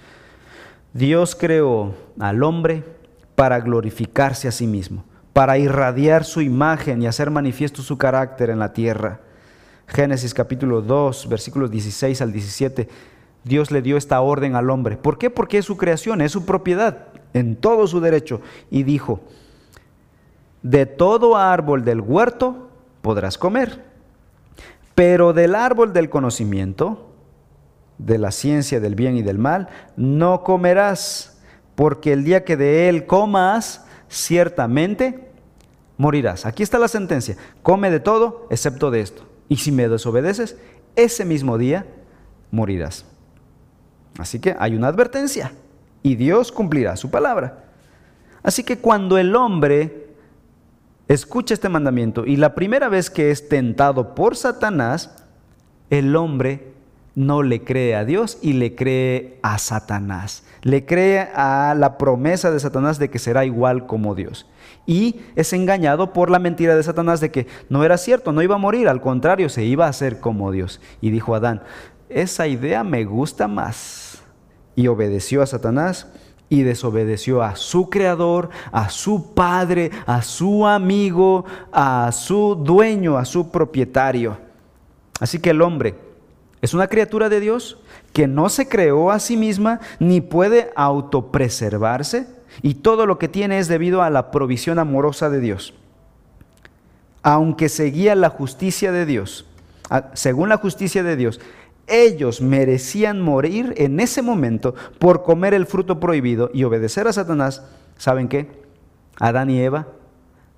Dios 0.94 1.36
creó 1.36 1.94
al 2.18 2.42
hombre 2.42 2.84
para 3.34 3.60
glorificarse 3.60 4.48
a 4.48 4.52
sí 4.52 4.66
mismo, 4.66 5.04
para 5.32 5.58
irradiar 5.58 6.24
su 6.24 6.40
imagen 6.40 7.02
y 7.02 7.06
hacer 7.06 7.30
manifiesto 7.30 7.82
su 7.82 7.96
carácter 7.96 8.50
en 8.50 8.58
la 8.58 8.72
tierra. 8.72 9.20
Génesis 9.86 10.34
capítulo 10.34 10.82
2, 10.82 11.28
versículos 11.28 11.70
16 11.70 12.20
al 12.22 12.32
17, 12.32 12.88
Dios 13.44 13.70
le 13.70 13.82
dio 13.82 13.96
esta 13.96 14.20
orden 14.20 14.54
al 14.54 14.70
hombre. 14.70 14.96
¿Por 14.96 15.18
qué? 15.18 15.30
Porque 15.30 15.58
es 15.58 15.64
su 15.64 15.76
creación, 15.76 16.20
es 16.20 16.32
su 16.32 16.44
propiedad, 16.44 17.08
en 17.32 17.56
todo 17.56 17.86
su 17.86 18.00
derecho. 18.00 18.40
Y 18.70 18.82
dijo, 18.82 19.20
de 20.62 20.86
todo 20.86 21.36
árbol 21.36 21.84
del 21.84 22.00
huerto 22.00 22.68
podrás 23.02 23.38
comer, 23.38 23.84
pero 24.94 25.32
del 25.32 25.54
árbol 25.54 25.92
del 25.92 26.10
conocimiento, 26.10 27.06
de 27.98 28.18
la 28.18 28.30
ciencia 28.30 28.80
del 28.80 28.94
bien 28.94 29.16
y 29.16 29.22
del 29.22 29.38
mal, 29.38 29.68
no 29.96 30.42
comerás, 30.42 31.40
porque 31.74 32.12
el 32.12 32.24
día 32.24 32.44
que 32.44 32.56
de 32.56 32.88
él 32.88 33.06
comas, 33.06 33.86
ciertamente 34.10 35.30
morirás. 35.96 36.44
Aquí 36.44 36.62
está 36.62 36.78
la 36.78 36.88
sentencia, 36.88 37.36
come 37.62 37.90
de 37.90 38.00
todo 38.00 38.46
excepto 38.50 38.90
de 38.90 39.00
esto 39.00 39.26
y 39.48 39.56
si 39.56 39.72
me 39.72 39.88
desobedeces, 39.88 40.56
ese 40.96 41.24
mismo 41.24 41.56
día 41.56 41.86
morirás. 42.50 43.06
Así 44.18 44.40
que 44.40 44.56
hay 44.58 44.74
una 44.74 44.88
advertencia 44.88 45.52
y 46.02 46.16
Dios 46.16 46.52
cumplirá 46.52 46.96
su 46.96 47.10
palabra. 47.10 47.64
Así 48.42 48.64
que 48.64 48.78
cuando 48.78 49.18
el 49.18 49.34
hombre 49.36 50.08
escucha 51.08 51.54
este 51.54 51.68
mandamiento 51.68 52.26
y 52.26 52.36
la 52.36 52.54
primera 52.54 52.88
vez 52.88 53.10
que 53.10 53.30
es 53.30 53.48
tentado 53.48 54.14
por 54.14 54.36
Satanás, 54.36 55.24
el 55.90 56.14
hombre 56.16 56.72
no 57.14 57.42
le 57.42 57.62
cree 57.62 57.94
a 57.94 58.04
Dios 58.04 58.38
y 58.42 58.54
le 58.54 58.74
cree 58.74 59.38
a 59.42 59.58
Satanás. 59.58 60.44
Le 60.62 60.84
cree 60.84 61.20
a 61.34 61.74
la 61.76 61.98
promesa 61.98 62.50
de 62.50 62.60
Satanás 62.60 62.98
de 62.98 63.10
que 63.10 63.18
será 63.18 63.44
igual 63.44 63.86
como 63.86 64.14
Dios 64.14 64.46
y 64.90 65.20
es 65.36 65.52
engañado 65.52 66.12
por 66.12 66.30
la 66.30 66.40
mentira 66.40 66.74
de 66.74 66.82
Satanás 66.82 67.20
de 67.20 67.30
que 67.30 67.46
no 67.68 67.84
era 67.84 67.96
cierto, 67.96 68.32
no 68.32 68.42
iba 68.42 68.56
a 68.56 68.58
morir, 68.58 68.88
al 68.88 69.00
contrario, 69.00 69.48
se 69.48 69.62
iba 69.64 69.86
a 69.86 69.90
hacer 69.90 70.18
como 70.18 70.50
Dios. 70.50 70.80
Y 71.00 71.10
dijo 71.10 71.34
Adán, 71.36 71.62
esa 72.08 72.48
idea 72.48 72.82
me 72.82 73.04
gusta 73.04 73.46
más. 73.46 74.22
Y 74.74 74.88
obedeció 74.88 75.42
a 75.42 75.46
Satanás 75.46 76.08
y 76.48 76.62
desobedeció 76.62 77.42
a 77.42 77.54
su 77.54 77.88
creador, 77.88 78.50
a 78.72 78.88
su 78.88 79.32
padre, 79.32 79.92
a 80.06 80.22
su 80.22 80.66
amigo, 80.66 81.44
a 81.70 82.10
su 82.10 82.56
dueño, 82.56 83.16
a 83.16 83.24
su 83.24 83.50
propietario. 83.50 84.38
Así 85.20 85.38
que 85.38 85.50
el 85.50 85.62
hombre 85.62 85.94
es 86.62 86.74
una 86.74 86.88
criatura 86.88 87.28
de 87.28 87.40
Dios 87.40 87.78
que 88.12 88.26
no 88.26 88.48
se 88.48 88.68
creó 88.68 89.10
a 89.10 89.18
sí 89.18 89.36
misma 89.36 89.80
ni 89.98 90.20
puede 90.20 90.70
autopreservarse 90.76 92.26
y 92.62 92.74
todo 92.74 93.06
lo 93.06 93.18
que 93.18 93.28
tiene 93.28 93.58
es 93.58 93.68
debido 93.68 94.02
a 94.02 94.10
la 94.10 94.30
provisión 94.30 94.78
amorosa 94.78 95.30
de 95.30 95.40
Dios. 95.40 95.74
Aunque 97.22 97.68
seguía 97.68 98.14
la 98.14 98.30
justicia 98.30 98.92
de 98.92 99.06
Dios, 99.06 99.46
según 100.14 100.48
la 100.48 100.56
justicia 100.56 101.02
de 101.02 101.16
Dios, 101.16 101.40
ellos 101.86 102.40
merecían 102.40 103.20
morir 103.20 103.74
en 103.76 103.98
ese 103.98 104.22
momento 104.22 104.74
por 104.98 105.22
comer 105.22 105.54
el 105.54 105.66
fruto 105.66 105.98
prohibido 105.98 106.50
y 106.54 106.64
obedecer 106.64 107.08
a 107.08 107.12
Satanás. 107.12 107.64
¿Saben 107.96 108.28
qué? 108.28 108.50
Adán 109.18 109.50
y 109.50 109.60
Eva 109.60 109.88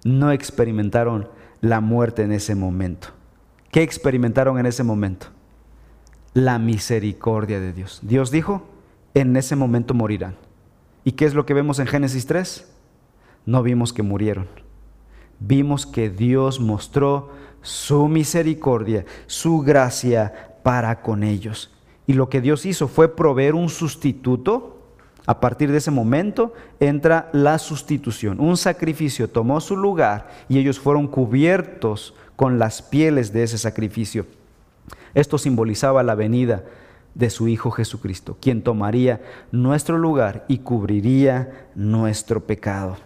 no 0.04 0.30
experimentaron 0.30 1.28
la 1.60 1.80
muerte 1.80 2.22
en 2.22 2.32
ese 2.32 2.54
momento. 2.54 3.08
¿Qué 3.70 3.82
experimentaron 3.82 4.58
en 4.58 4.66
ese 4.66 4.82
momento? 4.82 5.28
La 6.34 6.58
misericordia 6.58 7.60
de 7.60 7.72
Dios. 7.72 8.00
Dios 8.02 8.30
dijo, 8.30 8.62
en 9.14 9.36
ese 9.36 9.54
momento 9.54 9.92
morirán. 9.92 10.36
¿Y 11.04 11.12
qué 11.12 11.26
es 11.26 11.34
lo 11.34 11.44
que 11.44 11.54
vemos 11.54 11.78
en 11.78 11.86
Génesis 11.86 12.26
3? 12.26 12.66
No 13.44 13.62
vimos 13.62 13.92
que 13.92 14.02
murieron. 14.02 14.46
Vimos 15.40 15.84
que 15.84 16.08
Dios 16.08 16.60
mostró 16.60 17.30
su 17.60 18.08
misericordia, 18.08 19.04
su 19.26 19.60
gracia 19.60 20.56
para 20.62 21.02
con 21.02 21.22
ellos. 21.22 21.70
Y 22.06 22.14
lo 22.14 22.28
que 22.28 22.40
Dios 22.40 22.64
hizo 22.64 22.88
fue 22.88 23.14
proveer 23.14 23.54
un 23.54 23.68
sustituto. 23.68 24.78
A 25.26 25.38
partir 25.38 25.70
de 25.70 25.78
ese 25.78 25.90
momento 25.90 26.54
entra 26.80 27.28
la 27.32 27.58
sustitución. 27.58 28.40
Un 28.40 28.56
sacrificio 28.56 29.28
tomó 29.28 29.60
su 29.60 29.76
lugar 29.76 30.30
y 30.48 30.58
ellos 30.58 30.80
fueron 30.80 31.06
cubiertos 31.08 32.14
con 32.36 32.58
las 32.58 32.80
pieles 32.80 33.32
de 33.32 33.42
ese 33.42 33.58
sacrificio. 33.58 34.26
Esto 35.14 35.38
simbolizaba 35.38 36.02
la 36.02 36.14
venida 36.14 36.64
de 37.14 37.30
su 37.30 37.48
Hijo 37.48 37.70
Jesucristo, 37.70 38.36
quien 38.40 38.62
tomaría 38.62 39.20
nuestro 39.50 39.98
lugar 39.98 40.44
y 40.48 40.58
cubriría 40.58 41.68
nuestro 41.74 42.44
pecado. 42.44 42.96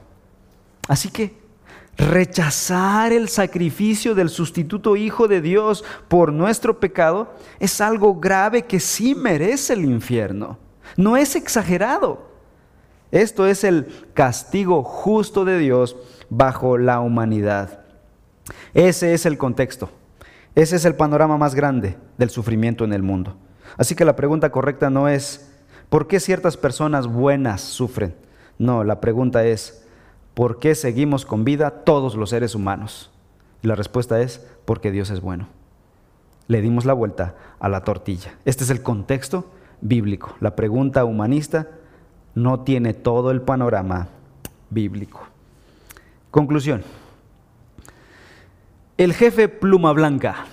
Así 0.88 1.10
que 1.10 1.34
rechazar 1.96 3.12
el 3.12 3.28
sacrificio 3.28 4.14
del 4.14 4.28
sustituto 4.28 4.96
Hijo 4.96 5.28
de 5.28 5.40
Dios 5.40 5.84
por 6.08 6.32
nuestro 6.32 6.78
pecado 6.78 7.34
es 7.58 7.80
algo 7.80 8.14
grave 8.20 8.62
que 8.62 8.78
sí 8.78 9.14
merece 9.14 9.72
el 9.72 9.84
infierno. 9.84 10.58
No 10.96 11.16
es 11.16 11.34
exagerado. 11.34 12.26
Esto 13.10 13.46
es 13.46 13.64
el 13.64 13.86
castigo 14.14 14.82
justo 14.82 15.44
de 15.44 15.58
Dios 15.58 15.96
bajo 16.28 16.78
la 16.78 17.00
humanidad. 17.00 17.80
Ese 18.74 19.14
es 19.14 19.26
el 19.26 19.38
contexto. 19.38 19.90
Ese 20.56 20.76
es 20.76 20.86
el 20.86 20.94
panorama 20.94 21.36
más 21.36 21.54
grande 21.54 21.98
del 22.16 22.30
sufrimiento 22.30 22.84
en 22.84 22.94
el 22.94 23.02
mundo. 23.02 23.36
Así 23.76 23.94
que 23.94 24.06
la 24.06 24.16
pregunta 24.16 24.50
correcta 24.50 24.88
no 24.88 25.06
es, 25.06 25.52
¿por 25.90 26.08
qué 26.08 26.18
ciertas 26.18 26.56
personas 26.56 27.06
buenas 27.06 27.60
sufren? 27.60 28.14
No, 28.58 28.82
la 28.82 29.02
pregunta 29.02 29.44
es, 29.44 29.84
¿por 30.32 30.58
qué 30.58 30.74
seguimos 30.74 31.26
con 31.26 31.44
vida 31.44 31.84
todos 31.84 32.14
los 32.14 32.30
seres 32.30 32.54
humanos? 32.54 33.10
Y 33.62 33.66
la 33.66 33.74
respuesta 33.74 34.18
es, 34.22 34.46
porque 34.64 34.90
Dios 34.90 35.10
es 35.10 35.20
bueno. 35.20 35.46
Le 36.48 36.62
dimos 36.62 36.86
la 36.86 36.94
vuelta 36.94 37.34
a 37.60 37.68
la 37.68 37.84
tortilla. 37.84 38.34
Este 38.46 38.64
es 38.64 38.70
el 38.70 38.82
contexto 38.82 39.50
bíblico. 39.82 40.36
La 40.40 40.56
pregunta 40.56 41.04
humanista 41.04 41.68
no 42.34 42.60
tiene 42.60 42.94
todo 42.94 43.30
el 43.30 43.42
panorama 43.42 44.08
bíblico. 44.70 45.20
Conclusión. 46.30 46.82
El 48.98 49.12
jefe 49.12 49.50
pluma 49.50 49.92
blanca 49.92 50.46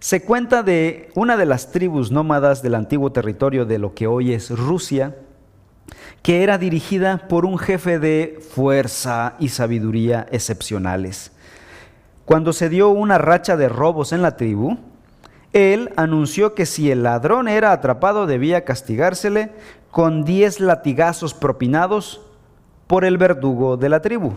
se 0.00 0.24
cuenta 0.24 0.64
de 0.64 1.12
una 1.14 1.36
de 1.36 1.46
las 1.46 1.70
tribus 1.70 2.10
nómadas 2.10 2.64
del 2.64 2.74
antiguo 2.74 3.12
territorio 3.12 3.64
de 3.64 3.78
lo 3.78 3.94
que 3.94 4.08
hoy 4.08 4.32
es 4.32 4.50
Rusia, 4.50 5.14
que 6.22 6.42
era 6.42 6.58
dirigida 6.58 7.28
por 7.28 7.46
un 7.46 7.58
jefe 7.58 8.00
de 8.00 8.40
fuerza 8.52 9.36
y 9.38 9.50
sabiduría 9.50 10.26
excepcionales. 10.32 11.30
cuando 12.24 12.52
se 12.52 12.68
dio 12.68 12.88
una 12.88 13.18
racha 13.18 13.56
de 13.56 13.68
robos 13.68 14.12
en 14.12 14.22
la 14.22 14.36
tribu, 14.36 14.78
él 15.52 15.92
anunció 15.94 16.56
que 16.56 16.66
si 16.66 16.90
el 16.90 17.04
ladrón 17.04 17.46
era 17.46 17.70
atrapado 17.70 18.26
debía 18.26 18.64
castigársele 18.64 19.52
con 19.92 20.24
diez 20.24 20.58
latigazos 20.58 21.34
propinados 21.34 22.20
por 22.88 23.04
el 23.04 23.16
verdugo 23.16 23.76
de 23.76 23.90
la 23.90 24.02
tribu. 24.02 24.32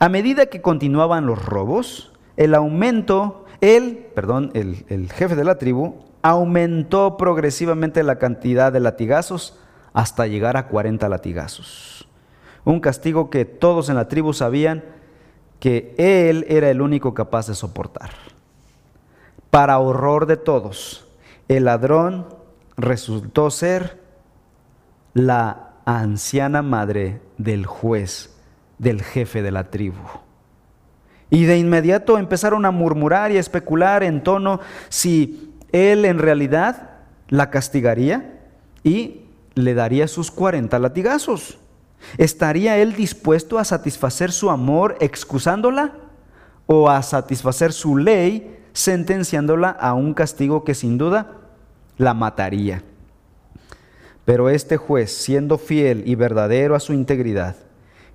A 0.00 0.08
medida 0.08 0.46
que 0.46 0.62
continuaban 0.62 1.26
los 1.26 1.44
robos, 1.44 2.10
el 2.36 2.54
aumento, 2.54 3.44
él, 3.60 4.06
perdón, 4.14 4.50
el, 4.54 4.84
el 4.88 5.12
jefe 5.12 5.36
de 5.36 5.44
la 5.44 5.58
tribu, 5.58 5.98
aumentó 6.22 7.16
progresivamente 7.16 8.02
la 8.02 8.18
cantidad 8.18 8.72
de 8.72 8.80
latigazos 8.80 9.58
hasta 9.92 10.26
llegar 10.26 10.56
a 10.56 10.68
40 10.68 11.08
latigazos. 11.08 12.08
Un 12.64 12.80
castigo 12.80 13.30
que 13.30 13.44
todos 13.44 13.88
en 13.88 13.96
la 13.96 14.08
tribu 14.08 14.32
sabían 14.32 14.84
que 15.58 15.94
él 15.98 16.46
era 16.48 16.70
el 16.70 16.80
único 16.80 17.14
capaz 17.14 17.46
de 17.46 17.54
soportar. 17.54 18.10
Para 19.50 19.78
horror 19.78 20.26
de 20.26 20.36
todos, 20.36 21.06
el 21.48 21.64
ladrón 21.64 22.26
resultó 22.76 23.50
ser 23.50 24.00
la 25.12 25.74
anciana 25.84 26.62
madre 26.62 27.20
del 27.36 27.66
juez, 27.66 28.39
del 28.80 29.02
jefe 29.02 29.42
de 29.42 29.50
la 29.50 29.70
tribu. 29.70 30.00
Y 31.28 31.44
de 31.44 31.58
inmediato 31.58 32.18
empezaron 32.18 32.64
a 32.64 32.70
murmurar 32.70 33.30
y 33.30 33.36
a 33.36 33.40
especular 33.40 34.02
en 34.02 34.22
tono 34.22 34.60
si 34.88 35.54
él 35.70 36.04
en 36.06 36.18
realidad 36.18 36.90
la 37.28 37.50
castigaría 37.50 38.40
y 38.82 39.26
le 39.54 39.74
daría 39.74 40.08
sus 40.08 40.30
40 40.30 40.78
latigazos. 40.78 41.58
¿Estaría 42.16 42.78
él 42.78 42.94
dispuesto 42.94 43.58
a 43.58 43.64
satisfacer 43.64 44.32
su 44.32 44.50
amor 44.50 44.96
excusándola 45.00 45.92
o 46.66 46.88
a 46.88 47.02
satisfacer 47.02 47.74
su 47.74 47.98
ley 47.98 48.58
sentenciándola 48.72 49.68
a 49.68 49.92
un 49.92 50.14
castigo 50.14 50.64
que 50.64 50.74
sin 50.74 50.96
duda 50.96 51.36
la 51.98 52.14
mataría? 52.14 52.82
Pero 54.24 54.48
este 54.48 54.78
juez, 54.78 55.12
siendo 55.12 55.58
fiel 55.58 56.02
y 56.06 56.14
verdadero 56.14 56.74
a 56.74 56.80
su 56.80 56.94
integridad, 56.94 57.56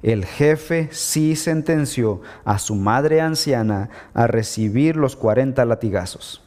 el 0.04 0.26
jefe 0.26 0.90
sí 0.92 1.36
sentenció 1.36 2.22
a 2.44 2.60
su 2.60 2.76
madre 2.76 3.22
anciana 3.22 3.90
a 4.14 4.28
recibir 4.28 4.96
los 4.96 5.16
40 5.16 5.64
latigazos. 5.66 6.44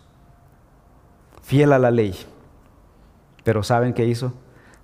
Fiel 1.43 1.73
a 1.73 1.79
la 1.79 1.91
ley. 1.91 2.15
Pero 3.45 3.63
¿saben 3.63 3.95
qué 3.95 4.05
hizo? 4.05 4.33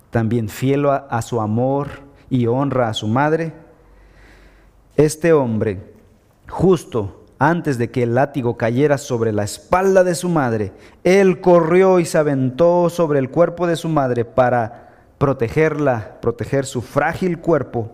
También 0.09 0.49
fiel 0.49 0.85
a, 0.87 0.95
a 0.95 1.21
su 1.21 1.39
amor 1.39 1.89
y 2.29 2.47
honra 2.47 2.89
a 2.89 2.93
su 2.93 3.07
madre. 3.07 3.53
Este 4.97 5.33
hombre, 5.33 5.93
justo 6.47 7.25
antes 7.37 7.77
de 7.77 7.91
que 7.91 8.03
el 8.03 8.15
látigo 8.15 8.57
cayera 8.57 8.97
sobre 8.97 9.31
la 9.31 9.43
espalda 9.43 10.03
de 10.03 10.15
su 10.15 10.29
madre, 10.29 10.71
él 11.03 11.41
corrió 11.41 11.99
y 11.99 12.05
se 12.05 12.17
aventó 12.17 12.89
sobre 12.89 13.19
el 13.19 13.29
cuerpo 13.29 13.67
de 13.67 13.75
su 13.75 13.89
madre 13.89 14.25
para 14.25 14.85
protegerla, 15.17 16.17
proteger 16.21 16.65
su 16.65 16.81
frágil 16.81 17.39
cuerpo, 17.39 17.91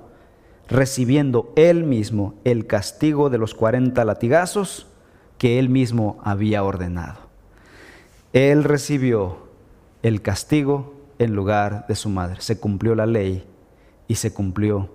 recibiendo 0.72 1.52
él 1.56 1.84
mismo 1.84 2.36
el 2.46 2.66
castigo 2.66 3.30
de 3.30 3.38
los 3.38 3.54
40 3.54 4.04
latigazos 4.06 4.88
que 5.38 5.60
él 5.60 5.70
mismo 5.70 6.20
había 6.24 6.64
ordenado. 6.64 7.20
Él 8.32 8.64
recibió 8.64 9.50
el 10.02 10.22
castigo 10.22 10.94
en 11.20 11.36
lugar 11.36 11.86
de 11.88 11.96
su 11.96 12.10
madre. 12.10 12.40
Se 12.40 12.60
cumplió 12.60 12.96
la 12.96 13.06
ley 13.06 13.46
y 14.08 14.16
se 14.16 14.34
cumplió 14.34 14.90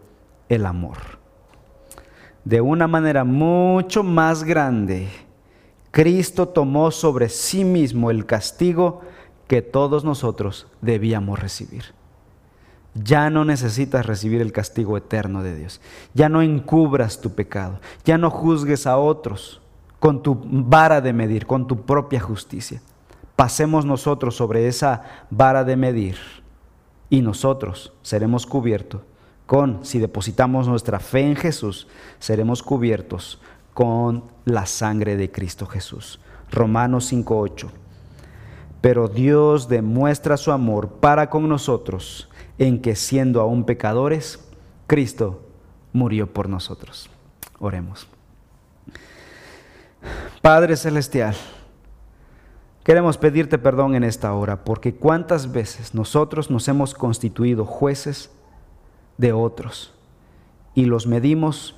el 0.48 0.64
amor. 0.64 0.96
De 2.44 2.60
una 2.60 2.86
manera 2.86 3.24
mucho 3.24 4.02
más 4.02 4.44
grande, 4.44 5.08
Cristo 5.90 6.48
tomó 6.48 6.90
sobre 6.90 7.28
sí 7.28 7.64
mismo 7.64 8.10
el 8.10 8.24
castigo 8.24 9.02
que 9.46 9.62
todos 9.62 10.04
nosotros 10.04 10.68
debíamos 10.80 11.38
recibir. 11.38 11.84
Ya 13.02 13.30
no 13.30 13.44
necesitas 13.44 14.06
recibir 14.06 14.40
el 14.40 14.52
castigo 14.52 14.96
eterno 14.96 15.42
de 15.42 15.54
Dios. 15.54 15.80
Ya 16.14 16.28
no 16.28 16.42
encubras 16.42 17.20
tu 17.20 17.34
pecado. 17.34 17.80
Ya 18.04 18.18
no 18.18 18.30
juzgues 18.30 18.86
a 18.86 18.96
otros 18.96 19.60
con 19.98 20.22
tu 20.22 20.38
vara 20.44 21.00
de 21.00 21.12
medir, 21.12 21.46
con 21.46 21.66
tu 21.66 21.84
propia 21.84 22.20
justicia. 22.20 22.80
Pasemos 23.34 23.84
nosotros 23.84 24.36
sobre 24.36 24.66
esa 24.66 25.02
vara 25.30 25.64
de 25.64 25.76
medir 25.76 26.16
y 27.10 27.20
nosotros 27.22 27.92
seremos 28.02 28.46
cubiertos 28.46 29.02
con, 29.46 29.84
si 29.84 29.98
depositamos 29.98 30.66
nuestra 30.66 30.98
fe 30.98 31.20
en 31.20 31.36
Jesús, 31.36 31.86
seremos 32.18 32.62
cubiertos 32.62 33.40
con 33.74 34.24
la 34.44 34.66
sangre 34.66 35.16
de 35.16 35.30
Cristo 35.30 35.66
Jesús. 35.66 36.18
Romanos 36.50 37.12
5.8. 37.12 37.68
Pero 38.80 39.08
Dios 39.08 39.68
demuestra 39.68 40.36
su 40.36 40.50
amor 40.50 40.88
para 41.00 41.30
con 41.30 41.48
nosotros 41.48 42.28
en 42.58 42.80
que 42.80 42.96
siendo 42.96 43.40
aún 43.40 43.64
pecadores, 43.64 44.40
Cristo 44.86 45.42
murió 45.92 46.32
por 46.32 46.48
nosotros. 46.48 47.10
Oremos. 47.58 48.06
Padre 50.42 50.76
Celestial, 50.76 51.34
Queremos 52.86 53.18
pedirte 53.18 53.58
perdón 53.58 53.96
en 53.96 54.04
esta 54.04 54.32
hora, 54.32 54.62
porque 54.62 54.94
cuántas 54.94 55.50
veces 55.50 55.92
nosotros 55.92 56.52
nos 56.52 56.68
hemos 56.68 56.94
constituido 56.94 57.64
jueces 57.64 58.30
de 59.18 59.32
otros 59.32 59.92
y 60.72 60.84
los 60.84 61.08
medimos 61.08 61.74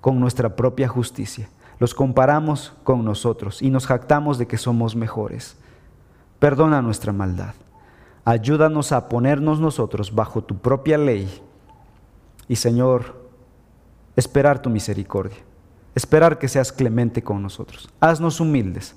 con 0.00 0.20
nuestra 0.20 0.54
propia 0.54 0.86
justicia, 0.86 1.48
los 1.80 1.92
comparamos 1.92 2.72
con 2.84 3.04
nosotros 3.04 3.62
y 3.62 3.70
nos 3.70 3.88
jactamos 3.88 4.38
de 4.38 4.46
que 4.46 4.56
somos 4.56 4.94
mejores. 4.94 5.56
Perdona 6.38 6.82
nuestra 6.82 7.12
maldad. 7.12 7.54
Ayúdanos 8.24 8.92
a 8.92 9.08
ponernos 9.08 9.60
nosotros 9.60 10.14
bajo 10.14 10.42
tu 10.42 10.56
propia 10.56 10.96
ley 10.96 11.28
y 12.48 12.56
Señor, 12.56 13.22
esperar 14.16 14.62
tu 14.62 14.70
misericordia, 14.70 15.36
esperar 15.94 16.38
que 16.38 16.48
seas 16.48 16.72
clemente 16.72 17.22
con 17.22 17.42
nosotros. 17.42 17.90
Haznos 18.00 18.40
humildes 18.40 18.96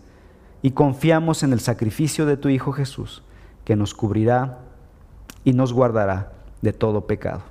y 0.61 0.71
confiamos 0.71 1.43
en 1.43 1.53
el 1.53 1.59
sacrificio 1.59 2.25
de 2.25 2.37
tu 2.37 2.49
Hijo 2.49 2.71
Jesús, 2.71 3.23
que 3.65 3.75
nos 3.75 3.93
cubrirá 3.93 4.59
y 5.43 5.53
nos 5.53 5.73
guardará 5.73 6.31
de 6.61 6.71
todo 6.71 7.05
pecado. 7.05 7.41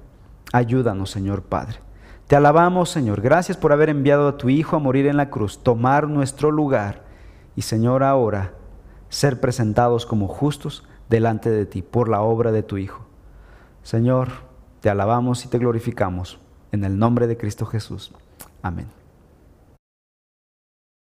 Ayúdanos, 0.52 1.10
Señor 1.10 1.42
Padre. 1.42 1.80
Te 2.26 2.36
alabamos, 2.36 2.90
Señor. 2.90 3.20
Gracias 3.20 3.56
por 3.56 3.72
haber 3.72 3.90
enviado 3.90 4.28
a 4.28 4.36
tu 4.36 4.48
Hijo 4.48 4.76
a 4.76 4.80
morir 4.80 5.06
en 5.06 5.16
la 5.16 5.30
cruz, 5.30 5.62
tomar 5.62 6.08
nuestro 6.08 6.50
lugar 6.50 7.04
y, 7.54 7.62
Señor, 7.62 8.02
ahora 8.02 8.54
ser 9.08 9.40
presentados 9.40 10.06
como 10.06 10.26
justos 10.26 10.84
delante 11.08 11.50
de 11.50 11.66
ti 11.66 11.82
por 11.82 12.08
la 12.08 12.20
obra 12.20 12.52
de 12.52 12.62
tu 12.62 12.76
Hijo. 12.76 13.06
Señor, 13.82 14.28
te 14.80 14.90
alabamos 14.90 15.44
y 15.44 15.48
te 15.48 15.58
glorificamos 15.58 16.38
en 16.72 16.84
el 16.84 16.98
nombre 16.98 17.26
de 17.26 17.36
Cristo 17.36 17.66
Jesús. 17.66 18.12
Amén. 18.62 19.05